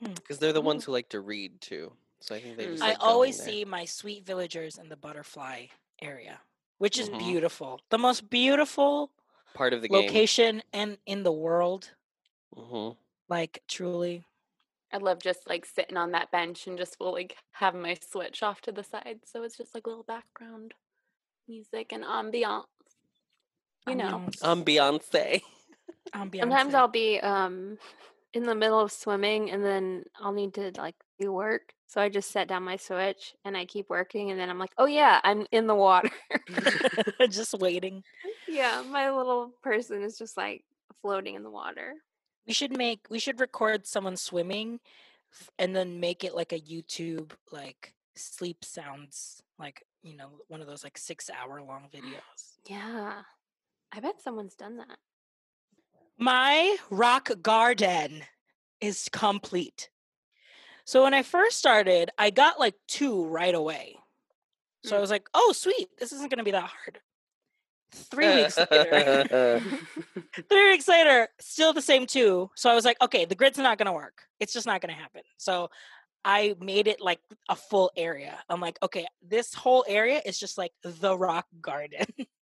Hmm. 0.00 0.14
Because 0.14 0.38
they're 0.38 0.52
the 0.52 0.60
ones 0.60 0.84
who 0.84 0.92
like 0.92 1.08
to 1.10 1.20
read 1.20 1.60
too. 1.60 1.92
So 2.20 2.34
I 2.34 2.40
think 2.40 2.56
they 2.56 2.66
Mm. 2.66 2.72
just 2.72 2.82
I 2.82 2.88
like 2.88 2.98
always 3.00 3.36
see 3.40 3.64
my 3.64 3.84
sweet 3.84 4.24
villagers 4.24 4.78
in 4.78 4.88
the 4.88 4.96
butterfly 4.96 5.66
area, 6.00 6.40
which 6.78 6.98
is 6.98 7.08
Mhm. 7.08 7.18
beautiful. 7.18 7.80
The 7.90 7.98
most 7.98 8.30
beautiful 8.30 9.12
part 9.54 9.72
of 9.72 9.82
the 9.82 9.88
game. 9.88 10.00
location 10.00 10.62
and 10.72 10.98
in 11.06 11.22
the 11.22 11.32
world. 11.32 11.94
hmm 12.54 12.90
Like 13.28 13.62
truly. 13.68 14.24
I 14.92 14.98
love 14.98 15.18
just 15.20 15.48
like 15.48 15.66
sitting 15.66 15.96
on 15.96 16.12
that 16.12 16.30
bench 16.30 16.66
and 16.66 16.78
just 16.78 16.98
will 17.00 17.12
like 17.12 17.36
have 17.52 17.74
my 17.74 17.94
switch 17.94 18.42
off 18.42 18.60
to 18.62 18.72
the 18.72 18.84
side. 18.84 19.20
So 19.26 19.42
it's 19.42 19.56
just 19.56 19.74
like 19.74 19.86
little 19.86 20.04
background 20.04 20.74
music 21.48 21.92
and 21.92 22.04
ambiance. 22.04 22.66
You 23.86 23.96
know. 23.96 24.26
I'm 24.42 24.64
Beyonce. 24.64 25.42
ambiance. 26.14 26.40
Sometimes 26.40 26.74
I'll 26.74 26.88
be 26.88 27.20
um 27.20 27.78
in 28.32 28.42
the 28.44 28.54
middle 28.54 28.80
of 28.80 28.90
swimming 28.90 29.50
and 29.50 29.64
then 29.64 30.04
I'll 30.20 30.32
need 30.32 30.54
to 30.54 30.72
like 30.76 30.96
do 31.20 31.32
work. 31.32 31.72
So 31.86 32.00
I 32.00 32.08
just 32.08 32.32
set 32.32 32.48
down 32.48 32.64
my 32.64 32.76
switch 32.76 33.34
and 33.44 33.56
I 33.56 33.64
keep 33.64 33.88
working 33.88 34.30
and 34.30 34.40
then 34.40 34.50
I'm 34.50 34.58
like, 34.58 34.72
oh 34.78 34.86
yeah, 34.86 35.20
I'm 35.22 35.46
in 35.52 35.66
the 35.68 35.74
water. 35.74 36.10
just 37.30 37.54
waiting. 37.58 38.02
yeah, 38.48 38.82
my 38.88 39.10
little 39.10 39.52
person 39.62 40.02
is 40.02 40.18
just 40.18 40.36
like 40.36 40.64
floating 41.02 41.36
in 41.36 41.42
the 41.42 41.50
water. 41.50 41.94
We 42.46 42.52
should 42.52 42.76
make 42.76 43.06
we 43.10 43.18
should 43.18 43.40
record 43.40 43.86
someone 43.86 44.16
swimming 44.16 44.80
and 45.58 45.74
then 45.74 46.00
make 46.00 46.24
it 46.24 46.34
like 46.34 46.52
a 46.52 46.60
YouTube 46.60 47.32
like 47.52 47.94
sleep 48.16 48.64
sounds 48.64 49.42
like, 49.58 49.84
you 50.02 50.16
know, 50.16 50.30
one 50.48 50.60
of 50.60 50.66
those 50.66 50.84
like 50.84 50.98
6 50.98 51.30
hour 51.30 51.62
long 51.62 51.88
videos. 51.94 52.58
Yeah. 52.68 53.22
I 53.94 54.00
bet 54.00 54.20
someone's 54.20 54.54
done 54.54 54.78
that. 54.78 54.98
My 56.18 56.76
rock 56.90 57.30
garden 57.42 58.24
is 58.80 59.08
complete. 59.12 59.88
So 60.84 61.04
when 61.04 61.14
I 61.14 61.22
first 61.22 61.58
started, 61.58 62.10
I 62.18 62.30
got 62.30 62.58
like 62.58 62.74
two 62.88 63.26
right 63.26 63.54
away. 63.54 63.96
So 64.84 64.96
I 64.96 64.98
Mm. 64.98 65.00
was 65.00 65.10
like, 65.10 65.28
"Oh, 65.32 65.52
sweet! 65.52 65.96
This 65.96 66.12
isn't 66.12 66.28
going 66.28 66.38
to 66.38 66.44
be 66.44 66.50
that 66.50 66.70
hard." 66.70 67.00
Three 67.92 68.34
weeks 68.34 68.58
later, 68.70 69.24
three 70.48 70.70
weeks 70.72 70.88
later, 70.88 71.28
still 71.40 71.72
the 71.72 71.80
same 71.82 72.06
two. 72.06 72.50
So 72.54 72.70
I 72.70 72.74
was 72.74 72.84
like, 72.84 73.00
"Okay, 73.00 73.24
the 73.24 73.34
grid's 73.34 73.58
not 73.58 73.78
going 73.78 73.86
to 73.86 73.92
work. 73.92 74.22
It's 74.40 74.52
just 74.52 74.66
not 74.66 74.80
going 74.80 74.94
to 74.94 75.00
happen." 75.00 75.22
So 75.38 75.70
I 76.24 76.54
made 76.60 76.86
it 76.88 77.00
like 77.00 77.20
a 77.48 77.56
full 77.56 77.90
area. 77.96 78.38
I'm 78.48 78.60
like, 78.60 78.78
"Okay, 78.82 79.06
this 79.22 79.54
whole 79.54 79.84
area 79.88 80.20
is 80.24 80.38
just 80.38 80.58
like 80.58 80.72
the 80.82 81.16
rock 81.16 81.46
garden." 81.60 82.06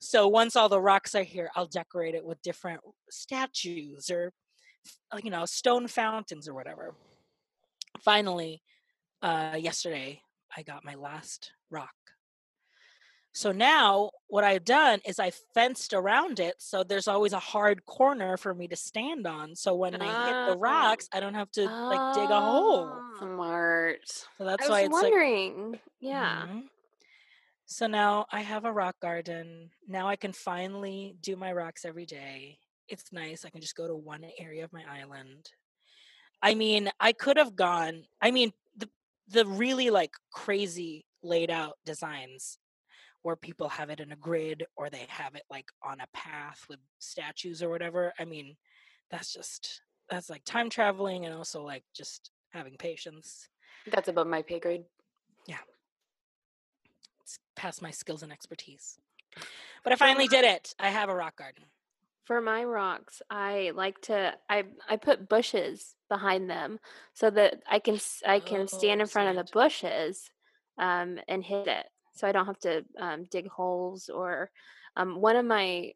so 0.00 0.26
once 0.28 0.56
all 0.56 0.68
the 0.68 0.80
rocks 0.80 1.14
are 1.14 1.22
here, 1.22 1.50
I'll 1.54 1.66
decorate 1.66 2.14
it 2.14 2.24
with 2.24 2.40
different 2.42 2.80
statues 3.10 4.10
or 4.10 4.32
uh, 5.12 5.18
you 5.22 5.30
know 5.30 5.44
stone 5.46 5.88
fountains 5.88 6.46
or 6.48 6.54
whatever 6.54 6.94
finally 8.00 8.62
uh 9.22 9.56
yesterday 9.58 10.20
i 10.56 10.62
got 10.62 10.84
my 10.84 10.94
last 10.94 11.50
rock 11.70 11.90
so 13.32 13.50
now 13.52 14.10
what 14.28 14.44
i've 14.44 14.64
done 14.64 15.00
is 15.04 15.18
i 15.18 15.30
fenced 15.54 15.92
around 15.92 16.38
it 16.38 16.54
so 16.58 16.84
there's 16.84 17.08
always 17.08 17.32
a 17.32 17.38
hard 17.38 17.84
corner 17.86 18.36
for 18.36 18.54
me 18.54 18.68
to 18.68 18.76
stand 18.76 19.26
on 19.26 19.56
so 19.56 19.74
when 19.74 19.94
i 20.00 20.26
hit 20.26 20.46
the 20.46 20.52
Ah. 20.52 20.56
rocks 20.58 21.08
i 21.12 21.18
don't 21.20 21.34
have 21.34 21.50
to 21.52 21.64
like 21.64 22.14
dig 22.14 22.30
a 22.30 22.40
hole 22.40 22.88
Ah. 22.92 23.18
Smart. 23.18 24.00
so 24.06 24.44
that's 24.44 24.66
I 24.66 24.70
why 24.70 24.80
was 24.82 24.86
it's 24.86 24.94
like 24.94 25.02
wondering. 25.04 25.80
yeah. 26.00 26.46
Mhm. 26.48 26.62
So 27.66 27.88
now 27.88 28.26
I 28.30 28.40
have 28.42 28.64
a 28.64 28.72
rock 28.72 28.94
garden. 29.00 29.70
Now 29.88 30.08
I 30.08 30.14
can 30.14 30.32
finally 30.32 31.16
do 31.20 31.34
my 31.34 31.52
rocks 31.52 31.84
every 31.84 32.06
day. 32.06 32.58
It's 32.88 33.12
nice. 33.12 33.44
I 33.44 33.50
can 33.50 33.60
just 33.60 33.74
go 33.74 33.88
to 33.88 33.94
one 33.94 34.24
area 34.38 34.64
of 34.64 34.72
my 34.72 34.84
island. 34.88 35.50
I 36.40 36.54
mean, 36.54 36.88
I 37.00 37.12
could 37.12 37.36
have 37.36 37.56
gone. 37.56 38.04
I 38.22 38.30
mean, 38.30 38.52
the 38.76 38.88
the 39.28 39.44
really 39.46 39.90
like 39.90 40.12
crazy 40.32 41.06
laid 41.24 41.50
out 41.50 41.74
designs 41.84 42.58
where 43.22 43.34
people 43.34 43.68
have 43.68 43.90
it 43.90 43.98
in 43.98 44.12
a 44.12 44.16
grid 44.16 44.64
or 44.76 44.88
they 44.88 45.04
have 45.08 45.34
it 45.34 45.42
like 45.50 45.66
on 45.82 45.98
a 46.00 46.06
path 46.14 46.64
with 46.68 46.78
statues 47.00 47.64
or 47.64 47.68
whatever. 47.68 48.12
I 48.20 48.24
mean, 48.24 48.56
that's 49.10 49.32
just 49.32 49.82
that's 50.08 50.30
like 50.30 50.44
time 50.44 50.70
traveling 50.70 51.26
and 51.26 51.34
also 51.34 51.64
like 51.64 51.82
just 51.92 52.30
having 52.50 52.76
patience. 52.76 53.48
That's 53.90 54.06
above 54.06 54.28
my 54.28 54.42
pay 54.42 54.60
grade. 54.60 54.84
it's 55.48 55.75
past 57.56 57.82
my 57.82 57.90
skills 57.90 58.22
and 58.22 58.32
expertise. 58.32 58.98
But 59.84 59.92
I 59.92 59.96
finally 59.96 60.28
did 60.28 60.44
it. 60.44 60.74
I 60.78 60.90
have 60.90 61.08
a 61.10 61.16
rock 61.16 61.36
garden. 61.36 61.66
For 62.24 62.40
my 62.40 62.64
rocks, 62.64 63.22
I 63.30 63.70
like 63.76 64.00
to 64.02 64.36
I 64.48 64.64
I 64.88 64.96
put 64.96 65.28
bushes 65.28 65.94
behind 66.08 66.50
them 66.50 66.80
so 67.14 67.30
that 67.30 67.62
I 67.68 67.78
can 67.78 67.98
I 68.26 68.40
can 68.40 68.66
stand 68.66 69.00
Oh, 69.00 69.00
in 69.00 69.06
front 69.06 69.30
of 69.30 69.36
the 69.36 69.48
bushes 69.52 70.28
um, 70.76 71.20
and 71.28 71.44
hit 71.44 71.68
it, 71.68 71.86
so 72.14 72.26
I 72.26 72.32
don't 72.32 72.46
have 72.46 72.58
to 72.60 72.84
um, 72.98 73.24
dig 73.24 73.46
holes 73.48 74.08
or 74.08 74.50
um, 74.96 75.20
one 75.20 75.36
of 75.36 75.44
my 75.44 75.92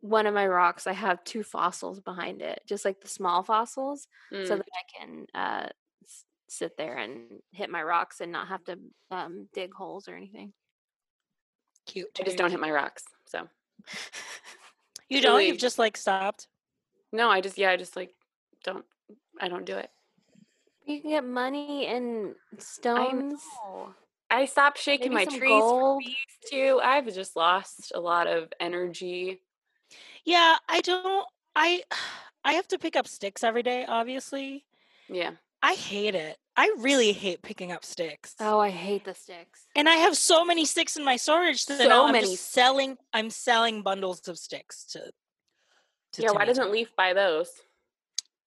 one 0.00 0.26
of 0.26 0.34
my 0.34 0.46
rocks 0.48 0.86
I 0.86 0.92
have 0.94 1.24
two 1.24 1.42
fossils 1.44 2.00
behind 2.00 2.42
it, 2.42 2.60
just 2.66 2.84
like 2.84 3.00
the 3.00 3.08
small 3.08 3.42
fossils, 3.44 4.08
so 4.42 4.56
Mm. 4.56 4.58
that 4.58 4.66
I 4.74 4.98
can 4.98 5.26
uh, 5.34 5.68
s- 6.04 6.26
sit 6.48 6.76
there 6.78 6.96
and 6.98 7.42
hit 7.52 7.70
my 7.70 7.82
rocks 7.82 8.20
and 8.20 8.32
not 8.32 8.48
have 8.48 8.64
to 8.66 8.78
um, 9.10 9.48
dig 9.54 9.74
holes 9.74 10.08
or 10.08 10.16
anything. 10.16 10.54
Cute. 11.86 12.08
I 12.18 12.22
just 12.24 12.36
too. 12.36 12.42
don't 12.42 12.50
hit 12.50 12.60
my 12.60 12.70
rocks. 12.70 13.04
So 13.26 13.48
You 15.08 15.20
don't. 15.20 15.32
Truly- 15.32 15.48
You've 15.48 15.58
just 15.58 15.78
like 15.78 15.96
stopped. 15.96 16.48
no, 17.12 17.28
I 17.30 17.40
just 17.40 17.58
yeah, 17.58 17.70
I 17.70 17.76
just 17.76 17.96
like 17.96 18.14
don't. 18.64 18.84
I 19.40 19.48
don't 19.48 19.64
do 19.66 19.76
it. 19.76 19.90
You 20.86 21.00
can 21.00 21.10
get 21.10 21.24
money 21.24 21.86
and 21.86 22.34
stones. 22.58 23.42
know. 23.64 23.94
I 24.30 24.46
stopped 24.46 24.78
shaking 24.78 25.12
Maybe 25.14 25.30
my 25.30 25.38
trees 25.38 25.50
gold. 25.50 26.02
for 26.02 26.08
these 26.08 26.50
too. 26.50 26.80
I've 26.82 27.12
just 27.14 27.36
lost 27.36 27.92
a 27.94 28.00
lot 28.00 28.26
of 28.26 28.52
energy. 28.60 29.40
Yeah, 30.24 30.56
I 30.68 30.80
don't. 30.80 31.26
I 31.54 31.82
I 32.44 32.54
have 32.54 32.68
to 32.68 32.78
pick 32.78 32.96
up 32.96 33.06
sticks 33.06 33.42
every 33.44 33.62
day. 33.62 33.86
Obviously, 33.86 34.64
Yeah. 35.08 35.32
I 35.62 35.74
hate 35.74 36.14
it. 36.14 36.36
I 36.56 36.74
really 36.78 37.12
hate 37.12 37.42
picking 37.42 37.72
up 37.72 37.84
sticks. 37.84 38.34
Oh, 38.40 38.60
I 38.60 38.70
hate 38.70 39.04
the 39.04 39.14
sticks. 39.14 39.66
And 39.74 39.88
I 39.88 39.94
have 39.94 40.16
so 40.16 40.44
many 40.44 40.64
sticks 40.64 40.96
in 40.96 41.04
my 41.04 41.16
storage 41.16 41.66
that 41.66 41.78
So 41.78 41.88
now 41.88 42.06
I'm 42.06 42.12
many 42.12 42.32
just 42.36 42.52
selling. 42.52 42.96
I'm 43.12 43.30
selling 43.30 43.82
bundles 43.82 44.26
of 44.28 44.38
sticks 44.38 44.84
to. 44.92 45.10
to 46.12 46.22
yeah. 46.22 46.30
Why 46.30 46.44
doesn't 46.44 46.70
Leif 46.70 46.94
buy 46.96 47.12
those? 47.12 47.50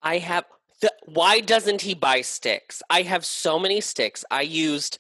I 0.01 0.19
have. 0.19 0.45
The, 0.79 0.93
why 1.05 1.41
doesn't 1.41 1.81
he 1.81 1.95
buy 1.95 2.21
sticks? 2.21 2.81
I 2.89 3.01
have 3.01 3.25
so 3.25 3.59
many 3.59 3.81
sticks. 3.81 4.23
I 4.31 4.41
used. 4.41 4.99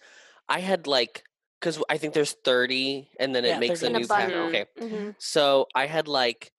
I 0.49 0.59
had 0.59 0.87
like 0.87 1.23
because 1.59 1.81
I 1.89 1.97
think 1.97 2.13
there's 2.13 2.33
thirty, 2.33 3.09
and 3.19 3.33
then 3.33 3.45
Yeah, 3.45 3.57
it 3.57 3.59
makes 3.59 3.83
a 3.83 3.87
30 3.87 3.95
a 3.95 3.99
new 3.99 4.07
pack. 4.07 4.31
bundle. 4.31 4.47
Okay, 4.47 4.65
hmm 4.79 5.09
so 5.19 5.67
I 5.73 5.85
had 5.85 6.07
like 6.07 6.51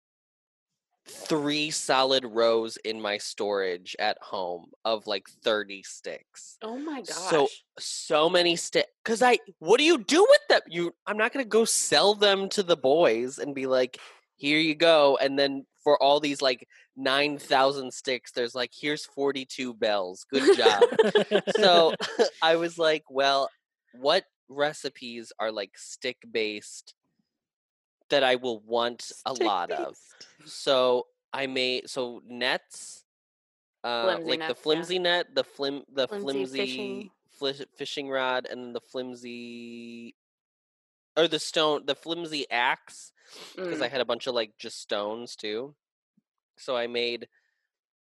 three 1.09 1.71
solid 1.71 2.25
rows 2.25 2.77
in 2.79 3.01
my 3.01 3.19
storage 3.19 3.97
at 3.99 4.19
home 4.21 4.67
of 4.85 5.07
like 5.07 5.29
thirty 5.43 5.83
sticks. 5.83 6.57
Oh 6.63 6.79
my 6.79 7.03
gosh. 7.03 7.17
So 7.31 7.49
so 7.79 8.29
many 8.29 8.57
sticks. 8.57 8.89
Cause 9.05 9.23
I, 9.23 9.39
what 9.59 9.79
do 9.79 9.85
you 9.85 9.99
do 9.99 10.27
with 10.29 10.41
them? 10.49 10.61
You, 10.69 10.95
I'm 11.07 11.17
not 11.17 11.33
gonna 11.33 11.45
go 11.45 11.65
sell 11.65 12.15
them 12.15 12.49
to 12.51 12.63
the 12.63 12.77
boys 12.77 13.39
and 13.39 13.55
be 13.55 13.67
like, 13.67 13.99
here 14.37 14.59
you 14.59 14.75
go. 14.75 15.19
And 15.21 15.39
then 15.39 15.67
for 15.83 16.01
all 16.03 16.21
these 16.21 16.43
like 16.43 16.67
nine 16.97 17.39
thousand 17.39 17.93
sticks, 17.93 18.33
there's 18.33 18.55
like, 18.55 18.73
here's 18.79 19.05
42 19.07 19.75
bells. 19.75 20.27
Good 20.31 20.57
job. 20.57 20.83
so 21.57 21.95
I 22.43 22.57
was 22.57 22.79
like, 22.79 23.05
well, 23.11 23.51
what 23.93 24.25
recipes 24.49 25.33
are 25.39 25.53
like 25.53 25.73
stick 25.77 26.19
based 26.31 26.95
that 28.11 28.25
I 28.25 28.37
will 28.37 28.61
want 28.61 29.13
a 29.27 29.33
lot 29.33 29.71
of? 29.71 29.97
So 30.53 31.07
I 31.33 31.47
made 31.47 31.89
so 31.89 32.23
nets, 32.27 33.05
uh, 33.85 34.05
Flimsy 34.05 34.29
like 34.31 34.41
the 34.41 34.49
nets, 34.49 34.61
yeah. 34.61 34.63
flimsy 34.63 34.99
net, 34.99 35.35
the 35.35 35.45
flim, 35.45 35.83
the 35.93 36.09
Flimsy 36.09 36.23
flimsy 36.25 36.57
fishing. 36.57 37.11
fli- 37.41 37.67
fishing 37.77 38.09
rod, 38.09 38.47
and 38.51 38.75
the 38.75 38.81
flimsy, 38.81 40.15
or 41.17 41.29
the 41.29 41.39
stone, 41.39 41.87
the 41.87 41.95
flimsy 41.95 42.51
axe, 42.51 43.13
because 43.57 43.81
Mm. 43.81 43.83
I 43.83 43.89
had 43.89 44.01
a 44.01 44.05
bunch 44.05 44.27
of 44.27 44.35
like 44.35 44.57
just 44.59 44.81
stones 44.81 45.37
too. 45.37 45.75
So 46.57 46.77
I 46.77 46.87
made, 46.87 47.29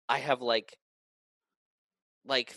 I 0.08 0.20
have 0.20 0.42
like, 0.42 0.78
like 2.26 2.56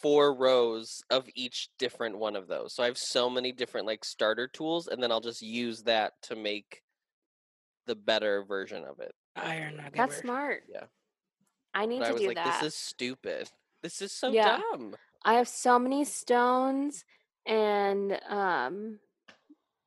four 0.00 0.34
rows 0.34 1.02
of 1.10 1.28
each 1.34 1.68
different 1.78 2.18
one 2.18 2.36
of 2.36 2.48
those. 2.48 2.74
So 2.74 2.82
I 2.82 2.86
have 2.86 2.98
so 2.98 3.28
many 3.28 3.52
different 3.52 3.86
like 3.86 4.04
starter 4.04 4.46
tools, 4.48 4.86
and 4.88 5.02
then 5.02 5.10
I'll 5.10 5.20
just 5.20 5.42
use 5.42 5.82
that 5.84 6.12
to 6.24 6.36
make 6.36 6.82
the 7.86 7.96
better 7.96 8.44
version 8.44 8.84
of 8.84 9.00
it. 9.00 9.14
Iron 9.36 9.76
nugget. 9.76 9.94
That's 9.94 10.16
word. 10.16 10.22
smart. 10.22 10.62
Yeah. 10.68 10.84
I 11.74 11.86
need 11.86 12.00
But 12.00 12.04
I 12.04 12.08
to 12.08 12.12
was 12.14 12.22
do 12.22 12.28
like, 12.28 12.36
that. 12.36 12.60
this 12.60 12.74
is 12.74 12.74
stupid. 12.78 13.50
This 13.82 14.02
is 14.02 14.12
so 14.12 14.28
Yeah. 14.30 14.58
dumb. 14.72 14.96
I 15.24 15.34
have 15.34 15.48
so 15.48 15.78
many 15.78 16.04
stones 16.04 17.04
and 17.46 18.20
um 18.28 18.98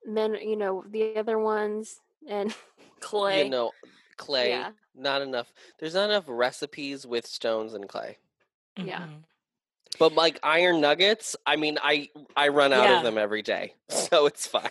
men 0.05 0.35
you 0.41 0.55
know 0.57 0.83
the 0.89 1.15
other 1.17 1.37
ones 1.39 1.99
and 2.27 2.53
clay. 2.99 3.43
You 3.43 3.49
know, 3.49 3.71
clay, 4.17 4.49
Yeah. 4.49 4.71
not 4.95 5.21
enough. 5.21 5.53
There's 5.79 5.93
not 5.93 6.09
enough 6.09 6.25
recipes 6.27 7.05
with 7.05 7.25
stones 7.27 7.73
and 7.73 7.87
clay. 7.87 8.17
Yeah. 8.77 9.01
Mhm. 9.03 9.23
But 9.99 10.13
like 10.13 10.39
iron 10.43 10.81
nuggets, 10.81 11.35
I 11.45 11.55
mean, 11.55 11.77
I 11.81 12.09
I 12.35 12.47
run 12.49 12.73
out 12.73 12.85
Yeah. 12.85 12.97
of 12.97 13.03
them 13.03 13.17
every 13.17 13.41
day, 13.41 13.75
so 13.89 14.25
it's 14.25 14.47
fine. 14.47 14.69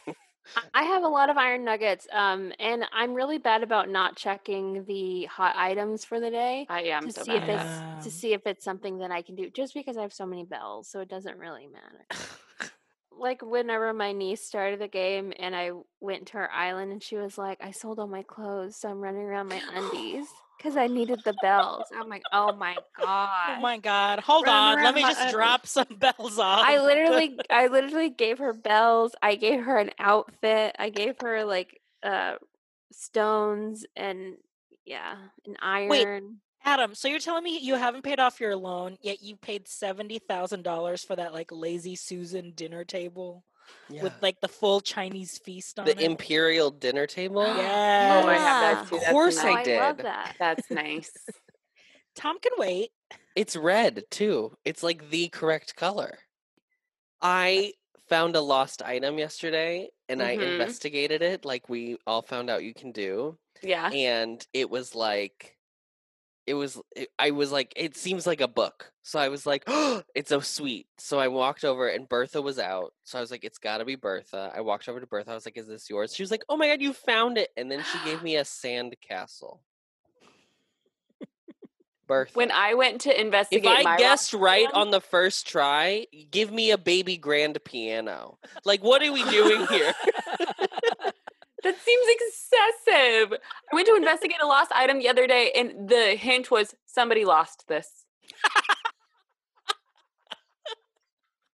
I 0.72 0.84
have 0.84 1.02
a 1.02 1.08
lot 1.08 1.30
of 1.30 1.36
iron 1.36 1.64
nuggets 1.64 2.06
um 2.12 2.52
and 2.58 2.84
I'm 2.92 3.14
really 3.14 3.38
bad 3.38 3.62
about 3.62 3.88
not 3.88 4.16
checking 4.16 4.84
the 4.84 5.24
hot 5.24 5.56
items 5.56 6.04
for 6.04 6.20
the 6.20 6.30
day 6.30 6.66
I 6.68 6.82
am 6.82 7.06
to 7.06 7.12
so 7.12 7.22
see 7.22 7.32
bad. 7.38 7.48
if 7.48 7.60
it's. 7.60 7.80
Um, 7.80 8.02
to 8.02 8.10
see 8.10 8.32
if 8.34 8.46
it's 8.46 8.64
something 8.64 8.98
that 8.98 9.10
I 9.10 9.22
can 9.22 9.34
do 9.34 9.50
just 9.50 9.74
because 9.74 9.96
I 9.96 10.02
have 10.02 10.12
so 10.12 10.26
many 10.26 10.44
bells 10.44 10.88
so 10.88 11.00
it 11.00 11.08
doesn't 11.08 11.38
really 11.38 11.66
matter. 11.66 12.06
like 13.18 13.42
whenever 13.42 13.92
my 13.92 14.12
niece 14.12 14.42
started 14.44 14.80
the 14.80 14.88
game 14.88 15.32
and 15.38 15.54
I 15.54 15.70
went 16.00 16.26
to 16.28 16.32
her 16.34 16.50
island 16.52 16.92
and 16.92 17.02
she 17.02 17.16
was 17.16 17.38
like, 17.38 17.58
I 17.62 17.70
sold 17.70 17.98
all 17.98 18.08
my 18.08 18.22
clothes, 18.22 18.76
so 18.76 18.88
I'm 18.88 19.00
running 19.00 19.22
around 19.22 19.48
my 19.48 19.60
undies 19.72 20.26
because 20.64 20.78
I 20.78 20.86
needed 20.86 21.20
the 21.24 21.34
bells. 21.42 21.84
I'm 21.94 22.08
like, 22.08 22.22
oh 22.32 22.54
my 22.54 22.74
god. 22.98 23.56
Oh 23.58 23.60
my 23.60 23.76
god! 23.78 24.20
Hold 24.20 24.46
Run 24.46 24.78
on. 24.78 24.84
Let 24.84 24.94
me 24.94 25.02
just 25.02 25.30
drop 25.30 25.66
some 25.66 25.86
bells 25.98 26.38
off. 26.38 26.64
I 26.64 26.82
literally, 26.82 27.38
I 27.50 27.66
literally 27.66 28.08
gave 28.08 28.38
her 28.38 28.54
bells. 28.54 29.14
I 29.20 29.34
gave 29.34 29.64
her 29.64 29.76
an 29.76 29.90
outfit. 29.98 30.74
I 30.78 30.88
gave 30.88 31.16
her 31.20 31.44
like 31.44 31.80
uh 32.02 32.36
stones 32.92 33.84
and 33.94 34.36
yeah, 34.86 35.16
an 35.46 35.56
iron. 35.60 36.38
Adam, 36.66 36.94
so 36.94 37.08
you're 37.08 37.18
telling 37.18 37.44
me 37.44 37.58
you 37.58 37.74
haven't 37.74 38.04
paid 38.04 38.18
off 38.18 38.40
your 38.40 38.56
loan 38.56 38.96
yet 39.02 39.22
you 39.22 39.36
paid 39.36 39.68
seventy 39.68 40.18
thousand 40.18 40.62
dollars 40.62 41.04
for 41.04 41.14
that 41.14 41.34
like 41.34 41.52
lazy 41.52 41.94
Susan 41.94 42.52
dinner 42.54 42.84
table 42.84 43.44
with 43.90 44.12
like 44.22 44.40
the 44.40 44.48
full 44.48 44.80
Chinese 44.80 45.38
feast 45.44 45.78
on 45.78 45.84
the 45.86 45.92
it? 45.92 46.00
imperial 46.00 46.70
dinner 46.70 47.06
table. 47.06 47.44
Yeah. 47.46 48.22
Oh, 48.24 48.28
I 48.28 48.34
have 48.34 48.40
that 48.42 48.88
too. 48.88 48.94
Of 48.96 49.00
That's 49.02 49.12
course 49.12 49.38
I 49.38 49.52
nice. 49.54 49.68
I 49.68 49.76
love 49.78 49.96
did. 49.98 50.06
that. 50.06 50.36
That's 50.38 50.70
nice. 50.70 51.10
Tom 52.16 52.38
can 52.40 52.52
wait. 52.58 52.90
It's 53.36 53.56
red 53.56 54.04
too. 54.10 54.52
It's 54.64 54.82
like 54.82 55.10
the 55.10 55.28
correct 55.28 55.74
color. 55.76 56.18
I 57.20 57.72
found 58.08 58.36
a 58.36 58.40
lost 58.40 58.82
item 58.82 59.18
yesterday 59.18 59.88
and 60.08 60.22
I 60.22 60.36
Mhm. 60.36 60.52
investigated 60.52 61.22
it 61.22 61.44
like 61.44 61.68
we 61.68 61.96
all 62.06 62.22
found 62.22 62.50
out 62.50 62.62
you 62.64 62.74
can 62.74 62.92
do. 62.92 63.38
Yeah. 63.62 63.88
And 63.90 64.46
it 64.52 64.68
was 64.68 64.94
like 64.94 65.53
it 66.46 66.54
was 66.54 66.80
it, 66.94 67.08
I 67.18 67.30
was 67.30 67.50
like 67.52 67.72
it 67.76 67.96
seems 67.96 68.26
like 68.26 68.40
a 68.40 68.48
book. 68.48 68.92
So 69.02 69.18
I 69.18 69.28
was 69.28 69.46
like, 69.46 69.64
"Oh, 69.66 70.02
it's 70.14 70.30
so 70.30 70.40
sweet." 70.40 70.86
So 70.98 71.18
I 71.18 71.28
walked 71.28 71.64
over 71.64 71.88
and 71.88 72.08
Bertha 72.08 72.40
was 72.40 72.58
out. 72.58 72.92
So 73.04 73.18
I 73.18 73.20
was 73.20 73.30
like, 73.30 73.44
"It's 73.44 73.58
got 73.58 73.78
to 73.78 73.84
be 73.84 73.96
Bertha." 73.96 74.52
I 74.54 74.60
walked 74.60 74.88
over 74.88 75.00
to 75.00 75.06
Bertha. 75.06 75.30
I 75.30 75.34
was 75.34 75.46
like, 75.46 75.56
"Is 75.56 75.66
this 75.66 75.88
yours?" 75.88 76.14
She 76.14 76.22
was 76.22 76.30
like, 76.30 76.44
"Oh 76.48 76.56
my 76.56 76.68
god, 76.68 76.80
you 76.82 76.92
found 76.92 77.38
it." 77.38 77.50
And 77.56 77.70
then 77.70 77.82
she 77.82 77.98
gave 78.04 78.22
me 78.22 78.36
a 78.36 78.44
sand 78.44 78.96
castle. 79.00 79.60
Bertha. 82.06 82.32
When 82.34 82.50
I 82.50 82.74
went 82.74 83.00
to 83.02 83.20
investigate. 83.20 83.64
If 83.64 83.86
I 83.86 83.96
guessed 83.96 84.34
rock 84.34 84.42
right 84.42 84.68
on 84.74 84.90
the 84.90 85.00
first 85.00 85.46
try, 85.46 86.06
give 86.30 86.52
me 86.52 86.70
a 86.70 86.78
baby 86.78 87.16
grand 87.16 87.58
piano. 87.64 88.38
Like, 88.64 88.84
what 88.84 89.02
are 89.02 89.12
we 89.12 89.24
doing 89.30 89.66
here? 89.68 89.94
That 91.64 91.76
seems 91.80 92.06
excessive. 92.08 93.38
I 93.72 93.74
went 93.74 93.88
to 93.88 93.96
investigate 93.96 94.36
a 94.42 94.46
lost 94.46 94.70
item 94.72 94.98
the 94.98 95.08
other 95.08 95.26
day, 95.26 95.50
and 95.56 95.88
the 95.88 96.14
hint 96.14 96.50
was 96.50 96.74
somebody 96.86 97.24
lost 97.24 97.66
this. 97.68 98.04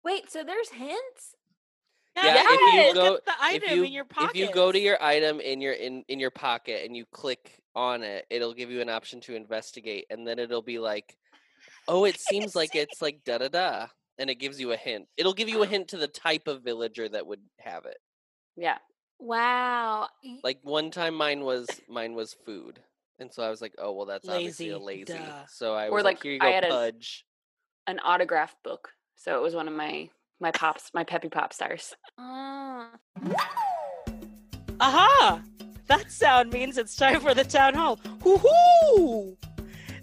Wait, 0.04 0.30
so 0.30 0.44
there's 0.44 0.68
hints? 0.70 1.34
Yeah, 2.16 2.42
if 2.44 2.74
you 2.74 2.94
go- 2.94 3.18
the 3.26 3.32
item 3.40 3.68
if 3.68 3.76
you 3.76 3.82
in 3.84 3.92
your 3.92 4.04
pocket. 4.04 4.30
if 4.30 4.36
you 4.36 4.50
go 4.54 4.72
to 4.72 4.78
your 4.78 5.02
item 5.02 5.40
in 5.40 5.60
your 5.60 5.74
in 5.74 6.02
in 6.08 6.18
your 6.18 6.30
pocket 6.30 6.84
and 6.86 6.96
you 6.96 7.04
click 7.12 7.60
on 7.74 8.02
it, 8.02 8.24
it'll 8.30 8.54
give 8.54 8.70
you 8.70 8.80
an 8.80 8.88
option 8.88 9.20
to 9.22 9.34
investigate, 9.34 10.06
and 10.08 10.26
then 10.26 10.38
it'll 10.38 10.62
be 10.62 10.78
like, 10.78 11.18
"Oh, 11.88 12.04
it 12.04 12.18
seems 12.30 12.54
like 12.56 12.74
it's 12.74 13.02
like 13.02 13.22
da 13.24 13.38
da 13.38 13.48
da," 13.48 13.86
and 14.18 14.30
it 14.30 14.36
gives 14.36 14.58
you 14.60 14.72
a 14.72 14.76
hint. 14.76 15.08
It'll 15.16 15.34
give 15.34 15.48
you 15.48 15.62
a 15.62 15.66
hint 15.74 15.88
to 15.88 15.98
the 15.98 16.08
type 16.08 16.46
of 16.46 16.62
villager 16.62 17.08
that 17.08 17.26
would 17.26 17.42
have 17.58 17.84
it. 17.84 17.98
Yeah. 18.56 18.78
Wow. 19.18 20.08
Like 20.44 20.58
one 20.62 20.90
time, 20.90 21.14
mine 21.14 21.40
was 21.44 21.66
mine 21.88 22.14
was 22.14 22.34
food, 22.44 22.80
and 23.18 23.32
so 23.32 23.42
I 23.42 23.50
was 23.50 23.60
like, 23.62 23.74
"Oh, 23.78 23.92
well, 23.92 24.06
that's 24.06 24.28
obviously 24.28 24.70
a 24.70 24.78
Lazy, 24.78 25.04
lazy." 25.14 25.24
duh. 25.24 25.46
So 25.48 25.74
I 25.74 25.88
Or 25.88 25.94
was 25.94 26.04
like, 26.04 26.16
like, 26.16 26.22
"Here 26.22 26.32
you 26.32 26.38
I 26.42 26.46
go, 26.48 26.52
had 26.52 26.64
a- 26.64 26.68
Pudge." 26.68 27.24
An 27.86 28.00
autograph 28.00 28.54
book. 28.64 28.90
So 29.14 29.36
it 29.38 29.42
was 29.42 29.54
one 29.54 29.68
of 29.68 29.74
my 29.74 30.10
my 30.40 30.50
pops, 30.50 30.90
my 30.92 31.04
peppy 31.04 31.28
pop 31.28 31.52
stars. 31.52 31.94
Ah. 32.18 32.90
Aha! 34.80 35.40
that 35.86 36.10
sound 36.12 36.52
means 36.52 36.76
it's 36.76 36.96
time 36.96 37.20
for 37.20 37.32
the 37.32 37.44
town 37.44 37.72
hall. 37.74 37.96
Woohoo! 38.20 39.36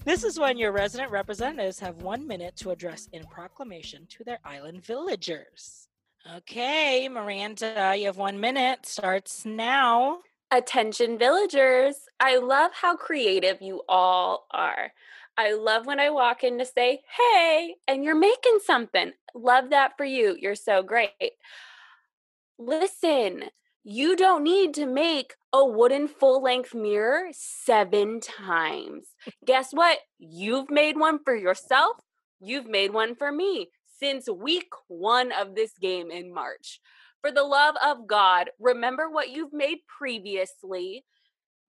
This 0.06 0.24
is 0.24 0.40
when 0.40 0.58
your 0.58 0.72
resident 0.72 1.12
representatives 1.12 1.80
have 1.80 1.98
one 2.02 2.26
minute 2.28 2.56
to 2.58 2.72
address 2.72 3.08
in 3.14 3.24
proclamation 3.26 4.06
to 4.08 4.24
their 4.24 4.40
island 4.44 4.84
villagers. 4.84 5.88
Okay, 6.32 7.10
Miranda, 7.10 7.96
you 7.98 8.06
have 8.06 8.16
one 8.16 8.40
minute. 8.40 8.86
Starts 8.86 9.46
now. 9.46 10.20
Attention, 10.52 11.18
villagers. 11.18 11.98
I 12.18 12.38
love 12.38 12.72
how 12.74 12.96
creative 12.96 13.62
you 13.62 13.82
all 13.90 14.48
are. 14.52 14.94
I 15.38 15.54
love 15.54 15.86
when 15.86 16.00
I 16.00 16.12
walk 16.12 16.46
in 16.46 16.60
to 16.60 16.66
say, 16.66 17.02
hey, 17.18 17.76
and 17.90 18.06
you're 18.06 18.16
making 18.16 18.60
something. 18.66 19.12
Love 19.36 19.72
that 19.72 19.98
for 19.98 20.06
you. 20.06 20.38
You're 20.40 20.56
so 20.56 20.82
great. 20.82 21.12
Listen, 22.58 23.46
you 23.84 24.16
don't 24.16 24.44
need 24.44 24.74
to 24.76 24.86
make 24.86 25.34
a 25.52 25.66
wooden 25.66 26.08
full 26.08 26.42
length 26.42 26.74
mirror 26.74 27.28
seven 27.34 28.22
times. 28.22 29.08
Guess 29.46 29.74
what? 29.74 30.00
You've 30.20 30.70
made 30.70 30.98
one 30.98 31.20
for 31.26 31.36
yourself. 31.36 31.98
You've 32.40 32.68
made 32.68 32.94
one 32.94 33.16
for 33.16 33.30
me 33.30 33.68
since 34.04 34.28
week 34.30 34.68
one 34.90 35.32
of 35.32 35.56
this 35.56 35.72
game 35.80 36.12
in 36.12 36.34
March. 36.34 36.82
For 37.22 37.32
the 37.32 37.44
love 37.44 37.76
of 37.82 38.06
God, 38.06 38.50
remember 38.60 39.10
what 39.10 39.30
you've 39.30 39.54
made 39.54 39.78
previously. 39.88 41.06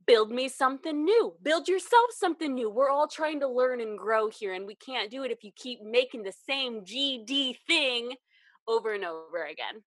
Build 0.04 0.32
me 0.32 0.48
something 0.48 1.04
new. 1.04 1.34
Build 1.44 1.68
yourself 1.68 2.06
something 2.10 2.52
new. 2.52 2.68
We're 2.68 2.90
all 2.90 3.06
trying 3.06 3.38
to 3.38 3.48
learn 3.48 3.80
and 3.80 3.96
grow 3.96 4.28
here, 4.28 4.52
and 4.52 4.66
we 4.66 4.74
can't 4.74 5.12
do 5.12 5.22
it 5.22 5.30
if 5.30 5.44
you 5.44 5.52
keep 5.54 5.80
making 5.80 6.24
the 6.24 6.34
same 6.48 6.80
GD 6.80 7.58
thing 7.68 8.10
over 8.66 8.94
and 8.94 9.04
over 9.04 9.44
again. 9.44 9.84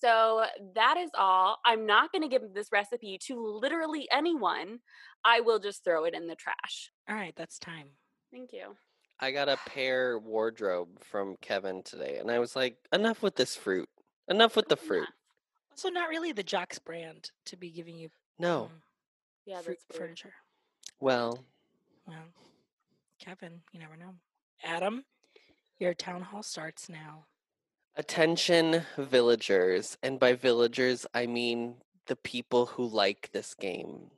So 0.00 0.44
that 0.76 0.96
is 0.96 1.10
all. 1.18 1.58
I'm 1.66 1.86
not 1.86 2.12
going 2.12 2.22
to 2.22 2.28
give 2.28 2.54
this 2.54 2.68
recipe 2.70 3.18
to 3.26 3.58
literally 3.60 4.06
anyone. 4.12 4.78
I 5.24 5.40
will 5.40 5.58
just 5.58 5.82
throw 5.82 6.04
it 6.04 6.14
in 6.14 6.28
the 6.28 6.36
trash. 6.36 6.92
All 7.10 7.16
right, 7.16 7.34
that's 7.36 7.58
time. 7.58 7.88
Thank 8.30 8.52
you. 8.52 8.76
I 9.20 9.30
got 9.30 9.48
a 9.48 9.58
pear 9.66 10.18
wardrobe 10.18 10.88
from 11.02 11.36
Kevin 11.40 11.82
today, 11.82 12.18
and 12.18 12.30
I 12.30 12.38
was 12.38 12.56
like, 12.56 12.76
enough 12.92 13.22
with 13.22 13.36
this 13.36 13.54
fruit. 13.56 13.88
Enough 14.28 14.56
with 14.56 14.68
the 14.68 14.76
fruit. 14.76 15.08
Also, 15.70 15.88
not 15.90 16.08
really 16.08 16.32
the 16.32 16.42
Jocks 16.42 16.78
brand 16.78 17.30
to 17.46 17.56
be 17.56 17.70
giving 17.70 17.96
you 17.98 18.08
No. 18.38 18.64
um, 18.64 18.70
Yeah, 19.44 19.60
fruit 19.60 19.78
that's 19.88 19.98
weird. 19.98 20.08
furniture. 20.08 20.34
Well, 21.00 21.44
Well, 22.06 22.24
Kevin, 23.18 23.62
you 23.72 23.80
never 23.80 23.96
know. 23.96 24.14
Adam, 24.62 25.04
your 25.78 25.94
town 25.94 26.22
hall 26.22 26.42
starts 26.42 26.88
now. 26.88 27.26
attention, 27.96 28.82
villagers. 28.98 29.96
And 30.02 30.18
by 30.18 30.32
villagers, 30.34 31.06
I 31.14 31.26
mean 31.26 31.76
the 32.06 32.16
people 32.16 32.66
who 32.66 32.84
like 32.86 33.30
this 33.32 33.54
game. 33.54 34.10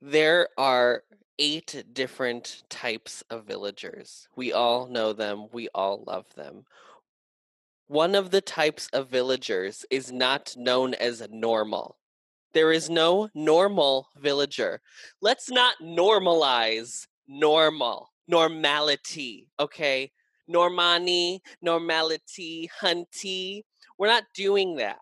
There 0.00 0.48
are 0.58 1.04
eight 1.38 1.84
different 1.92 2.62
types 2.68 3.22
of 3.30 3.46
villagers. 3.46 4.28
We 4.36 4.52
all 4.52 4.86
know 4.86 5.12
them, 5.12 5.46
we 5.52 5.68
all 5.74 6.04
love 6.06 6.26
them. 6.34 6.64
One 7.86 8.14
of 8.14 8.30
the 8.30 8.40
types 8.40 8.88
of 8.92 9.08
villagers 9.08 9.84
is 9.90 10.10
not 10.10 10.54
known 10.56 10.94
as 10.94 11.26
normal. 11.30 11.98
There 12.54 12.72
is 12.72 12.88
no 12.88 13.28
normal 13.34 14.08
villager. 14.16 14.80
Let's 15.20 15.50
not 15.50 15.74
normalize 15.82 17.06
normal, 17.26 18.10
normality, 18.28 19.48
okay? 19.58 20.12
Normani, 20.48 21.40
normality, 21.60 22.70
hunty. 22.80 23.62
We're 23.98 24.06
not 24.06 24.24
doing 24.34 24.76
that. 24.76 24.98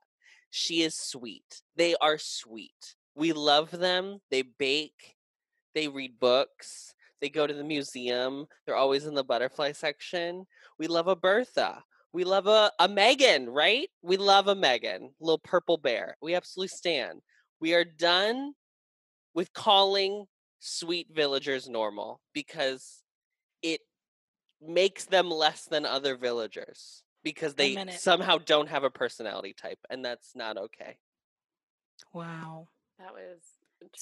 She 0.50 0.82
is 0.82 0.94
sweet. 0.94 1.62
They 1.76 1.94
are 2.00 2.18
sweet. 2.18 2.96
We 3.14 3.32
love 3.32 3.70
them. 3.70 4.20
They 4.30 4.42
bake. 4.42 5.16
They 5.74 5.88
read 5.88 6.18
books. 6.20 6.94
They 7.20 7.28
go 7.28 7.46
to 7.46 7.54
the 7.54 7.64
museum. 7.64 8.46
They're 8.66 8.76
always 8.76 9.06
in 9.06 9.14
the 9.14 9.24
butterfly 9.24 9.72
section. 9.72 10.44
We 10.78 10.88
love 10.88 11.06
a 11.06 11.16
Bertha. 11.16 11.82
We 12.12 12.24
love 12.24 12.46
a, 12.46 12.70
a 12.78 12.88
Megan, 12.88 13.48
right? 13.48 13.88
We 14.02 14.16
love 14.16 14.48
a 14.48 14.54
Megan, 14.54 15.14
little 15.20 15.38
purple 15.38 15.78
bear. 15.78 16.16
We 16.20 16.34
absolutely 16.34 16.68
stand. 16.68 17.20
We 17.60 17.74
are 17.74 17.84
done 17.84 18.52
with 19.34 19.52
calling 19.54 20.26
sweet 20.60 21.08
villagers 21.10 21.68
normal 21.68 22.20
because 22.34 23.02
it 23.62 23.80
makes 24.60 25.06
them 25.06 25.30
less 25.30 25.64
than 25.64 25.86
other 25.86 26.16
villagers 26.16 27.02
because 27.24 27.54
they 27.54 27.76
somehow 27.96 28.38
don't 28.38 28.68
have 28.68 28.84
a 28.84 28.90
personality 28.90 29.54
type 29.60 29.78
and 29.88 30.04
that's 30.04 30.34
not 30.34 30.56
okay. 30.56 30.98
Wow. 32.12 32.68
That 32.98 33.12
was 33.12 33.40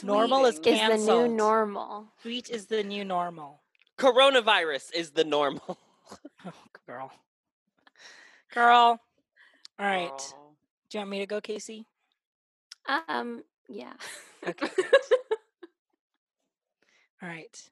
Normal 0.03 0.47
is 0.47 0.61
tweeting. 0.61 0.91
Is 0.91 1.07
the 1.07 1.26
new 1.26 1.28
normal. 1.28 2.07
Sweet 2.22 2.51
is 2.51 2.66
the 2.66 2.82
new 2.82 3.05
normal. 3.05 3.61
Coronavirus 3.99 4.93
is 4.95 5.11
the 5.11 5.24
normal. 5.24 5.78
Oh, 6.45 6.51
girl. 6.88 7.12
Girl. 8.53 8.99
All 9.78 9.86
right. 9.86 10.11
Aw. 10.11 10.34
Do 10.88 10.99
you 10.99 11.01
want 11.01 11.11
me 11.11 11.18
to 11.20 11.26
go, 11.26 11.41
Casey? 11.41 11.86
Um, 13.09 13.45
yeah. 13.68 13.93
Okay. 14.45 14.66
All 17.22 17.28
right. 17.28 17.70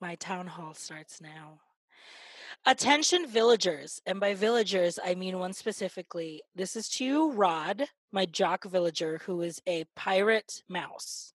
My 0.00 0.16
town 0.16 0.48
hall 0.48 0.74
starts 0.74 1.20
now. 1.20 1.60
Attention, 2.66 3.26
villagers. 3.26 4.00
And 4.06 4.20
by 4.20 4.34
villagers, 4.34 4.98
I 5.02 5.14
mean 5.14 5.38
one 5.38 5.52
specifically. 5.52 6.42
This 6.54 6.76
is 6.76 6.88
to 6.90 7.04
you, 7.04 7.32
Rod, 7.32 7.84
my 8.12 8.26
jock 8.26 8.64
villager, 8.64 9.20
who 9.24 9.40
is 9.42 9.62
a 9.66 9.84
pirate 9.96 10.62
mouse. 10.68 11.32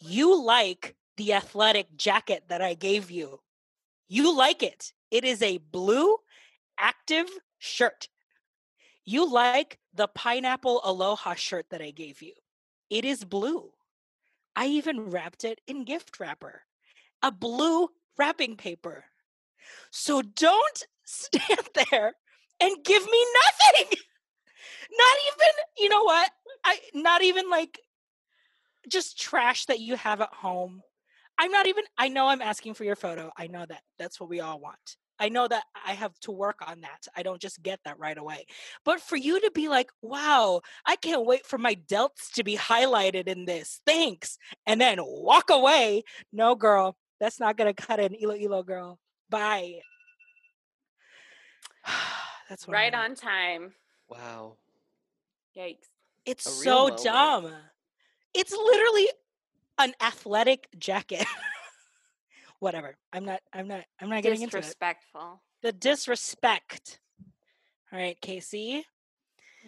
You 0.00 0.42
like 0.42 0.96
the 1.16 1.32
athletic 1.34 1.96
jacket 1.96 2.44
that 2.48 2.60
I 2.60 2.74
gave 2.74 3.10
you. 3.10 3.40
You 4.08 4.36
like 4.36 4.62
it. 4.62 4.92
It 5.10 5.24
is 5.24 5.42
a 5.42 5.58
blue 5.58 6.16
active 6.78 7.28
shirt. 7.58 8.08
You 9.04 9.30
like 9.30 9.78
the 9.94 10.08
pineapple 10.08 10.80
aloha 10.84 11.34
shirt 11.34 11.66
that 11.70 11.82
I 11.82 11.90
gave 11.90 12.20
you. 12.20 12.32
It 12.90 13.04
is 13.04 13.24
blue. 13.24 13.70
I 14.56 14.66
even 14.66 15.10
wrapped 15.10 15.44
it 15.44 15.60
in 15.66 15.84
gift 15.84 16.18
wrapper, 16.20 16.62
a 17.22 17.30
blue 17.30 17.88
wrapping 18.16 18.56
paper. 18.56 19.04
So 19.90 20.22
don't 20.22 20.86
stand 21.04 21.68
there 21.90 22.12
and 22.60 22.84
give 22.84 23.04
me 23.04 23.26
nothing. 23.44 23.98
Not 24.96 25.16
even, 25.32 25.52
you 25.78 25.88
know 25.88 26.04
what? 26.04 26.30
I 26.64 26.78
not 26.94 27.22
even 27.22 27.50
like 27.50 27.80
just 28.88 29.20
trash 29.20 29.66
that 29.66 29.80
you 29.80 29.96
have 29.96 30.20
at 30.20 30.32
home. 30.32 30.82
I'm 31.38 31.50
not 31.50 31.66
even 31.66 31.84
I 31.98 32.08
know 32.08 32.28
I'm 32.28 32.42
asking 32.42 32.74
for 32.74 32.84
your 32.84 32.96
photo. 32.96 33.30
I 33.36 33.48
know 33.48 33.64
that. 33.66 33.82
That's 33.98 34.20
what 34.20 34.28
we 34.28 34.40
all 34.40 34.60
want. 34.60 34.96
I 35.18 35.28
know 35.28 35.46
that 35.46 35.64
I 35.86 35.92
have 35.92 36.18
to 36.20 36.32
work 36.32 36.58
on 36.66 36.80
that. 36.80 37.06
I 37.16 37.22
don't 37.22 37.40
just 37.40 37.62
get 37.62 37.80
that 37.84 37.98
right 37.98 38.18
away. 38.18 38.46
But 38.84 39.00
for 39.00 39.16
you 39.16 39.40
to 39.40 39.50
be 39.52 39.68
like, 39.68 39.90
wow, 40.02 40.60
I 40.84 40.96
can't 40.96 41.24
wait 41.24 41.46
for 41.46 41.58
my 41.58 41.76
delts 41.76 42.32
to 42.34 42.44
be 42.44 42.56
highlighted 42.56 43.28
in 43.28 43.44
this. 43.44 43.80
Thanks. 43.86 44.38
And 44.66 44.80
then 44.80 44.98
walk 45.00 45.50
away. 45.50 46.02
No, 46.32 46.56
girl, 46.56 46.96
that's 47.20 47.38
not 47.38 47.56
going 47.56 47.72
to 47.72 47.82
cut 47.82 48.00
it. 48.00 48.12
Ilo 48.20 48.34
elo, 48.34 48.62
girl. 48.62 48.98
Bye. 49.30 49.80
that's 52.48 52.66
what 52.66 52.76
I 52.76 52.80
right 52.80 52.94
on 52.94 53.14
time. 53.14 53.74
Wow. 54.08 54.56
Yikes. 55.56 55.88
It's 56.26 56.50
so 56.50 56.84
moment. 56.84 57.02
dumb. 57.04 57.52
It's 58.34 58.52
literally 58.52 59.08
an 59.78 59.94
athletic 60.00 60.68
jacket. 60.78 61.26
Whatever. 62.58 62.96
I'm 63.12 63.24
not. 63.24 63.40
I'm 63.52 63.68
not. 63.68 63.84
I'm 64.00 64.08
not 64.08 64.22
getting 64.22 64.42
into 64.42 64.56
it. 64.56 64.60
Disrespectful. 64.60 65.42
The 65.62 65.72
disrespect. 65.72 67.00
All 67.92 67.98
right, 67.98 68.20
Casey. 68.20 68.86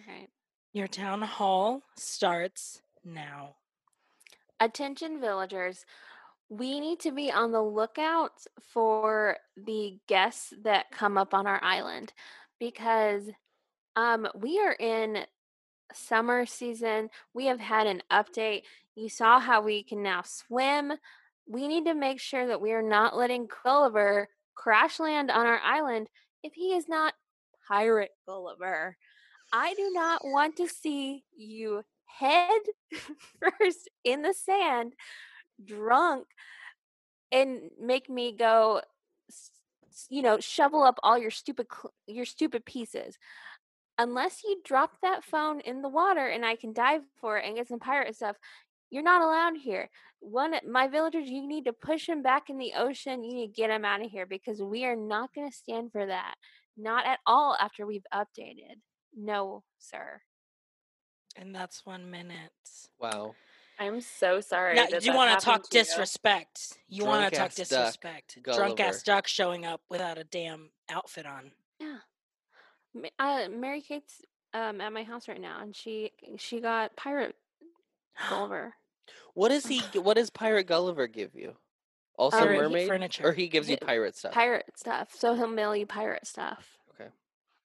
Right. 0.07 0.29
Your 0.73 0.87
town 0.87 1.21
hall 1.21 1.83
starts 1.95 2.81
now. 3.03 3.55
Attention 4.59 5.19
villagers, 5.21 5.85
we 6.49 6.79
need 6.79 6.99
to 7.01 7.11
be 7.11 7.31
on 7.31 7.51
the 7.51 7.61
lookout 7.61 8.31
for 8.61 9.37
the 9.57 9.97
guests 10.07 10.53
that 10.63 10.91
come 10.91 11.17
up 11.17 11.33
on 11.33 11.45
our 11.47 11.61
island 11.63 12.13
because 12.59 13.29
um 13.95 14.27
we 14.35 14.59
are 14.59 14.73
in 14.73 15.25
summer 15.93 16.45
season. 16.45 17.09
We 17.33 17.45
have 17.45 17.59
had 17.59 17.87
an 17.87 18.01
update. 18.11 18.63
You 18.95 19.09
saw 19.09 19.39
how 19.39 19.61
we 19.61 19.83
can 19.83 20.03
now 20.03 20.23
swim. 20.23 20.93
We 21.47 21.67
need 21.67 21.85
to 21.85 21.93
make 21.93 22.19
sure 22.19 22.47
that 22.47 22.61
we 22.61 22.73
are 22.73 22.81
not 22.81 23.15
letting 23.15 23.47
Gulliver 23.63 24.27
crash 24.55 24.99
land 24.99 25.31
on 25.31 25.45
our 25.45 25.59
island 25.59 26.07
if 26.43 26.53
he 26.53 26.73
is 26.73 26.89
not 26.89 27.13
pirate 27.67 28.11
Gulliver. 28.25 28.97
I 29.53 29.73
do 29.75 29.91
not 29.93 30.21
want 30.25 30.57
to 30.57 30.67
see 30.67 31.23
you 31.35 31.83
head 32.05 32.59
first 33.59 33.89
in 34.03 34.23
the 34.23 34.33
sand, 34.33 34.93
drunk, 35.63 36.27
and 37.31 37.71
make 37.79 38.09
me 38.09 38.31
go, 38.35 38.81
s- 39.29 39.51
s- 39.89 40.07
you 40.09 40.21
know, 40.21 40.39
shovel 40.39 40.83
up 40.83 40.99
all 41.03 41.17
your 41.17 41.31
stupid, 41.31 41.67
your 42.07 42.25
stupid 42.25 42.65
pieces. 42.65 43.17
unless 43.99 44.43
you 44.43 44.61
drop 44.63 44.91
that 45.01 45.23
phone 45.23 45.59
in 45.61 45.81
the 45.81 45.89
water 45.89 46.27
and 46.27 46.45
I 46.45 46.55
can 46.55 46.71
dive 46.73 47.01
for 47.19 47.37
it 47.37 47.45
and 47.45 47.55
get 47.55 47.67
some 47.67 47.79
pirate 47.79 48.15
stuff, 48.15 48.35
you're 48.91 49.03
not 49.03 49.21
allowed 49.23 49.57
here. 49.57 49.89
One, 50.19 50.53
my 50.69 50.87
villagers, 50.87 51.27
you 51.27 51.47
need 51.47 51.65
to 51.65 51.73
push 51.73 52.07
him 52.07 52.21
back 52.21 52.49
in 52.49 52.57
the 52.57 52.73
ocean. 52.77 53.23
You 53.23 53.33
need 53.33 53.47
to 53.47 53.53
get 53.61 53.69
him 53.71 53.85
out 53.85 54.03
of 54.05 54.11
here 54.11 54.25
because 54.25 54.61
we 54.61 54.85
are 54.85 54.95
not 54.95 55.33
going 55.33 55.49
to 55.49 55.55
stand 55.55 55.91
for 55.91 56.05
that. 56.05 56.35
Not 56.77 57.05
at 57.07 57.19
all 57.25 57.57
after 57.59 57.85
we've 57.87 58.05
updated. 58.13 58.77
No, 59.15 59.63
sir. 59.79 60.21
And 61.35 61.53
that's 61.55 61.85
one 61.85 62.09
minute. 62.09 62.51
Wow. 62.99 63.33
I'm 63.79 64.01
so 64.01 64.41
sorry. 64.41 64.75
Now, 64.75 64.87
that 64.87 65.05
you 65.05 65.13
want 65.13 65.39
to 65.39 65.45
talk 65.45 65.69
disrespect. 65.69 66.77
You 66.87 67.05
want 67.05 67.31
to 67.31 67.37
talk 67.37 67.53
disrespect. 67.53 68.39
Drunk 68.43 68.79
ass 68.79 69.03
duck 69.03 69.27
showing 69.27 69.65
up 69.65 69.81
without 69.89 70.17
a 70.17 70.23
damn 70.23 70.69
outfit 70.89 71.25
on. 71.25 71.51
Yeah. 71.79 71.97
Uh, 73.19 73.47
Mary 73.49 73.81
Kate's 73.81 74.21
um, 74.53 74.81
at 74.81 74.91
my 74.91 75.03
house 75.03 75.27
right 75.27 75.39
now, 75.39 75.59
and 75.61 75.75
she 75.75 76.11
she 76.37 76.59
got 76.59 76.95
pirate 76.95 77.35
Gulliver. 78.29 78.73
What 79.35 79.49
does 79.49 79.65
he? 79.67 79.79
What 79.99 80.15
does 80.17 80.29
Pirate 80.31 80.65
Gulliver 80.65 81.05
give 81.07 81.35
you? 81.35 81.53
Also 82.17 82.39
Um, 82.39 82.47
mermaid, 82.55 82.87
furniture. 82.87 83.27
or 83.27 83.33
he 83.33 83.47
gives 83.47 83.69
you 83.69 83.77
pirate 83.77 84.15
stuff? 84.17 84.31
pirate 84.31 84.65
stuff. 84.75 85.09
So 85.13 85.35
he'll 85.35 85.45
mail 85.47 85.75
you 85.75 85.85
pirate 85.85 86.25
stuff. 86.25 86.79
Okay. 86.95 87.11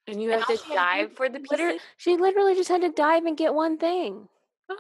And 0.07 0.23
you 0.23 0.31
And 0.31 0.43
have 0.43 0.49
to 0.61 0.69
dive 0.69 1.13
for 1.15 1.31
the 1.31 1.41
liter- 1.51 1.79
She 1.97 2.19
literally 2.19 2.55
just 2.55 2.69
had 2.69 2.83
to 2.83 2.91
dive 2.91 3.25
and 3.25 3.35
get 3.35 3.55
one 3.55 3.79
thing. 3.79 4.29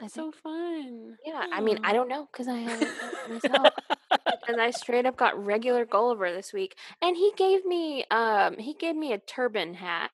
That's 0.00 0.14
so 0.14 0.32
fun. 0.32 1.16
Yeah, 1.24 1.44
I 1.52 1.60
mean, 1.60 1.78
I 1.82 1.92
don't 1.92 2.08
know 2.08 2.28
because 2.30 2.48
I 2.48 2.58
haven't 2.58 2.90
myself. 3.28 3.72
and 4.48 4.60
I 4.60 4.70
straight 4.72 5.06
up 5.06 5.16
got 5.16 5.42
regular 5.44 5.84
Gulliver 5.84 6.32
this 6.32 6.52
week, 6.52 6.76
and 7.02 7.16
he 7.16 7.32
gave 7.36 7.64
me 7.64 8.04
um 8.10 8.58
he 8.58 8.74
gave 8.74 8.96
me 8.96 9.12
a 9.12 9.18
turban 9.18 9.74
hat. 9.74 10.10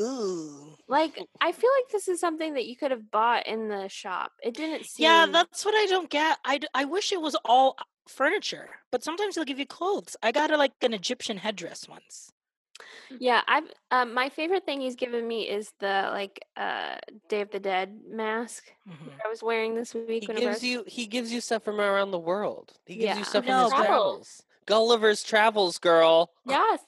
Ooh. 0.00 0.76
Like 0.88 1.20
I 1.40 1.52
feel 1.52 1.70
like 1.78 1.90
this 1.92 2.08
is 2.08 2.20
something 2.20 2.54
that 2.54 2.66
you 2.66 2.76
could 2.76 2.90
have 2.90 3.10
bought 3.10 3.46
in 3.46 3.68
the 3.68 3.88
shop. 3.88 4.32
It 4.42 4.54
didn't 4.54 4.86
seem. 4.86 5.04
Yeah, 5.04 5.26
that's 5.30 5.64
what 5.64 5.74
I 5.74 5.86
don't 5.86 6.10
get. 6.10 6.38
I, 6.44 6.58
d- 6.58 6.68
I 6.74 6.84
wish 6.84 7.12
it 7.12 7.20
was 7.20 7.36
all 7.44 7.76
uh, 7.78 7.84
furniture, 8.06 8.70
but 8.90 9.04
sometimes 9.04 9.34
they'll 9.34 9.44
give 9.44 9.58
you 9.58 9.66
clothes. 9.66 10.16
I 10.22 10.32
got 10.32 10.50
a, 10.50 10.56
like 10.56 10.72
an 10.82 10.94
Egyptian 10.94 11.36
headdress 11.36 11.88
once. 11.88 12.30
Yeah, 13.18 13.42
I've 13.48 13.64
um, 13.90 14.14
my 14.14 14.28
favorite 14.28 14.64
thing 14.66 14.80
he's 14.80 14.94
given 14.96 15.26
me 15.26 15.48
is 15.48 15.72
the 15.80 16.08
like 16.12 16.44
uh 16.56 16.96
Day 17.28 17.40
of 17.40 17.50
the 17.50 17.60
Dead 17.60 18.00
mask 18.08 18.64
Mhm. 18.88 19.16
that 19.16 19.26
I 19.26 19.28
was 19.28 19.42
wearing 19.42 19.74
this 19.74 19.94
week. 19.94 20.22
He 20.22 20.26
whenever 20.26 20.50
gives 20.52 20.62
you. 20.62 20.84
He 20.86 21.06
gives 21.06 21.32
you 21.32 21.40
stuff 21.40 21.62
from 21.64 21.80
around 21.80 22.10
the 22.10 22.18
world. 22.18 22.72
He 22.86 22.94
gives 22.94 23.04
Yeah. 23.04 23.18
you 23.18 23.24
stuff 23.24 23.44
No, 23.44 23.54
from 23.54 23.64
his 23.64 23.72
but- 23.72 23.86
travels. 23.86 24.42
Gulliver's 24.66 25.22
Travels, 25.22 25.78
girl. 25.78 26.30
Yes. 26.44 26.80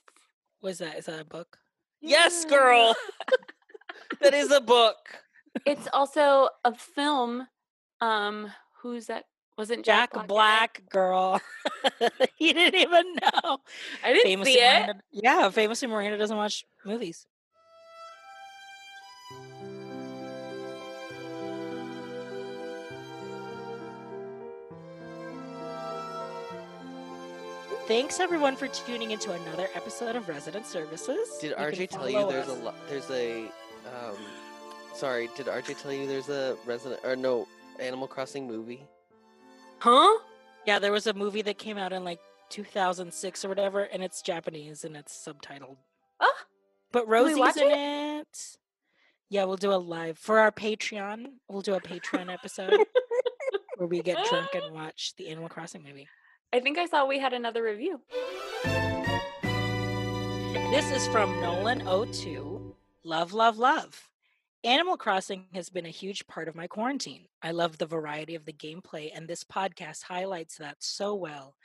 What 0.61 0.71
is 0.73 0.79
that? 0.79 0.99
Is 0.99 1.07
that 1.07 1.19
a 1.21 1.25
book? 1.25 1.59
Yes, 2.03 2.45
Yeah. 2.45 2.57
girl. 2.59 2.95
that 4.21 4.35
is 4.35 4.51
a 4.51 4.61
book. 4.61 4.97
It's 5.67 5.89
also 5.93 6.51
a 6.65 6.75
film. 6.75 7.49
Um, 8.03 8.53
who's 8.83 9.07
that? 9.07 9.25
Wasn't 9.61 9.85
Jack 9.85 10.15
Jack, 10.15 10.27
Black, 10.27 10.79
it? 10.79 10.89
girl. 10.89 11.39
you 12.39 12.55
didn't 12.55 12.81
even 12.81 13.15
know. 13.17 13.59
I 14.03 14.11
didn't 14.15 14.23
famously, 14.23 14.55
see 14.55 14.59
it. 14.59 14.73
Miranda, 14.81 15.03
yeah, 15.13 15.51
famously 15.51 15.87
Miranda 15.87 16.17
doesn't 16.17 16.37
watch 16.39 16.65
movies. 16.83 17.27
Thanks 27.87 28.21
everyone 28.21 28.57
for 28.57 28.69
tuning 28.69 29.11
into 29.11 29.33
another 29.33 29.69
episode 29.75 30.15
of 30.15 30.29
Resident 30.29 30.65
Services. 30.67 31.29
Did 31.41 31.51
You 31.51 31.57
RJ 31.57 31.91
tell 31.91 32.09
you 32.09 32.27
there's 32.29 32.49
a 32.49 32.53
us. 32.53 32.61
lo- 32.61 32.75
there's 32.89 33.11
a 33.11 33.45
um 33.87 34.17
sorry, 34.95 35.29
did 35.37 35.47
RJ 35.47 35.83
tell 35.83 35.93
you 35.93 36.07
there's 36.07 36.29
a 36.29 36.57
resident 36.65 37.01
or 37.05 37.17
no 37.17 37.49
Animal 37.81 38.07
Crossing 38.07 38.47
movie? 38.47 38.87
Huh? 39.81 40.19
Yeah, 40.67 40.79
there 40.79 40.93
was 40.93 41.07
a 41.07 41.15
movie 41.15 41.43
that 41.43 41.59
came 41.59 41.79
out 41.79 41.93
in 41.93 42.05
like 42.05 42.21
2006 42.51 43.45
or 43.45 43.49
whatever, 43.49 43.81
and 43.85 44.03
it's 44.03 44.23
Japanese 44.23 44.85
and 44.85 44.97
it's 44.97 45.27
subtitled. 45.27 45.77
Oh, 46.21 46.35
But 46.93 47.09
Rosie's 47.09 47.57
in 47.57 47.71
it. 47.71 48.57
Yeah, 49.31 49.45
we'll 49.45 49.57
do 49.57 49.73
a 49.73 49.77
live 49.77 50.19
for 50.19 50.39
our 50.39 50.51
Patreon. 50.51 51.27
We'll 51.49 51.63
do 51.63 51.75
a 51.75 51.81
Patreon 51.81 52.33
episode 52.33 52.75
where 53.77 53.87
we 53.89 54.03
get 54.03 54.25
drunk 54.29 54.49
and 54.55 54.75
watch 54.75 55.15
the 55.17 55.29
Animal 55.29 55.49
Crossing 55.49 55.83
movie. 55.83 56.09
I 56.53 56.61
think 56.61 56.79
I 56.79 56.87
saw 56.87 57.07
we 57.07 57.21
had 57.21 57.33
another 57.33 57.63
review. 57.63 58.01
This 60.73 60.91
is 60.91 61.07
from 61.09 61.33
Nolan02. 61.37 62.75
Love, 63.05 63.33
love, 63.33 63.57
love. 63.59 64.10
Animal 64.65 64.97
Crossing 64.99 65.47
has 65.55 65.71
been 65.71 65.87
a 65.87 65.91
huge 65.91 66.27
part 66.27 66.47
of 66.49 66.55
my 66.55 66.67
quarantine. 66.67 67.27
I 67.43 67.51
love 67.51 67.79
the 67.79 67.87
variety 67.87 68.35
of 68.35 68.45
the 68.45 68.53
gameplay, 68.53 69.11
and 69.15 69.27
this 69.27 69.43
podcast 69.43 70.03
highlights 70.03 70.57
that 70.59 70.77
so 70.81 71.15
well. 71.15 71.57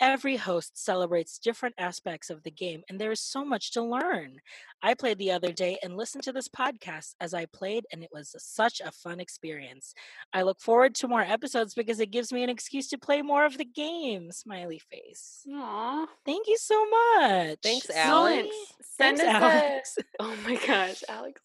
Every 0.00 0.36
host 0.36 0.82
celebrates 0.82 1.38
different 1.38 1.74
aspects 1.76 2.30
of 2.30 2.42
the 2.42 2.50
game, 2.50 2.82
and 2.88 2.98
there 2.98 3.12
is 3.12 3.20
so 3.20 3.44
much 3.44 3.72
to 3.72 3.82
learn. 3.82 4.36
I 4.82 4.94
played 4.94 5.18
the 5.18 5.32
other 5.32 5.52
day 5.52 5.78
and 5.82 5.94
listened 5.94 6.24
to 6.24 6.32
this 6.32 6.48
podcast 6.48 7.14
as 7.20 7.34
I 7.34 7.44
played, 7.44 7.84
and 7.92 8.02
it 8.02 8.08
was 8.10 8.34
such 8.38 8.80
a 8.80 8.92
fun 8.92 9.20
experience. 9.20 9.92
I 10.32 10.40
look 10.40 10.58
forward 10.58 10.94
to 10.96 11.08
more 11.08 11.20
episodes 11.20 11.74
because 11.74 12.00
it 12.00 12.10
gives 12.10 12.32
me 12.32 12.42
an 12.42 12.48
excuse 12.48 12.88
to 12.88 12.98
play 12.98 13.20
more 13.20 13.44
of 13.44 13.58
the 13.58 13.64
game. 13.66 14.32
Smiley 14.32 14.80
face. 14.90 15.42
Aw. 15.52 16.06
Thank 16.24 16.46
you 16.48 16.56
so 16.56 16.82
much. 16.88 17.58
Thanks, 17.62 17.88
See? 17.88 17.94
Alex. 17.94 18.48
Send 18.96 19.18
Thanks, 19.18 19.34
us 19.34 19.42
Alex. 19.42 19.96
a. 19.98 20.02
Oh 20.20 20.36
my 20.46 20.56
gosh, 20.66 21.04
Alex. 21.10 21.42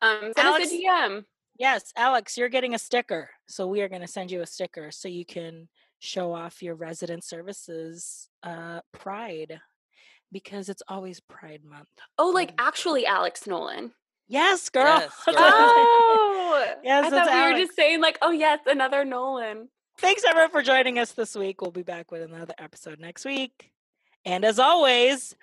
Um, 0.00 0.20
send 0.20 0.38
Alex- 0.38 0.66
us 0.66 0.72
a 0.72 0.76
DM. 0.76 1.24
Yes, 1.58 1.92
Alex, 1.96 2.38
you're 2.38 2.48
getting 2.48 2.74
a 2.74 2.78
sticker. 2.78 3.30
So 3.48 3.66
we 3.66 3.82
are 3.82 3.88
going 3.88 4.00
to 4.00 4.06
send 4.06 4.30
you 4.30 4.42
a 4.42 4.46
sticker 4.46 4.90
so 4.92 5.08
you 5.08 5.26
can 5.26 5.68
show 6.00 6.32
off 6.32 6.62
your 6.62 6.74
resident 6.74 7.22
services 7.24 8.28
uh, 8.42 8.80
pride 8.92 9.60
because 10.32 10.68
it's 10.68 10.82
always 10.88 11.20
Pride 11.20 11.62
Month. 11.64 11.88
Oh, 12.18 12.30
like 12.30 12.50
Um, 12.50 12.54
actually 12.58 13.06
Alex 13.06 13.46
Nolan. 13.46 13.92
Yes, 14.28 14.68
girl. 14.70 14.84
Yes, 14.84 15.12
girl. 15.26 15.34
Oh, 16.52 16.74
Yes, 16.82 17.06
I 17.06 17.10
thought 17.10 17.46
we 17.46 17.52
were 17.52 17.58
just 17.58 17.76
saying 17.76 18.00
like, 18.00 18.18
oh 18.22 18.30
yes, 18.32 18.60
another 18.66 19.04
Nolan. 19.04 19.68
Thanks 19.98 20.24
everyone 20.24 20.50
for 20.50 20.62
joining 20.62 20.98
us 20.98 21.12
this 21.12 21.36
week. 21.36 21.60
We'll 21.60 21.70
be 21.70 21.82
back 21.82 22.10
with 22.10 22.22
another 22.22 22.54
episode 22.58 22.98
next 22.98 23.24
week. 23.24 23.70
And 24.24 24.44
as 24.44 24.58
always, 24.58 25.34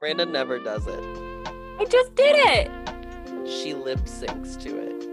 Miranda 0.00 0.26
never 0.26 0.58
does 0.58 0.86
it. 0.86 1.00
I 1.78 1.84
just 1.88 2.14
did 2.14 2.36
it. 2.36 2.70
She 3.48 3.74
lip 3.74 4.00
syncs 4.00 4.58
to 4.62 4.78
it. 4.78 5.05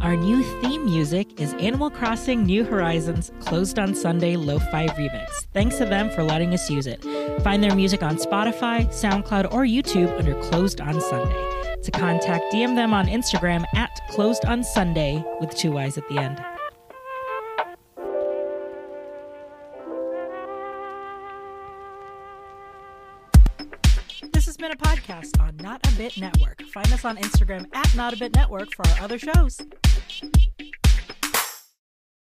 Our 0.00 0.16
new 0.16 0.42
theme 0.62 0.86
music 0.86 1.38
is 1.38 1.52
Animal 1.54 1.90
Crossing 1.90 2.44
New 2.44 2.64
Horizons 2.64 3.30
Closed 3.40 3.78
on 3.78 3.94
Sunday 3.94 4.34
Lo-Fi 4.34 4.86
Remix. 4.88 5.46
Thanks 5.52 5.76
to 5.76 5.84
them 5.84 6.08
for 6.08 6.22
letting 6.22 6.54
us 6.54 6.70
use 6.70 6.86
it. 6.86 7.04
Find 7.44 7.62
their 7.62 7.74
music 7.74 8.02
on 8.02 8.16
Spotify, 8.16 8.86
SoundCloud, 8.88 9.52
or 9.52 9.64
YouTube 9.64 10.18
under 10.18 10.34
Closed 10.40 10.80
on 10.80 10.98
Sunday. 11.02 11.76
To 11.82 11.90
contact, 11.90 12.50
DM 12.50 12.76
them 12.76 12.94
on 12.94 13.08
Instagram 13.08 13.64
at 13.74 14.00
Closed 14.08 14.46
on 14.46 14.64
Sunday 14.64 15.22
with 15.38 15.54
two 15.54 15.72
Y's 15.72 15.98
at 15.98 16.08
the 16.08 16.16
end. 16.16 16.42
A 24.70 24.76
podcast 24.76 25.40
on 25.40 25.56
Not 25.56 25.84
a 25.84 25.96
Bit 25.96 26.16
Network. 26.16 26.62
Find 26.72 26.92
us 26.92 27.04
on 27.04 27.16
Instagram 27.16 27.66
at 27.74 27.92
Not 27.96 28.12
a 28.12 28.16
Bit 28.16 28.36
Network 28.36 28.72
for 28.72 28.86
our 28.86 29.00
other 29.02 29.18
shows. 29.18 29.58